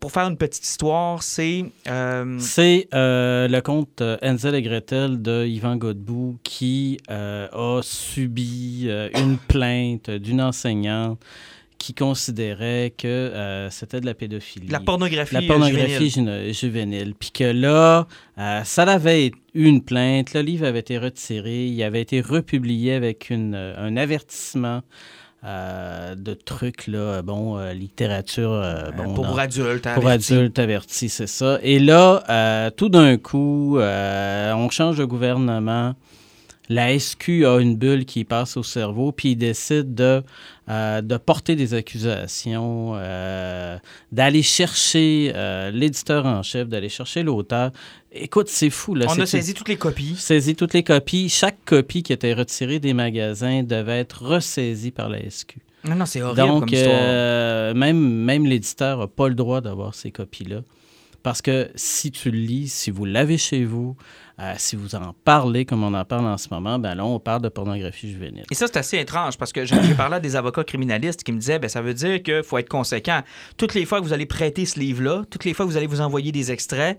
[0.00, 1.64] Pour faire une petite histoire, c'est...
[2.38, 10.40] C'est le conte Hansel et Gretel de Yvan Godbout qui a subi une plainte d'une
[10.40, 11.20] enseignante
[11.78, 14.68] qui considérait que euh, c'était de la pédophilie.
[14.68, 16.52] la pornographie La euh, pornographie juvénile.
[16.52, 17.14] juvénile.
[17.18, 18.06] Puis que là,
[18.38, 22.94] euh, ça avait eu une plainte, le livre avait été retiré, il avait été republié
[22.94, 24.82] avec une, euh, un avertissement
[25.44, 29.88] euh, de trucs, là, bon, euh, littérature, euh, bon, pour adultes.
[29.94, 30.34] pour avertis.
[30.34, 31.60] adultes avertis, c'est ça.
[31.62, 35.94] Et là, euh, tout d'un coup, euh, on change de gouvernement.
[36.68, 40.22] La SQ a une bulle qui passe au cerveau, puis il décide de,
[40.68, 43.78] euh, de porter des accusations, euh,
[44.12, 47.70] d'aller chercher euh, l'éditeur en chef, d'aller chercher l'auteur.
[48.12, 48.94] Écoute, c'est fou.
[48.94, 50.14] Là, On a saisi toutes les copies.
[50.18, 51.30] saisi toutes les copies.
[51.30, 55.56] Chaque copie qui était retirée des magasins devait être ressaisie par la SQ.
[55.84, 57.74] Non, non, c'est horrible Donc, comme histoire.
[57.74, 60.60] même, même l'éditeur n'a pas le droit d'avoir ces copies-là.
[61.22, 63.96] Parce que si tu le lis, si vous l'avez chez vous,
[64.40, 67.18] euh, si vous en parlez comme on en parle en ce moment, ben là, on
[67.18, 68.44] parle de pornographie juvénile.
[68.50, 71.38] Et ça, c'est assez étrange parce que j'ai parlé à des avocats criminalistes qui me
[71.38, 73.22] disaient ben, ça veut dire qu'il faut être conséquent.
[73.56, 75.88] Toutes les fois que vous allez prêter ce livre-là, toutes les fois que vous allez
[75.88, 76.98] vous envoyer des extraits,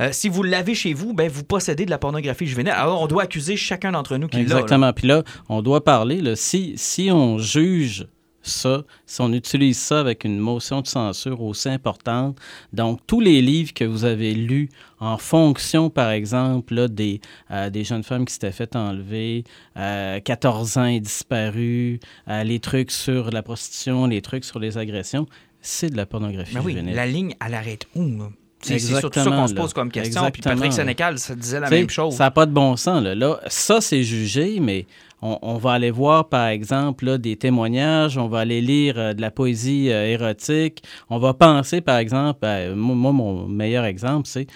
[0.00, 2.72] euh, si vous l'avez chez vous, ben, vous possédez de la pornographie juvénile.
[2.72, 4.42] Alors, on doit accuser chacun d'entre nous qui l'a.
[4.42, 4.60] là.
[4.60, 4.92] Exactement.
[4.92, 8.06] Puis là, on doit parler, là, si, si on juge
[8.44, 12.38] ça, si on utilise ça avec une motion de censure aussi importante,
[12.72, 14.68] donc tous les livres que vous avez lus
[15.00, 17.20] en fonction, par exemple, là, des,
[17.50, 19.44] euh, des jeunes femmes qui s'étaient fait enlever,
[19.76, 24.78] euh, 14 ans et disparus, euh, les trucs sur la prostitution, les trucs sur les
[24.78, 25.26] agressions,
[25.60, 26.94] c'est de la pornographie Mais oui, juvénile.
[26.94, 28.28] la ligne, elle arrête où, là?
[28.64, 30.30] C'est surtout ça qu'on se pose comme question.
[30.30, 30.72] Puis Patrick.
[30.72, 32.14] Sénécal, ça disait la même chose.
[32.14, 33.02] Ça n'a pas de bon sens.
[33.02, 33.14] Là.
[33.14, 34.86] Là, ça, c'est jugé, mais
[35.22, 39.12] on, on va aller voir, par exemple, là, des témoignages, on va aller lire euh,
[39.14, 40.82] de la poésie euh, érotique.
[41.10, 44.46] On va penser, par exemple, à- moi, mon meilleur exemple, c'est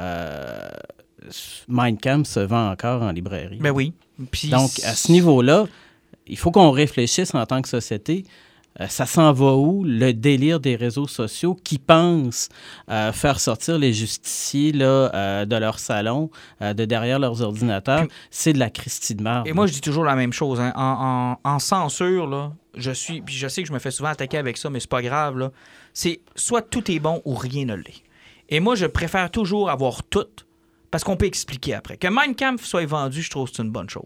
[0.00, 0.68] euh,
[1.68, 3.58] Mein Kampf se vend encore en librairie.
[3.60, 3.92] Ben oui.
[4.30, 5.66] Puis Donc, à ce niveau-là,
[6.26, 8.24] il faut qu'on réfléchisse en tant que société.
[8.80, 12.48] Euh, ça s'en va où, le délire des réseaux sociaux qui pensent
[12.90, 18.04] euh, faire sortir les justiciers là, euh, de leur salon, euh, de derrière leurs ordinateurs?
[18.30, 19.46] C'est de la Christie de marde.
[19.48, 20.60] Et moi, je dis toujours la même chose.
[20.60, 20.72] hein.
[20.76, 23.22] En, en- en censure, là, je suis.
[23.22, 25.50] Puis je sais que je me fais souvent attaquer avec ça, mais c'est pas grave.
[25.94, 28.02] C'est soit tout est bon ou rien ne l'est.
[28.50, 30.26] Et moi, je préfère toujours avoir tout
[30.90, 31.96] parce qu'on peut expliquer après.
[31.96, 34.04] Que Mein Kampf soit vendu, je trouve que c'est une bonne chose.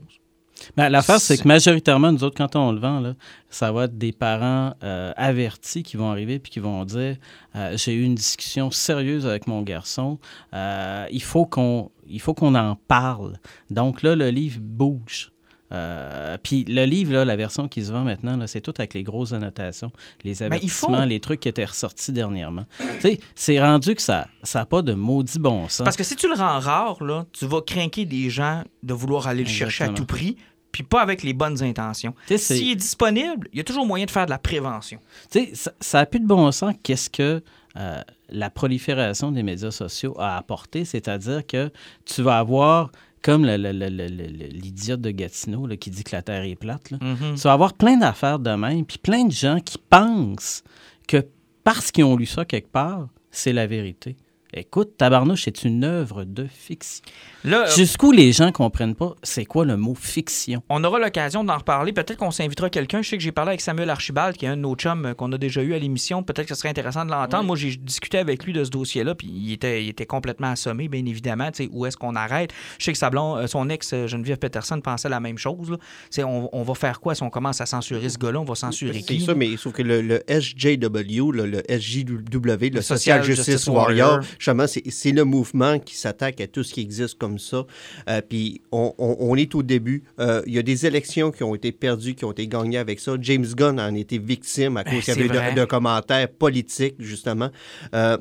[0.76, 3.14] Ben, L'affaire, c'est que majoritairement, nous autres, quand on le vend, là,
[3.48, 7.16] ça va être des parents euh, avertis qui vont arriver puis qui vont dire
[7.56, 10.18] euh, J'ai eu une discussion sérieuse avec mon garçon,
[10.54, 13.38] euh, il faut qu'on il faut qu'on en parle.
[13.70, 15.29] Donc là, le livre bouge.
[15.72, 18.94] Euh, puis le livre, là, la version qui se vend maintenant, là, c'est tout avec
[18.94, 19.92] les grosses annotations,
[20.24, 20.44] les Ben, faut.
[20.44, 22.64] avertissements, les trucs qui étaient ressortis dernièrement.
[22.78, 25.84] Tu sais, c'est rendu que ça n'a pas de maudit bon sens.
[25.84, 29.26] Parce que si tu le rends rare, là, tu vas craquer des gens de vouloir
[29.28, 30.36] aller le chercher à tout prix,
[30.72, 32.14] puis pas avec les bonnes intentions.
[32.36, 34.98] S'il est disponible, il y a toujours moyen de faire de la prévention.
[35.30, 37.42] Tu sais, ça- ça n'a plus de bon sens qu'est-ce que
[37.76, 41.70] euh, la prolifération des médias sociaux a apporté, c'est-à-dire que
[42.04, 42.90] tu vas avoir,
[43.22, 47.34] comme l'idiote de Gatineau là, qui dit que la Terre est plate, là, Mhm.
[47.34, 50.62] tu vas avoir plein d'affaires de même, puis plein de gens qui pensent
[51.06, 51.26] que
[51.64, 54.16] parce qu'ils ont lu ça quelque part, c'est la vérité.
[54.52, 57.04] Écoute, Tabarnouche est une œuvre de fiction.
[57.44, 60.62] Là, euh, Jusqu'où les gens comprennent pas c'est quoi le mot fiction?
[60.68, 61.92] On aura l'occasion d'en reparler.
[61.92, 63.00] Peut-être qu'on s'invitera quelqu'un.
[63.00, 65.14] Je sais que j'ai parlé avec Samuel Archibald, qui est un de nos chums euh,
[65.14, 66.22] qu'on a déjà eu à l'émission.
[66.24, 67.44] Peut-être que ce serait intéressant de l'entendre.
[67.44, 70.88] Moi, j'ai discuté avec lui de ce dossier-là, puis il était, il était complètement assommé,
[70.88, 71.50] bien évidemment.
[71.52, 72.50] Tu sais, où est-ce qu'on arrête?
[72.78, 75.70] Je sais que sa blonde, euh, son ex, Geneviève Peterson, pensait la même chose.
[75.70, 75.76] là.
[76.10, 78.40] C'est on, on va faire quoi si on commence à censurer ce gars-là?
[78.40, 79.20] On va censurer C'est qui?
[79.20, 83.66] ça, mais sauf que le, le SJW, le, le SJW, le, Social Social Justice, Justice
[83.68, 84.24] Warrior, Warrior.
[84.40, 87.66] Justement, c'est le mouvement qui s'attaque à tout ce qui existe comme ça.
[88.08, 90.02] Euh, Puis on, on- on est au début.
[90.18, 92.98] Euh, Il y a des élections qui ont été perdues, qui ont été gagnées avec
[93.00, 93.12] ça.
[93.20, 97.50] James Gunn en était victime à Ben, cause de, de commentaires politiques, justement.
[97.94, 98.16] Euh,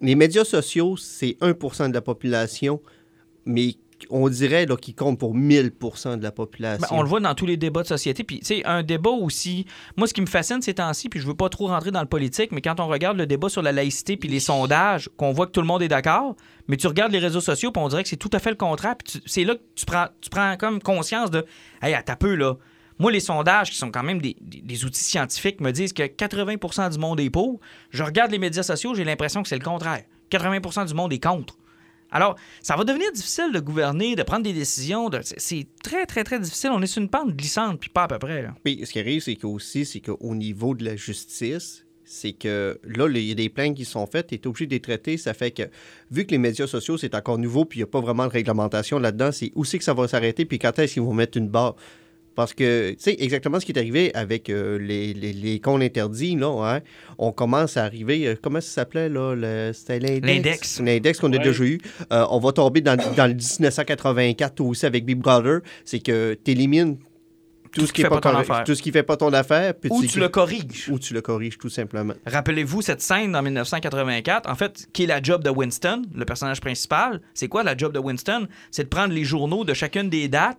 [0.00, 2.80] les médias sociaux, c'est 1% de la population,
[3.44, 3.74] mais
[4.10, 6.86] on dirait là, qu'ils comptent pour 1000% de la population.
[6.90, 8.24] Ben, on le voit dans tous les débats de société.
[8.24, 9.66] Puis, tu sais, un débat aussi.
[9.96, 12.06] Moi, ce qui me fascine ces temps-ci, puis je veux pas trop rentrer dans le
[12.06, 15.46] politique, mais quand on regarde le débat sur la laïcité puis les sondages, qu'on voit
[15.46, 16.36] que tout le monde est d'accord,
[16.68, 18.56] mais tu regardes les réseaux sociaux, puis on dirait que c'est tout à fait le
[18.56, 18.96] contraire.
[18.96, 21.44] Puis c'est là que tu prends, tu prends comme conscience de
[21.82, 22.54] Hey, à peu, là.
[22.98, 26.02] Moi, les sondages, qui sont quand même des, des- des outils scientifiques, me disent que
[26.04, 27.58] 80% du monde est pour.
[27.90, 30.02] Je regarde les médias sociaux, j'ai l'impression que c'est le contraire.
[30.30, 31.56] 80% du monde est contre.
[32.12, 35.10] Alors, ça va devenir difficile de gouverner, de prendre des décisions.
[35.22, 36.70] c'est- très, très, très difficile.
[36.72, 38.46] On est sur une pente glissante, puis pas à peu près.
[38.62, 39.36] Puis ce qui arrive, c'est
[39.84, 43.84] c'est qu'au niveau de la justice, c'est que là, il y a des plaintes qui
[43.86, 45.16] sont faites, tu es obligé de les traiter.
[45.16, 45.62] Ça fait que,
[46.10, 48.32] vu que les médias sociaux, c'est encore nouveau, puis il n'y a pas vraiment de
[48.32, 51.48] réglementation là-dedans, c'est où que ça va s'arrêter, puis quand est-ce qu'ils vont mettre une
[51.48, 51.76] barre?
[52.34, 55.82] Parce que, tu sais, exactement ce qui est arrivé avec euh, les, les, les comptes
[55.82, 56.80] interdits, là, hein,
[57.18, 60.26] on commence à arriver, euh, comment ça s'appelait, là, c'était l'index?
[60.26, 60.80] L'index.
[60.80, 61.78] L'index qu'on a déjà eu.
[62.12, 66.50] Euh, on va tomber dans, dans le 1984 aussi avec Big Brother, c'est que tu
[66.52, 66.96] élimines
[67.72, 68.64] tout, ce qui est pas, ton affaire.
[68.64, 70.88] tout ce qui fait pas ton affaire, puis Ou tu- tu le corriges.
[70.90, 72.12] ou tu le corriges tout simplement.
[72.26, 76.60] Rappelez-vous cette scène en 1984, en fait, qui est la job de Winston, le personnage
[76.60, 77.22] principal.
[77.32, 78.46] C'est quoi la job de Winston?
[78.70, 80.58] C'est de prendre les journaux de chacune des dates,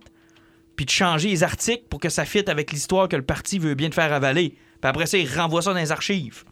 [0.76, 3.74] puis de changer les articles pour que ça fitte avec l'histoire que le parti veut
[3.74, 4.50] bien te faire avaler.
[4.80, 6.44] Puis après ça, il renvoie ça dans les archives.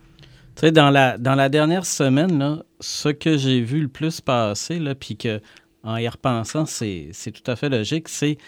[0.55, 4.20] Tu sais, dans la, dans la dernière semaine, là, ce que j'ai vu le plus
[4.20, 5.41] passer, là, puis que
[5.85, 8.39] en y repensant, c'est tout à fait logique, c'est,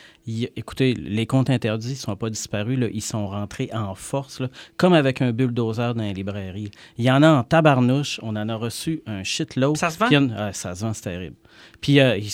[0.55, 4.49] écoutez, les comptes interdits ne sont pas disparus, là, ils sont rentrés en force, là,
[4.77, 6.71] comme avec un bulldozer dans les librairies.
[6.97, 9.77] Il y en a en tabarnouche, on en a reçu un shitload.
[9.77, 10.29] Ça se vend?
[10.37, 11.35] Ah, ça se vend, c'est terrible.
[11.81, 12.31] Puis, euh, il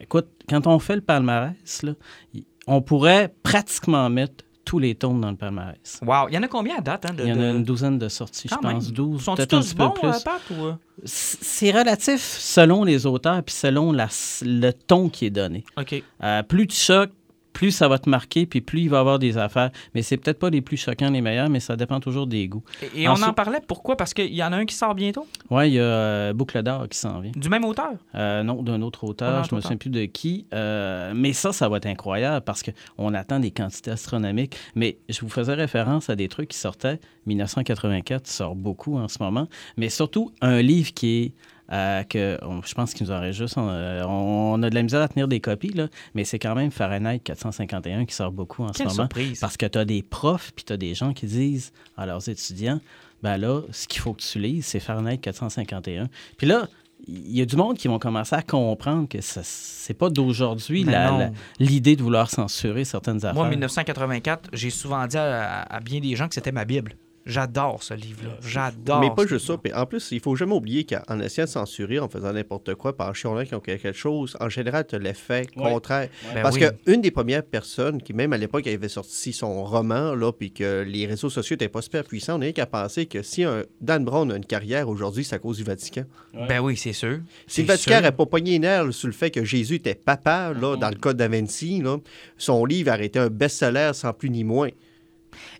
[0.00, 1.94] écoute, quand on fait le palmarès, là,
[2.34, 5.98] il- on pourrait pratiquement mettre tous les tomes dans le palmarès.
[6.06, 6.28] Wow.
[6.28, 7.04] Il y en a combien à date?
[7.10, 8.74] Hein, de, Il y en a une douzaine de sorties, je même.
[8.76, 10.08] pense, 12, Sont-ils peut-être un tous petit peu bons, plus.
[10.08, 10.72] euh, Pat, ou, euh?
[11.04, 14.08] C'est relatif selon les auteurs puis selon la-
[14.42, 15.64] le ton qui est donné.
[15.76, 16.00] OK.
[16.22, 17.10] Euh, plus tu choques,
[17.52, 19.70] plus ça va te marquer, puis plus il va y avoir des affaires.
[19.94, 22.62] Mais c'est peut-être pas les plus choquants, les meilleurs, mais ça dépend toujours des goûts.
[22.94, 23.96] Et, et on en parlait, pourquoi?
[23.96, 26.62] Parce qu'il y en a un qui sort bientôt, Ouais, il y a euh, Boucle
[26.62, 27.32] d'or qui s'en vient.
[27.34, 27.92] du même auteur?
[28.14, 29.62] Euh, non, d'un autre auteur, autre je me auteur.
[29.62, 30.46] souviens plus de qui.
[30.54, 34.56] Euh, mais ça, ça va être incroyable parce qu'on attend des quantités astronomiques.
[34.74, 36.98] Mais je vous faisais référence à des trucs qui sortaient.
[37.26, 39.48] 1984 sort beaucoup en ce moment.
[39.76, 41.32] Mais surtout, un livre qui est.
[41.72, 43.56] euh, que on- je pense qu'il nous en reste juste.
[43.58, 46.54] euh, on, on a de la misère à tenir des copies, là, mais c'est quand
[46.54, 49.08] même Fahrenheit 451 qui sort beaucoup en Quelle ce moment.
[49.08, 49.40] surprise.
[49.40, 52.28] Parce que tu as des profs, puis tu as des gens qui disent à leurs
[52.28, 52.80] étudiants,
[53.22, 56.08] ben là, ce qu'il faut que tu lises, c'est Fahrenheit 451.
[56.36, 56.66] Puis là,
[57.08, 60.84] il y a du monde qui vont commencer à comprendre que ça- c'est pas d'aujourd'hui
[60.84, 63.34] Ben l'idée de vouloir censurer certaines affaires.
[63.34, 66.94] Moi, 1984, j'ai souvent dit à, à bien des gens que c'était ma Bible.
[67.24, 68.36] J'adore ce livre-là.
[68.40, 69.00] J'adore.
[69.00, 69.56] Mais pas juste ça.
[69.56, 72.96] Puis en plus, il faut jamais oublier qu'en essayant de censurer, en faisant n'importe quoi,
[72.96, 76.08] par chiant qui ont quelque chose, en général, tu as l'effet contraire.
[76.34, 76.64] Ben Parce oui.
[76.84, 80.82] qu'une des premières personnes qui, même à l'époque, avait sorti son roman, là, puis que
[80.86, 84.04] les réseaux sociaux n'étaient pas super puissants, on n'est qu'à penser que si un Dan
[84.04, 86.04] Brown a une carrière aujourd'hui, c'est à cause du Vatican.
[86.48, 87.20] Ben oui, c'est sûr.
[87.46, 88.60] Si le Vatican n'avait pas pogné
[88.90, 91.98] sur le fait que Jésus était papa, là, dans le cas da Vinci, là,
[92.36, 94.68] son livre aurait été un best-seller sans plus ni moins.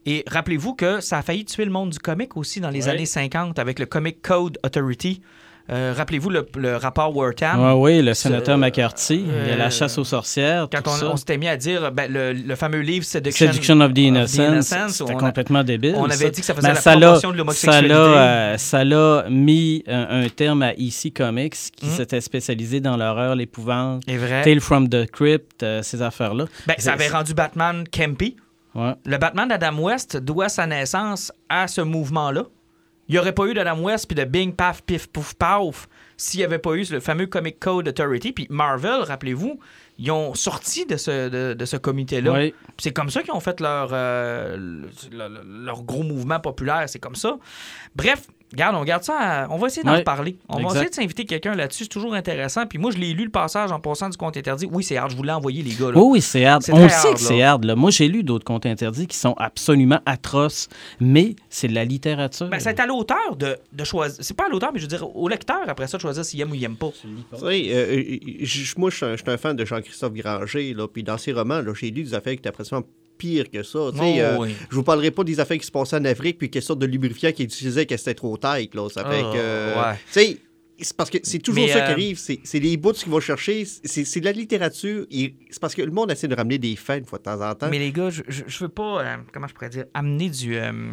[0.07, 2.91] Et rappelez-vous que ça a failli tuer le monde du comic aussi dans les Ouais.
[2.91, 5.21] années 50 avec le Comic Code Authority.
[5.71, 7.61] Euh, rappelez-vous le, le rapport Wartam.
[7.65, 10.83] Ouais, oui, le sénateur euh, McCarthy, il y a euh, la chasse aux sorcières, Quand
[10.83, 13.95] tout on, on s'était mis à dire ben, le, le fameux livre Seduction, Seduction of
[13.95, 15.95] the Innocent, Innocence, c'était a- complètement débile.
[15.97, 16.31] on avait ça.
[16.31, 17.89] dit que ça faisait Mais la ça l'a- promotion de ça l'homosexualité.
[17.95, 21.93] l'a, euh, ça l'a mis un, un terme à EC Comics qui Mhm.
[21.93, 24.03] s'était spécialisé dans l'horreur, l'épouvante.
[24.05, 26.47] Tale from the Crypt, euh, ces affaires-là.
[26.67, 28.35] Ben, ça avait rendu Batman campy.
[28.75, 28.95] Ouais.
[29.05, 32.45] Le Batman d'Adam West doit sa naissance à ce mouvement-là.
[33.09, 36.39] Il n'y aurait pas eu d'Adam West puis de Bing, paf, pif, pouf, paf s'il
[36.39, 38.33] n'y avait pas eu le fameux Comic Code Authority.
[38.33, 39.59] Puis Marvel, rappelez-vous,
[39.99, 42.33] ils ont sorti de ce, de, de ce comité-là.
[42.79, 46.85] C'est comme ça qu'ils ont fait leur, euh, le- le- leur gros mouvement populaire.
[46.89, 47.39] C'est comme ça.
[47.97, 49.17] Bref, regarde, on garde ça.
[49.19, 50.37] à- on va essayer d'en Ouais, reparler.
[50.49, 51.85] On va essayer de s'inviter quelqu'un là-dessus.
[51.85, 52.67] C'est toujours intéressant.
[52.67, 54.67] Puis moi, je l'ai lu le passage en passant du compte interdit.
[54.71, 55.11] Oui, c'est hard.
[55.11, 55.91] Je voulais envoyer les gars.
[55.91, 55.99] Là.
[55.99, 56.63] Oui, oui, c'est hard.
[56.63, 57.65] C'est On sait hard, que c'est hard.
[57.65, 57.75] là.
[57.77, 60.69] Moi, j'ai lu d'autres comptes interdits qui sont absolument atroces,
[61.01, 62.49] mais c'est de la littérature.
[62.49, 64.23] Ben, c'est à l'auteur de, de choisir.
[64.25, 66.41] C'est pas à l'auteur, mais je veux dire au lecteur après ça de choisir s'il
[66.41, 66.91] aime ou il aime pas.
[66.93, 67.07] Sais,
[67.43, 68.47] euh, euh,
[68.77, 71.91] moi, je suis un, fan de Jean-Christophe Granger, là, puis dans ses romans, là, j'ai
[71.91, 72.53] lu des affaires qui étaient
[73.23, 73.79] pires que ça.
[73.79, 74.55] Oh, euh, oui.
[74.71, 76.87] Je vous parlerai pas des affaires qui se passaient en Afrique, puis quelle sorte de
[76.87, 78.75] lubrifiant qui utilisait que c'était trop tight.
[78.75, 78.89] Là.
[78.89, 79.79] Ça fait Oh, que.
[79.79, 79.95] ouais.
[80.07, 80.39] Tu sais,
[80.81, 82.19] c'est parce que c'est toujours Mais, ça qui euh, arrive.
[82.19, 83.65] C'est les bouts qu'ils vont chercher.
[83.65, 85.07] C'est de la littérature.
[85.11, 87.55] C'est parce que le monde essaie de ramener des faits une fois de temps en
[87.55, 87.69] temps.
[87.71, 89.05] Mais les gars, je, je, je veux pas.
[89.05, 90.57] euh, comment je pourrais dire Amener du.
[90.57, 90.93] euh,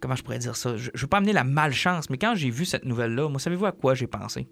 [0.00, 0.76] comment je pourrais dire ça?
[0.76, 3.66] Je, je veux pas amener la malchance, mais quand j'ai vu cette nouvelle-là, moi, savez-vous
[3.66, 4.46] à quoi j'ai pensé?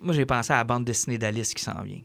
[0.00, 2.00] Moi, j'ai pensé à la bande dessinée d'Alice qui s'en vient.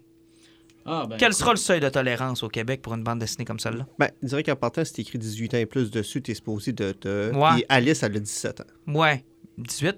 [0.88, 3.60] Ah, ben, Quel sera le seuil de tolérance au Québec pour une bande dessinée comme
[3.60, 3.86] celle-là?
[4.00, 6.94] Ben, je dirais qu'en partant, si écrit 18 ans et plus dessus, t'es supposé de
[6.94, 7.34] te.
[7.36, 7.60] Ouais.
[7.60, 8.94] Et Alice, elle a 17 ans.
[8.94, 9.26] Ouais.
[9.58, 9.98] 18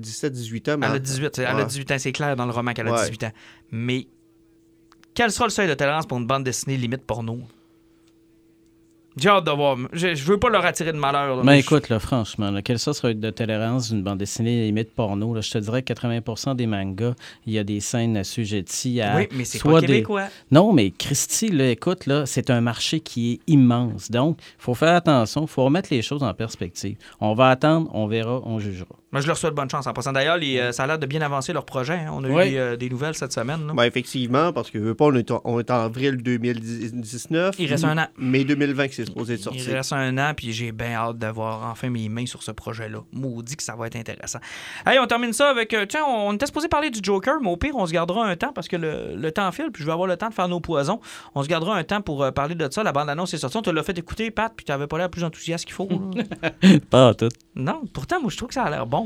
[0.00, 0.86] 17-18 ans, mais.
[0.86, 1.38] Elle a 18.
[1.38, 1.66] Elle a Ouais.
[1.66, 3.02] 18 ans, c'est clair dans le roman qu'elle a Ouais.
[3.04, 3.32] 18 ans.
[3.70, 4.06] Mais
[5.14, 7.38] quel sera le seuil de tolérance pour une bande dessinée limite porno?
[9.16, 9.76] J'ai hâte de voir.
[9.92, 11.36] Je, je veux pas leur attirer de malheur.
[11.36, 14.64] là, Mais mais écoute, là, franchement, là, quel ça serait de tolérance d'une bande dessinée
[14.66, 15.32] limite porno?
[15.34, 17.14] Là, je te dirais que 80% des mangas,
[17.46, 19.16] il y a des scènes assujetties je- à.
[19.16, 20.24] Oui, mais c'est soit pas des- québécois.
[20.50, 24.10] Non, mais Christy, là, écoute, là, c'est un marché qui est immense.
[24.10, 26.96] Donc, il faut faire attention, il faut remettre les choses en perspective.
[27.20, 28.94] On va attendre, on verra, on jugera.
[29.14, 30.12] Moi, je leur souhaite bonne chance en passant.
[30.12, 31.94] D'ailleurs, les, euh, ça a l'air de bien avancer leur projet.
[31.94, 32.10] hein.
[32.12, 32.48] On a Oui.
[32.48, 33.70] eu des, euh, des nouvelles cette semaine.
[33.72, 37.54] Ben, effectivement, parce que veux pas, on est, en, on est en avril 2019.
[37.60, 38.06] Il reste un an.
[38.18, 41.70] Mai 2020 qui c'est supposé être Il reste un an, puis j'ai bien hâte d'avoir
[41.70, 42.98] enfin mes mains sur ce projet-là.
[43.12, 44.40] Maudit que ça va être intéressant.
[44.84, 45.72] Hey, on termine ça avec.
[45.74, 48.34] euh, tiens, on était supposé parler du Joker, mais au pire, on se gardera un
[48.36, 50.48] temps parce que le, le temps file, puis je vais avoir le temps de faire
[50.48, 51.00] nos poisons.
[51.36, 52.82] On se gardera un temps pour euh, parler de ça.
[52.82, 53.56] La bande-annonce est sortie.
[53.58, 55.88] On te l'a fait écouter, Pat, puis t'avais pas l'air plus enthousiaste qu'il faut.
[56.90, 57.28] Pas tout.
[57.54, 59.03] non, pourtant, moi, je trouve que ça a l'air bon.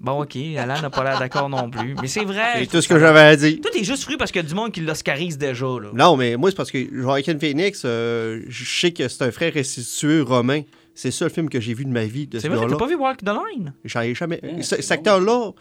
[0.00, 1.94] Bon, OK, Alan n'a pas l'air d'accord non plus.
[2.00, 2.60] Mais c'est vrai.
[2.60, 3.58] C'est tout ce que j'avais à dire.
[3.60, 5.66] Tout est juste fru parce qu'il y a du monde qui l'oscarise déjà.
[5.66, 5.88] Là.
[5.92, 9.52] Non, mais moi, c'est parce que Joaquin Phoenix, euh, je sais que c'est un frère
[9.52, 10.62] restitueux romain.
[10.94, 12.76] C'est ça le film que j'ai vu de ma vie, de ce C'est vrai, t'as
[12.76, 13.72] pas vu Walk the Line?
[13.84, 14.40] J'en ai jamais.
[14.62, 15.52] Ce- c'est cet acteur-là,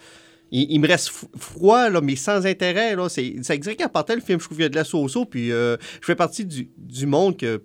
[0.51, 2.95] il, il me reste froid, là, mais sans intérêt.
[2.95, 3.09] Là.
[3.09, 5.07] C'est, c'est exact qu'à partir le film, je trouve qu'il y a de la so
[5.25, 7.61] puis euh, je fais partie du, du monde que.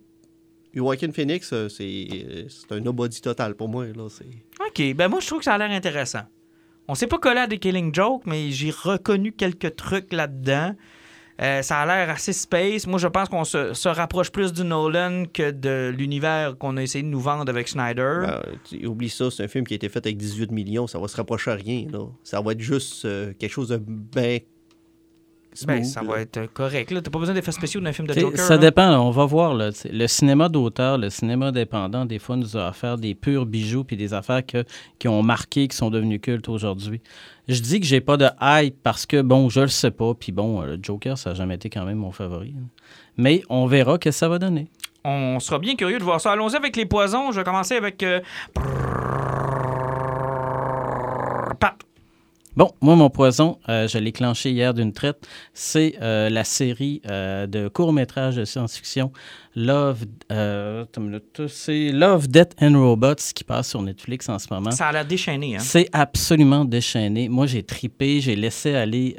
[0.74, 3.84] Joaquin Phoenix, euh, c'est, euh, c'est un nobody total pour moi.
[3.94, 4.08] Là.
[4.08, 4.24] C'est...
[4.66, 6.22] OK, ben moi, je trouve que ça a l'air intéressant.
[6.88, 10.74] On s'est pas collé à des Killing Joke, mais j'ai reconnu quelques trucs là-dedans.
[11.40, 12.86] Euh, ça a l'air assez space.
[12.86, 17.02] Moi, je pense qu'on se, rapproche plus du Nolan que de l'univers qu'on a essayé
[17.02, 18.26] de nous vendre avec Snyder.
[18.26, 21.08] Ben, oublie ça, c'est un film qui a été fait avec 18 millions, ça va
[21.08, 21.86] se rapprocher à rien.
[21.90, 22.06] Là.
[22.22, 24.38] Ça va être juste euh, quelque chose de bien
[25.66, 26.08] Ben, ça là.
[26.08, 26.90] va être correct.
[26.90, 27.00] là.
[27.02, 28.38] T'as pas besoin d'effets spéciaux d'un film de Joker.
[28.40, 28.58] ça là?
[28.58, 29.54] dépend, là, on va voir.
[29.54, 33.96] Le cinéma d'auteur, le cinéma indépendant, des fois, nous a offert des purs bijoux puis
[33.96, 34.64] des affaires que-
[34.98, 37.00] qui ont marqué, qui sont devenues cultes aujourd'hui.
[37.48, 40.14] Je dis que j'ai pas de hype parce que, bon, je le sais pas.
[40.14, 42.54] Puis bon, euh, le Joker, ça n'a jamais été quand même mon favori.
[42.58, 42.64] hein.
[43.16, 44.68] Mais on verra que ça va donner.
[45.04, 46.32] On sera bien curieux de voir ça.
[46.32, 47.32] Allons-y avec les poisons.
[47.32, 48.02] Je vais commencer avec.
[48.04, 48.20] euh,
[51.58, 51.74] Pat.
[52.54, 55.26] Bon, moi, mon poison, euh, je l'ai clenché hier d'une traite.
[55.54, 59.10] C'est euh, la série euh, de courts-métrages de science-fiction
[59.54, 60.06] Love,
[61.48, 64.70] c'est Love, Death and Robots qui passe sur Netflix en ce moment.
[64.70, 65.56] Ça a l'air déchaîné.
[65.56, 65.60] Hein?
[65.60, 67.28] C'est absolument déchaîné.
[67.28, 69.14] Moi, j'ai tripé, j'ai laissé aller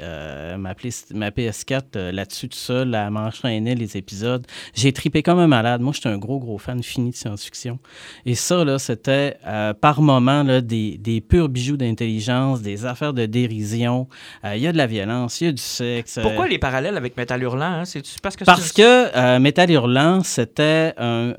[0.58, 4.44] ma, play- ma PS4 euh, là-dessus tout seul, à m'enchaîner les épisodes.
[4.74, 5.80] J'ai tripé comme un malade.
[5.80, 7.78] Moi, j'étais un gros, gros fan fini de science-fiction.
[8.26, 9.36] Et ça, là, c'était
[9.80, 14.08] par moments là, des, des purs bijoux d'intelligence, des affaires de dérision.
[14.44, 16.18] Euh, Il y a de la violence, il y a du sexe.
[16.18, 17.82] euh, Pourquoi les parallèles avec Metal Hurlant?
[17.82, 17.82] Hein?
[18.22, 21.34] Parce que parce que euh, Metal Hurlant, c'était un,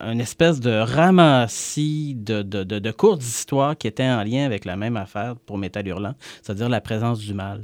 [0.00, 4.64] une espèce de ramassis de, de, de, de courtes histoires qui étaient en lien avec
[4.64, 7.62] la même affaire pour Metal Hurlant, c'est-à-dire la présence du mal.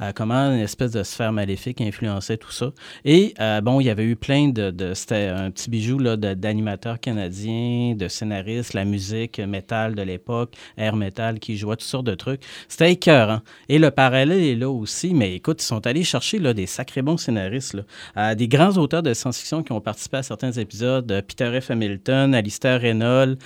[0.00, 2.72] Euh, comment une espèce de sphère maléfique influençait tout ça.
[3.04, 4.70] Et euh, bon, il y avait eu plein de...
[4.70, 10.54] de- C'était un petit bijou là, d'animateurs canadiens, de scénaristes, la musique métal de l'époque,
[10.76, 12.42] air metal qui jouait toutes sortes de trucs.
[12.68, 13.40] C'était écœurant.
[13.68, 17.02] Et le parallèle est là aussi, mais écoute, ils sont allés chercher là, des sacrés
[17.02, 17.82] bons scénaristes, là.
[18.16, 21.70] Euh, des grands auteurs de science-fiction qui ont participé à certains épisodes, Peter F.
[21.70, 23.36] Hamilton, Alistair Reynolds,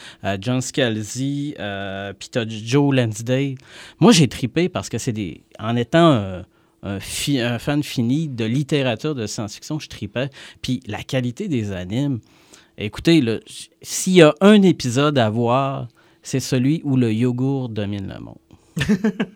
[0.40, 3.54] John Scalzi, euh, t'as Joe Lansdale.
[4.00, 5.42] Moi, j'ai tripé parce que c'est des...
[5.58, 6.42] En étant euh,
[6.82, 10.30] un, fi- un fan fini de littérature de science-fiction, je tripais.
[10.62, 12.20] Puis la qualité des animes,
[12.78, 13.22] écoutez,
[13.82, 15.88] s'il y a un épisode à voir,
[16.22, 18.38] c'est celui où le yogourt domine le monde.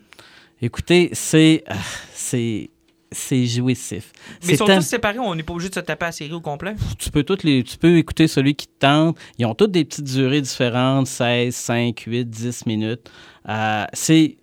[0.60, 1.62] Écoutez, c'est...
[1.70, 1.74] euh,
[2.12, 2.70] c'est...
[3.10, 4.12] C'est jouissif.
[4.46, 6.40] Mais ils sont tous séparés, on n'est pas obligé de se taper la série au
[6.40, 6.74] complet.
[6.98, 9.16] tu peux toutes les tu peux écouter celui qui te tente.
[9.38, 13.10] Ils ont toutes des petites durées différentes, 16, 5, 8, 10 minutes.
[13.48, 14.36] Euh, c'est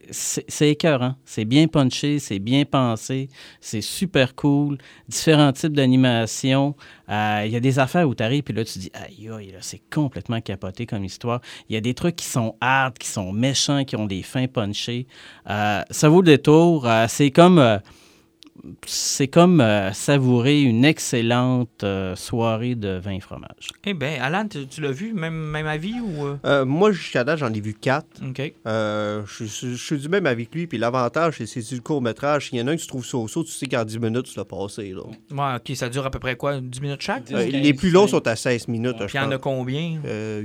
[0.62, 1.16] écœurant.
[1.26, 3.30] C'est bien punché, c'est bien pensé,
[3.62, 4.80] c'est super cool.
[5.08, 6.76] Différents types d'animation.
[7.10, 9.52] Euh, Il y a des affaires où tu arrives, puis là, tu dis, aïe, aïe,
[9.52, 11.40] là, c'est complètement capoté comme histoire.
[11.70, 14.48] Il y a des trucs qui sont hard, qui sont méchants, qui ont des fins
[14.48, 15.06] punchées.
[15.50, 16.88] Euh, ça vaut le détour.
[17.08, 17.80] C'est comme.
[18.86, 23.70] C'est comme euh, savourer une excellente euh, soirée de vin et fromage.
[23.86, 26.26] Eh bien, Alan, tu, tu l'as vu, même, même avis ou.
[26.26, 26.38] euh?
[26.46, 28.22] Euh, moi, jusqu'à date, j'en ai vu quatre.
[28.28, 28.54] OK.
[28.66, 30.68] Euh, je, je- je suis du même avec lui.
[30.68, 32.50] Puis l'avantage, c'est que c'est du court-métrage.
[32.50, 34.38] S'il y en a un qui se trouve so-so, tu sais qu'en 10 minutes, tu
[34.38, 34.94] l'as passé.
[34.94, 35.02] Là.
[35.32, 37.26] Ouais, OK, ça dure à peu près quoi 10 minutes chaque?
[37.26, 38.08] Dix- Euh, 15, les plus longs vingt.
[38.08, 40.00] sont à 16 minutes, Puis je il y en a combien?
[40.06, 40.44] Euh,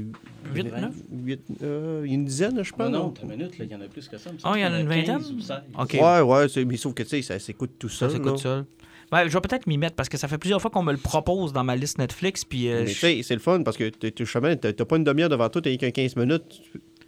[0.55, 0.93] 8, 9
[1.25, 2.91] huit- euh, une dizaine, je pense.
[2.91, 4.31] non, t'as une minute, là, il y en a plus que ça.
[4.35, 5.37] Ah, semble il y en a une 15 vingtaine?
[5.37, 5.57] ou 16.
[5.79, 5.93] OK.
[6.01, 8.11] Ouais, ouais, mais sauf que tu sais, ça s'écoute tout Ça seul.
[8.13, 8.37] s'écoute là.
[8.39, 8.65] seul.
[9.13, 10.99] Ouais, je vais peut-être m'y mettre parce que ça fait plusieurs fois qu'on me le
[10.99, 12.45] propose dans ma liste Netflix.
[12.45, 14.97] Puis, euh, Mais tu je- sais, c'est le fun parce que justement, t'as t'as pas
[14.99, 16.63] une demi-heure devant toi, t'as qu'un 15 minutes,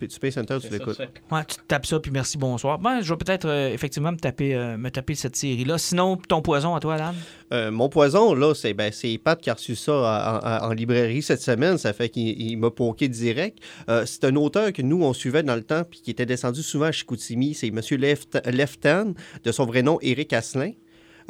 [0.09, 0.99] payes Center, tu l'écoutes.
[0.99, 2.79] ouais, tu te tapes ça, puis merci, bonsoir.
[2.79, 5.79] Ben, je vais peut-être euh, effectivement me taper, euh, me taper cette série-là.
[5.79, 7.15] Sinon, ton poison à toi, Alan?
[7.53, 10.73] Euh, mon poison, là, c'est ben, c'est Pat qui a reçu ça en, en- en
[10.73, 11.79] librairie cette semaine.
[11.79, 13.59] Ça fait qu'il il m'a poké direct.
[13.89, 16.63] Euh, c'est un auteur que nous, on suivait dans le temps puis qui était descendu
[16.63, 17.55] souvent à Chicoutimi.
[17.55, 17.81] C'est M.
[17.99, 19.13] Left- Leftan,
[19.45, 20.73] de son vrai nom, Éric Asselin.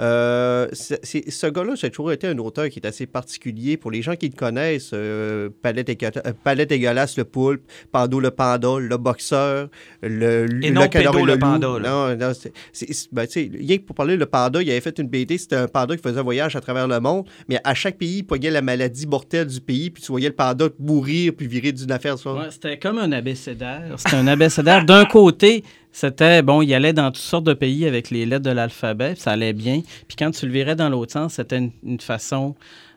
[0.01, 3.77] Euh, ce gars-là, c'est toujours été un auteur qui est assez particulier.
[3.77, 8.21] Pour les gens qui le connaissent, euh, Palette, Éga- euh, Palette dégueulasse, le poulpe, Pando
[8.21, 9.69] le panda, le boxeur,
[10.03, 12.15] le, Et non canard Pédo le panda, là.
[12.15, 12.33] Non, non,
[12.73, 15.39] c'est- ben, tu sais, rien que pour parler, le panda, il avait fait une BD,
[15.39, 18.19] c'était un panda qui faisait un voyage à travers le monde, mais à chaque pays,
[18.19, 21.73] il pognait la maladie mortelle du pays, puis tu voyais le panda mourir, puis virer
[21.73, 23.95] d'une affaire sur Ouais, c'était comme un abécédaire.
[23.97, 24.85] C'était un abécédaire.
[24.85, 28.51] D'un côté, c'était, bon, il allait dans toutes sortes de pays avec les lettres de
[28.51, 29.83] l'alphabet, ça allait bien.
[30.09, 32.55] Puis quand tu le virais dans l'autre sens, c'était une, une façon...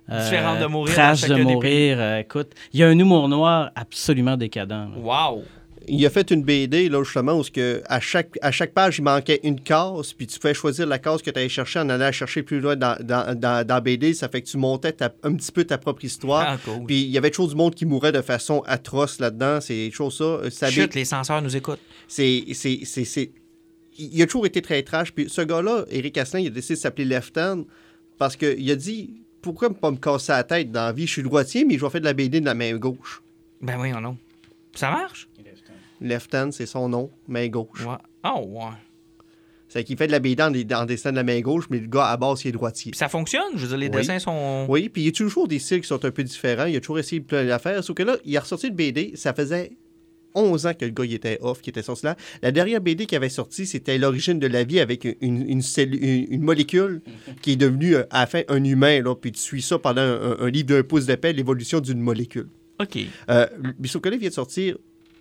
[0.10, 1.98] euh, Différente de mourir trash de mourir.
[2.00, 4.70] Euh, écoute, il y a un humour noir absolument décadent.
[4.70, 4.88] là.
[4.98, 5.43] Wow
[5.88, 9.03] Il a fait une BD, là, justement, où que à, chaque, à chaque page, il
[9.03, 12.05] manquait une case, puis tu pouvais choisir la case que tu allais chercher en allant
[12.05, 14.13] la chercher plus loin dans, dans, dans, dans BD.
[14.13, 16.45] Ça fait que tu montais ta- un petit peu ta propre histoire.
[16.47, 16.86] Ah, cool.
[16.86, 19.61] Puis il y avait toujours du monde qui mourait de façon atroce là-dedans.
[19.61, 20.23] C'est des choses ça.
[20.23, 21.79] Euh, ça Chut, les censeurs nous écoutent.
[22.07, 22.43] c'est,
[23.97, 25.11] Il a toujours été très trash.
[25.13, 27.65] Puis ce gars-là, Eric Asselin, il a décidé de s'appeler Left Hand
[28.17, 31.07] parce qu'il a dit Pourquoi pas me casser la tête dans la vie?
[31.07, 33.21] Je suis droitier, mais je vais faire de la BD de la main gauche.
[33.61, 34.17] Ben oui, non.
[34.75, 35.29] Ça marche?
[36.02, 37.86] Left Hand, c'est son nom, main gauche.
[37.86, 37.96] Ouais.
[38.26, 38.72] Oh, ouais.
[39.68, 41.80] C'est qu'il fait de la BD en, des- en dessin de la main gauche, mais
[41.80, 42.91] le gars, à base, il est droitier.
[42.91, 43.43] Puis ça fonctionne.
[43.56, 43.98] Je veux dire, les Oui.
[43.98, 44.66] dessins sont.
[44.70, 46.66] Oui, puis il y a toujours des styles qui sont un peu différents.
[46.66, 47.84] Il a toujours essayé plein d'affaires.
[47.84, 49.72] Sauf que là, il a ressorti une BD, ça faisait
[50.36, 52.16] 11 ans que le gars il était off, qui était sorti là.
[52.41, 55.98] La dernière BD qui avait sorti, c'était L'origine de la vie avec une, une, cellu-
[55.98, 57.02] une- une molécule
[57.41, 59.02] qui est devenue euh, à la fin un humain.
[59.02, 62.50] Là, puis tu suis ça pendant un, un livre d'un pouce d'épais, l'évolution d'une molécule.
[62.82, 62.98] OK.
[63.30, 63.48] Euh,
[63.80, 64.78] mais sauf que là, il vient de sortir.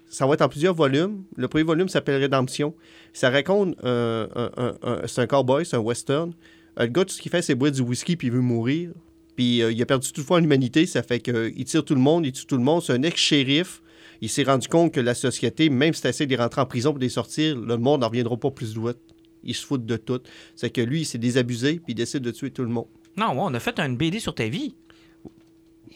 [0.08, 1.24] Ça va être en plusieurs volumes.
[1.36, 2.74] Le premier volume s'appelle Rédemption.
[3.12, 3.76] Ça raconte.
[3.84, 6.32] euh, un- un- un- c'est un cowboy, c'est un western.
[6.78, 8.90] Euh, le gars, tout ce qu'il fait, c'est boire du whisky puis il veut mourir.
[9.36, 10.86] Puis euh, il a perdu toute foi en humanité.
[10.86, 12.82] Ça fait qu'il tire tout le monde, il tue tout le monde.
[12.82, 13.82] C'est un ex-shérif.
[14.20, 16.66] Il s'est rendu compte que la société, même si tu essaies de les rentrer en
[16.66, 18.98] prison pour les sortir, le monde n'en reviendra pas plus douette.
[19.42, 20.20] Il se fout de tout.
[20.54, 22.86] C'est que lui, il s'est désabusé puis il décide de tuer tout le monde.
[23.16, 24.74] Non, on a fait une BD sur ta vie.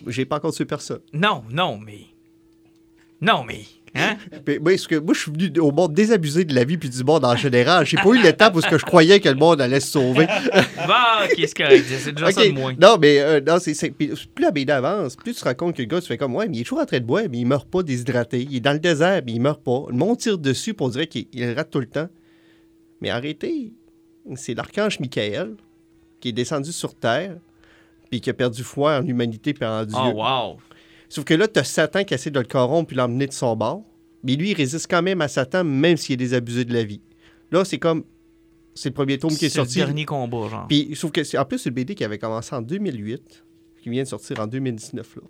[0.07, 1.01] J'ai pas encore tué personne.
[1.13, 2.01] Non, non, mais.
[3.21, 3.63] Non, mais.
[3.95, 4.17] Hein?
[4.47, 7.05] Mais, moi, que, moi, je suis venu au monde désabusé de la vie puis du
[7.05, 7.87] monde en général.
[7.87, 10.27] J'ai pas eu l'étape où ce que je croyais que le monde allait se sauver.
[10.87, 11.85] Bah, ok, c'est correct.
[11.87, 12.75] C'est déjà ça de moins.
[12.81, 15.83] Non, mais euh, non, c'est, plus la BD avance, plus tu te rends compte que
[15.83, 17.39] le gars, tu fais comme, ouais, mais il est toujours en train de boire, mais
[17.39, 18.47] il meurt pas déshydraté.
[18.49, 19.85] Il est dans le désert, mais il meurt pas.
[19.89, 22.09] Le monde tire dessus pour dire qu'il il rate tout le temps.
[23.01, 23.75] Mais arrêtez,
[24.35, 25.57] c'est l'archange Michael
[26.21, 27.37] qui est descendu sur Terre
[28.11, 29.99] puis qui a perdu foi en l'humanité puis en Dieu.
[29.99, 30.57] Oh, wow.
[31.09, 33.57] Sauf que là, tu as Satan qui essaie de le corrompre puis l'emmener de son
[33.57, 33.83] bord.
[34.25, 37.01] Mais lui, il résiste quand même à Satan, même s'il est désabusé de la vie.
[37.51, 38.05] Là, c'est comme.
[38.75, 39.79] C'est le premier tome qui est, C'est le sorti.
[39.79, 40.67] dernier combat, genre.
[40.69, 43.45] Puis, sauf que c'est en plus, c'est le BD qui avait commencé en 2008,
[43.83, 45.17] qui vient de sortir en 2019.
[45.17, 45.23] Là.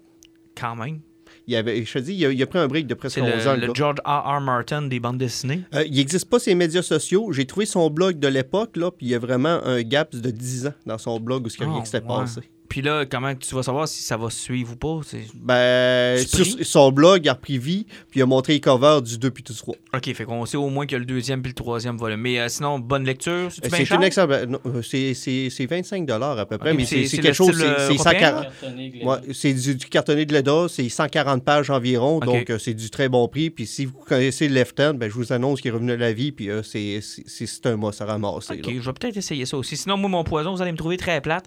[0.57, 1.01] Quand même.
[1.47, 3.23] Il avait, je te dis, il a, il a pris un break de presque C'est
[3.23, 3.57] 11 ans.
[3.57, 3.69] le.
[3.75, 4.37] George R.
[4.37, 4.41] R.
[4.41, 5.61] Martin des bandes dessinées.
[5.75, 7.33] Euh, il n'existe pas ses médias sociaux.
[7.33, 10.31] J'ai trouvé son blog de l'époque, là, puis il y a vraiment un gap de
[10.31, 12.07] 10 ans dans son blog où a rien Ah, qui s'est ouais.
[12.07, 12.41] passé.
[12.69, 15.01] Puis là, comment tu vas savoir si ça va suivre ou pas?
[15.07, 19.01] C'est- Ben, sur son blog, il a repris vie, puis il a montré les covers
[19.03, 19.75] du 2 puis du 3.
[19.95, 22.21] OK, fait qu'on sait au moins qu'il y a le deuxième puis le troisième volume.
[22.21, 23.49] Mais euh, sinon, bonne lecture.
[23.49, 24.29] Bien C'est une excellente.
[24.31, 27.23] ben, non, euh, C'est c'est- c'est 25 à peu près, mais c'est c'est- c'est c'est
[27.23, 27.57] quelque chose.
[27.59, 31.71] C'est euh, c'est européen, 140 Ouais, c'est du, du cartonné de Leda, c'est 140 pages
[31.71, 33.51] environ, donc euh, c'est du très bon prix.
[33.51, 36.13] Puis si vous connaissez Left Hand, ben, je vous annonce qu'il est revenu à la
[36.13, 38.51] vie, puis euh, c'est c'est- c'est c'est un mois, ça ramasse.
[38.51, 39.77] Ok, je vais peut-être essayer ça aussi.
[39.77, 41.45] Sinon, moi, mon poison, vous allez me trouver très plate.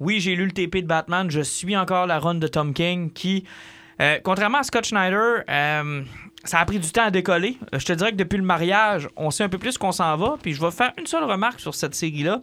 [0.00, 1.30] Oui, j'ai lu le TP de Batman.
[1.30, 3.44] Je suis encore la run de Tom King qui,
[4.00, 6.02] euh, contrairement à Scott Schneider, euh,
[6.44, 7.58] ça a pris du temps à décoller.
[7.74, 10.16] Euh, Je te dirais que depuis le mariage, on sait un peu plus qu'on s'en
[10.16, 10.36] va.
[10.40, 12.42] Puis je vais faire une seule remarque sur cette série-là.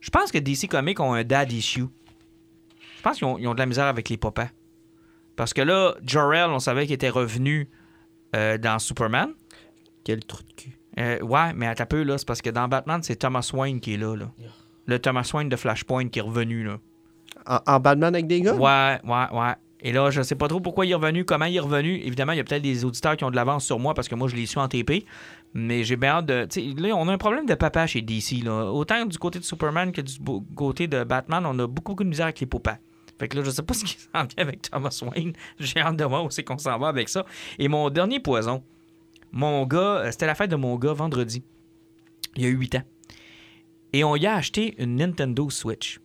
[0.00, 1.86] Je pense que DC Comics ont un dad issue.
[2.96, 4.48] Je pense qu'ils ont, de la misère avec les papas.
[5.34, 7.68] Parce que là, Jor-El, on savait qu'il était revenu
[8.36, 9.30] euh, dans Superman.
[10.04, 10.78] Quel trou de cul.
[10.98, 13.80] Euh, ouais, mais à ta peu, là, c'est parce que dans Batman, c'est Thomas Wayne
[13.80, 14.30] qui est là, là.
[14.86, 16.78] Le Thomas Wayne de Flashpoint qui est revenu, là.
[17.46, 18.54] En, Batman avec des gars?
[18.54, 19.54] Ouais, ouais, ouais.
[19.84, 21.96] Et là, je sais pas trop pourquoi il est revenu, comment il est revenu.
[21.96, 24.14] Évidemment, il y a peut-être des auditeurs qui ont de l'avance sur moi parce que
[24.14, 25.04] moi, je l'ai su en TP.
[25.54, 26.46] Mais j'ai bien hâte de.
[26.46, 28.70] Tu sais, là, on a un problème de papa chez DC, là.
[28.72, 30.14] Autant du côté de Superman que du
[30.54, 32.78] côté de Batman, on a beaucoup, beaucoup de misère avec les papas.
[33.18, 35.32] Fait que là, je sais pas ce qui s'en vient avec Thomas Wayne.
[35.58, 37.26] J'ai hâte de voir où c'est qu'on s'en va avec ça.
[37.58, 38.62] Et mon dernier poison,
[39.32, 41.42] mon gars, euh, c'était la fête de mon gars vendredi.
[42.36, 42.82] Il y a 8 ans.
[43.92, 46.01] Et on y a acheté une Nintendo Switch.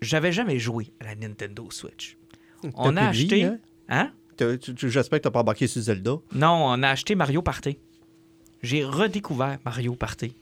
[0.00, 2.16] J'avais jamais joué à la Nintendo Switch.
[2.74, 3.36] On a acheté.
[3.36, 3.58] vie, hein?
[3.88, 4.12] Hein?
[4.76, 6.16] J'espère que t'as pas embarqué sur Zelda.
[6.32, 7.78] Non, on a acheté Mario Party.
[8.62, 10.34] J'ai redécouvert Mario Party.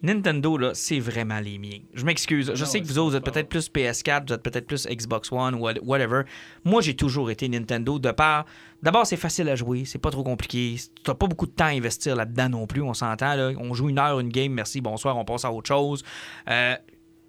[0.00, 1.80] Nintendo, là, c'est vraiment les miens.
[1.92, 2.52] Je m'excuse.
[2.54, 5.32] Je sais que vous autres, vous êtes peut-être plus PS4, vous êtes peut-être plus Xbox
[5.32, 6.22] One whatever.
[6.64, 8.46] Moi, j'ai toujours été Nintendo de part.
[8.80, 10.76] D'abord, c'est facile à jouer, c'est pas trop compliqué.
[11.02, 13.34] T'as pas beaucoup de temps à investir là-dedans non plus, on s'entend.
[13.34, 13.50] Là.
[13.58, 16.04] On joue une heure, une game, merci, bonsoir, on passe à autre chose.
[16.48, 16.76] Euh,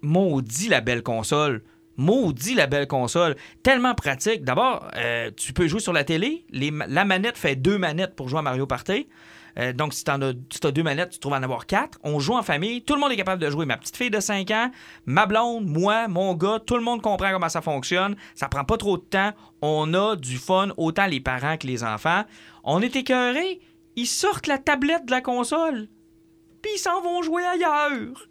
[0.02, 1.62] maudit la belle console.
[1.96, 3.36] Maudit la belle console.
[3.62, 4.44] Tellement pratique.
[4.44, 6.46] D'abord, euh, tu peux jouer sur la télé.
[6.50, 9.06] La manette fait deux manettes pour jouer à Mario Party.
[9.58, 11.98] Euh, donc, si tu as, deux manettes, tu trouves en avoir quatre.
[12.02, 12.82] On joue en famille.
[12.82, 13.66] Tout le monde est capable de jouer.
[13.66, 14.70] Ma petite fille de 5 ans,
[15.06, 18.16] ma blonde, moi, mon gars, tout le monde comprend comment ça fonctionne.
[18.34, 19.32] Ça prend pas trop de temps.
[19.60, 22.24] On a du fun, autant les parents que les enfants.
[22.64, 23.60] On est écœurés.
[23.96, 25.88] Ils sortent la tablette de la console.
[26.62, 28.29] Puis ils s'en vont jouer ailleurs.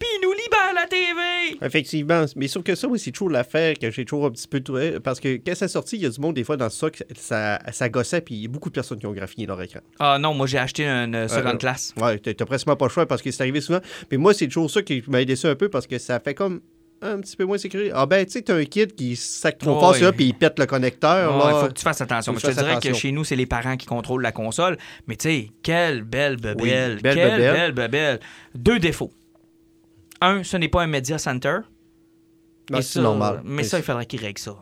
[0.00, 1.58] Puis ils nous libèrent la TV.
[1.64, 2.24] Effectivement.
[2.34, 4.98] Mais sauf que ça, oui, c'est toujours l'affaire que j'ai toujours un petit peu trouvé.
[4.98, 6.98] Parce que quand c'est sorti, il y a du monde, des fois, dans ça, que
[7.16, 9.80] ça, ça gossait, puis il y a beaucoup de personnes qui ont graffiné leur écran.
[9.98, 11.94] Ah non, moi j'ai acheté une euh, seconde Euh, classe.
[12.00, 13.80] Ouais, t'as presque pas le choix parce que c'est arrivé souvent.
[14.10, 16.60] Mais moi, c'est toujours ça qui m'a déçu un peu parce que ça fait comme
[17.02, 17.90] un petit peu moins sécurisé.
[17.94, 20.34] Ah ben, tu sais, t'as un kid qui sac trop Ouais, fort là, puis il
[20.34, 21.34] pète le connecteur.
[21.34, 21.60] Ouais, là.
[21.60, 22.32] faut que tu fasses attention.
[22.32, 24.76] Mais que je te dirais que chez nous, c'est les parents qui contrôlent la console.
[25.06, 26.56] Mais tu sais, quelle belle bebelle.
[26.96, 27.52] Oui, belle quelle bebelle.
[27.54, 28.20] belle bebelle.
[28.54, 29.12] Deux défauts.
[30.20, 31.58] Un, ce n'est pas un media center.
[32.72, 33.40] C'est ça, normal.
[33.44, 34.56] Mais ça, il faudrait qu'ils règlent ça.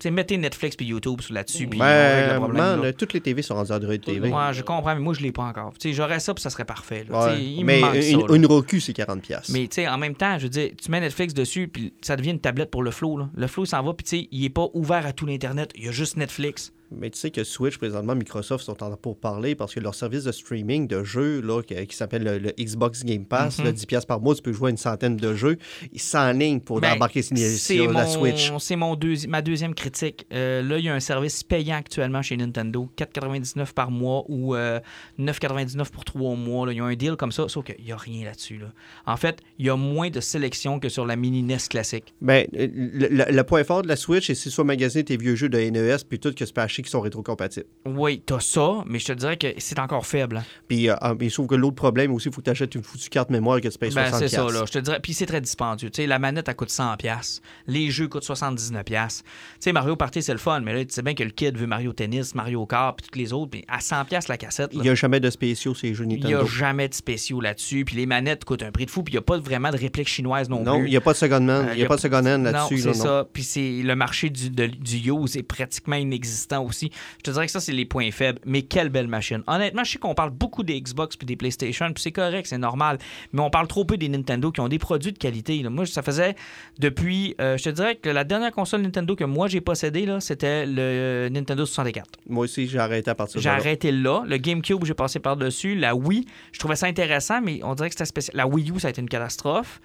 [0.00, 2.62] Tu sais, mettez Netflix puis YouTube là-dessus, puis Ben, règle le problème.
[2.62, 2.92] man, là.
[2.92, 4.28] toutes les TV sont rendues Android TV.
[4.28, 5.72] Ouais, je comprends, mais moi, je l'ai pas encore.
[5.82, 7.06] J'aurais ça, puis ça serait parfait.
[7.08, 7.26] là.
[7.26, 7.40] Ouais.
[7.42, 9.20] Il Mais ça, une, une Roku, c'est 40$.
[9.20, 9.52] piastres.
[9.52, 12.16] Mais tu sais, en même temps, je veux dire, tu mets Netflix dessus, puis ça
[12.16, 13.16] devient une tablette pour le flow.
[13.18, 13.30] Là.
[13.36, 15.70] Le flow s'en va, puis tu sais, il est pas ouvert à tout l'Internet.
[15.76, 16.72] Il y a juste Netflix.
[16.98, 20.24] Mais tu sais que Switch, présentement, Microsoft sont en pour parler parce que leur service
[20.24, 23.86] de streaming de jeux là, qui, qui s'appelle le, le Xbox Game Pass, là, 10$
[23.86, 25.58] piastres par mois, tu peux jouer à une centaine de jeux.
[25.92, 28.52] Ils s'enlignent pour Ben, embarquer sur, sur la mon- Switch.
[28.58, 30.26] C'est mon deuxi- ma deuxième critique.
[30.32, 34.54] Euh, là, il y a un service payant actuellement chez Nintendo, 4,99 par mois ou
[34.54, 34.80] euh,
[35.18, 36.66] 9,99 pour trois mois.
[36.66, 36.72] là.
[36.72, 38.58] Il y a un deal comme ça, sauf qu'il n'y a rien là-dessus.
[38.58, 38.66] là.
[39.06, 42.14] En fait, il y a moins de sélection que sur la mini NES classique.
[42.20, 45.34] Ben, euh, le, le- le point fort de la Switch, c'est soit magasiner tes vieux
[45.34, 47.66] jeux de NES, puis tout que tu peux acheter qui sont rétrocompatibles.
[47.86, 50.36] Oui, t'as ça, mais je te dirais que c'est encore faible.
[50.38, 50.44] hein.
[50.68, 53.08] Puis, euh, ah, mais que l'autre problème aussi, il faut que tu achètes une foutue
[53.08, 54.18] carte mémoire que tu payes Ben, 60$.
[54.18, 54.64] c'est ça, là.
[54.66, 55.00] Je te dirais.
[55.02, 55.90] Puis c'est très dispendieux.
[55.90, 56.96] Tu sais, la manette, elle coûte 100$.
[56.96, 57.42] piastres.
[57.66, 58.84] Les jeux coûtent 79$.
[58.84, 59.22] piastres.
[59.24, 59.30] Tu
[59.60, 61.66] sais, Mario Party, c'est le fun, mais là, tu sais bien que le kid veut
[61.66, 63.50] Mario Tennis, Mario Kart, puis tous les autres.
[63.50, 66.08] Puis à 100$ piastres la cassette, Il n'y a jamais de spéciaux les jeux il
[66.08, 66.40] n'y Nintendo.
[66.42, 67.84] a jamais de spéciaux là-dessus.
[67.84, 69.02] Puis les manettes coûtent un prix de fou.
[69.02, 70.86] Puis il n'y a pas vraiment de réplique chinoise non, Non, plus.
[70.88, 71.50] il n'y a pas de second hand.
[71.50, 72.78] Euh, Il n'y a pas de second hand Non, là-dessus.
[72.78, 73.02] c'est là, non.
[73.02, 73.28] ça.
[73.32, 76.73] Puis c'est le marché du, de- du use est pratiquement inexistant aussi.
[76.82, 78.38] Je te dirais que ça, c'est les points faibles.
[78.44, 79.42] Mais quelle belle machine.
[79.46, 82.58] Honnêtement, je sais qu'on parle beaucoup des Xbox puis des PlayStation, puis c'est correct, c'est
[82.58, 82.98] normal.
[83.32, 85.62] Mais on parle trop peu des Nintendo qui ont des produits de qualité.
[85.62, 85.70] là.
[85.70, 86.34] Moi, ça faisait
[86.78, 87.34] depuis.
[87.40, 91.28] euh, je te dirais que la dernière console Nintendo que moi j'ai possédée, c'était le
[91.30, 92.08] Nintendo 64.
[92.28, 93.54] Moi aussi, j'ai arrêté à partir de J'ai là.
[93.56, 94.22] arrêté là.
[94.26, 95.74] Le GameCube, j'ai passé par-dessus.
[95.74, 98.36] La Wii, je trouvais ça intéressant, mais on dirait que c'était spécial.
[98.36, 99.80] La Wii U, ça a été une catastrophe.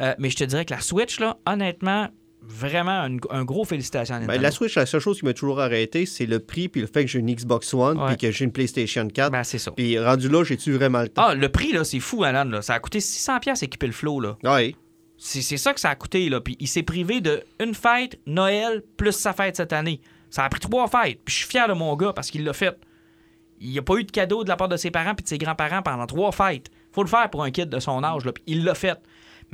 [0.00, 2.08] Euh, mais je te dirais que la Switch, là, honnêtement,
[2.46, 5.60] vraiment un, un gros félicitations à Ben, la Switch, la seule chose qui m'a toujours
[5.60, 8.44] arrêté, c'est le prix puis le fait que j'ai une Xbox One puis que j'ai
[8.44, 9.32] une PlayStation 4.
[9.32, 9.70] Ben, c'est ça.
[9.70, 11.26] Puis rendu là, j'ai-tu vraiment le temps?
[11.28, 12.44] Ah, le prix, là, c'est fou, Alan.
[12.44, 12.62] Là.
[12.62, 14.36] Ça a coûté 600$ piastres équiper le flow, là.
[14.44, 14.74] Ouais.
[15.16, 16.40] C'est c'est ça que ça a coûté, là.
[16.40, 20.00] Puis il s'est privé de une fête, Noël, plus sa fête cette année.
[20.30, 21.20] Ça a pris trois fêtes.
[21.24, 22.76] Puis je suis fier de mon gars parce qu'il l'a fait.
[23.60, 25.28] Il n'y a pas eu de cadeau de la part de ses parents puis de
[25.28, 26.70] ses grands-parents pendant trois fêtes.
[26.92, 28.32] Faut le faire pour un kid de son âge, là.
[28.32, 28.98] Puis il l'a fait.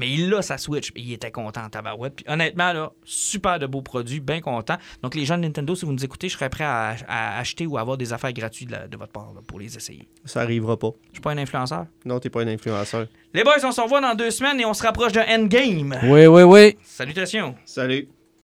[0.01, 2.15] Mais il a sa Switch, puis il était content en tabarouette.
[2.17, 4.77] Puis honnêtement, là, super de beaux produits, bien content.
[5.03, 7.67] Donc les gens de Nintendo, si vous nous écoutez, je serais prêt à, à acheter
[7.67, 10.09] ou à avoir des affaires gratuites de, la- de votre part là, pour les essayer.
[10.25, 10.91] Ça arrivera pas.
[11.11, 11.87] Je suis pas un influenceur.
[12.05, 13.07] Non, t'es pas un influenceur.
[13.35, 15.97] Les boys, on se revoit dans deux semaines et on se rapproche de Endgame.
[16.05, 16.77] Oui, oui, oui.
[16.83, 17.55] Salutations.
[17.65, 18.09] Salut.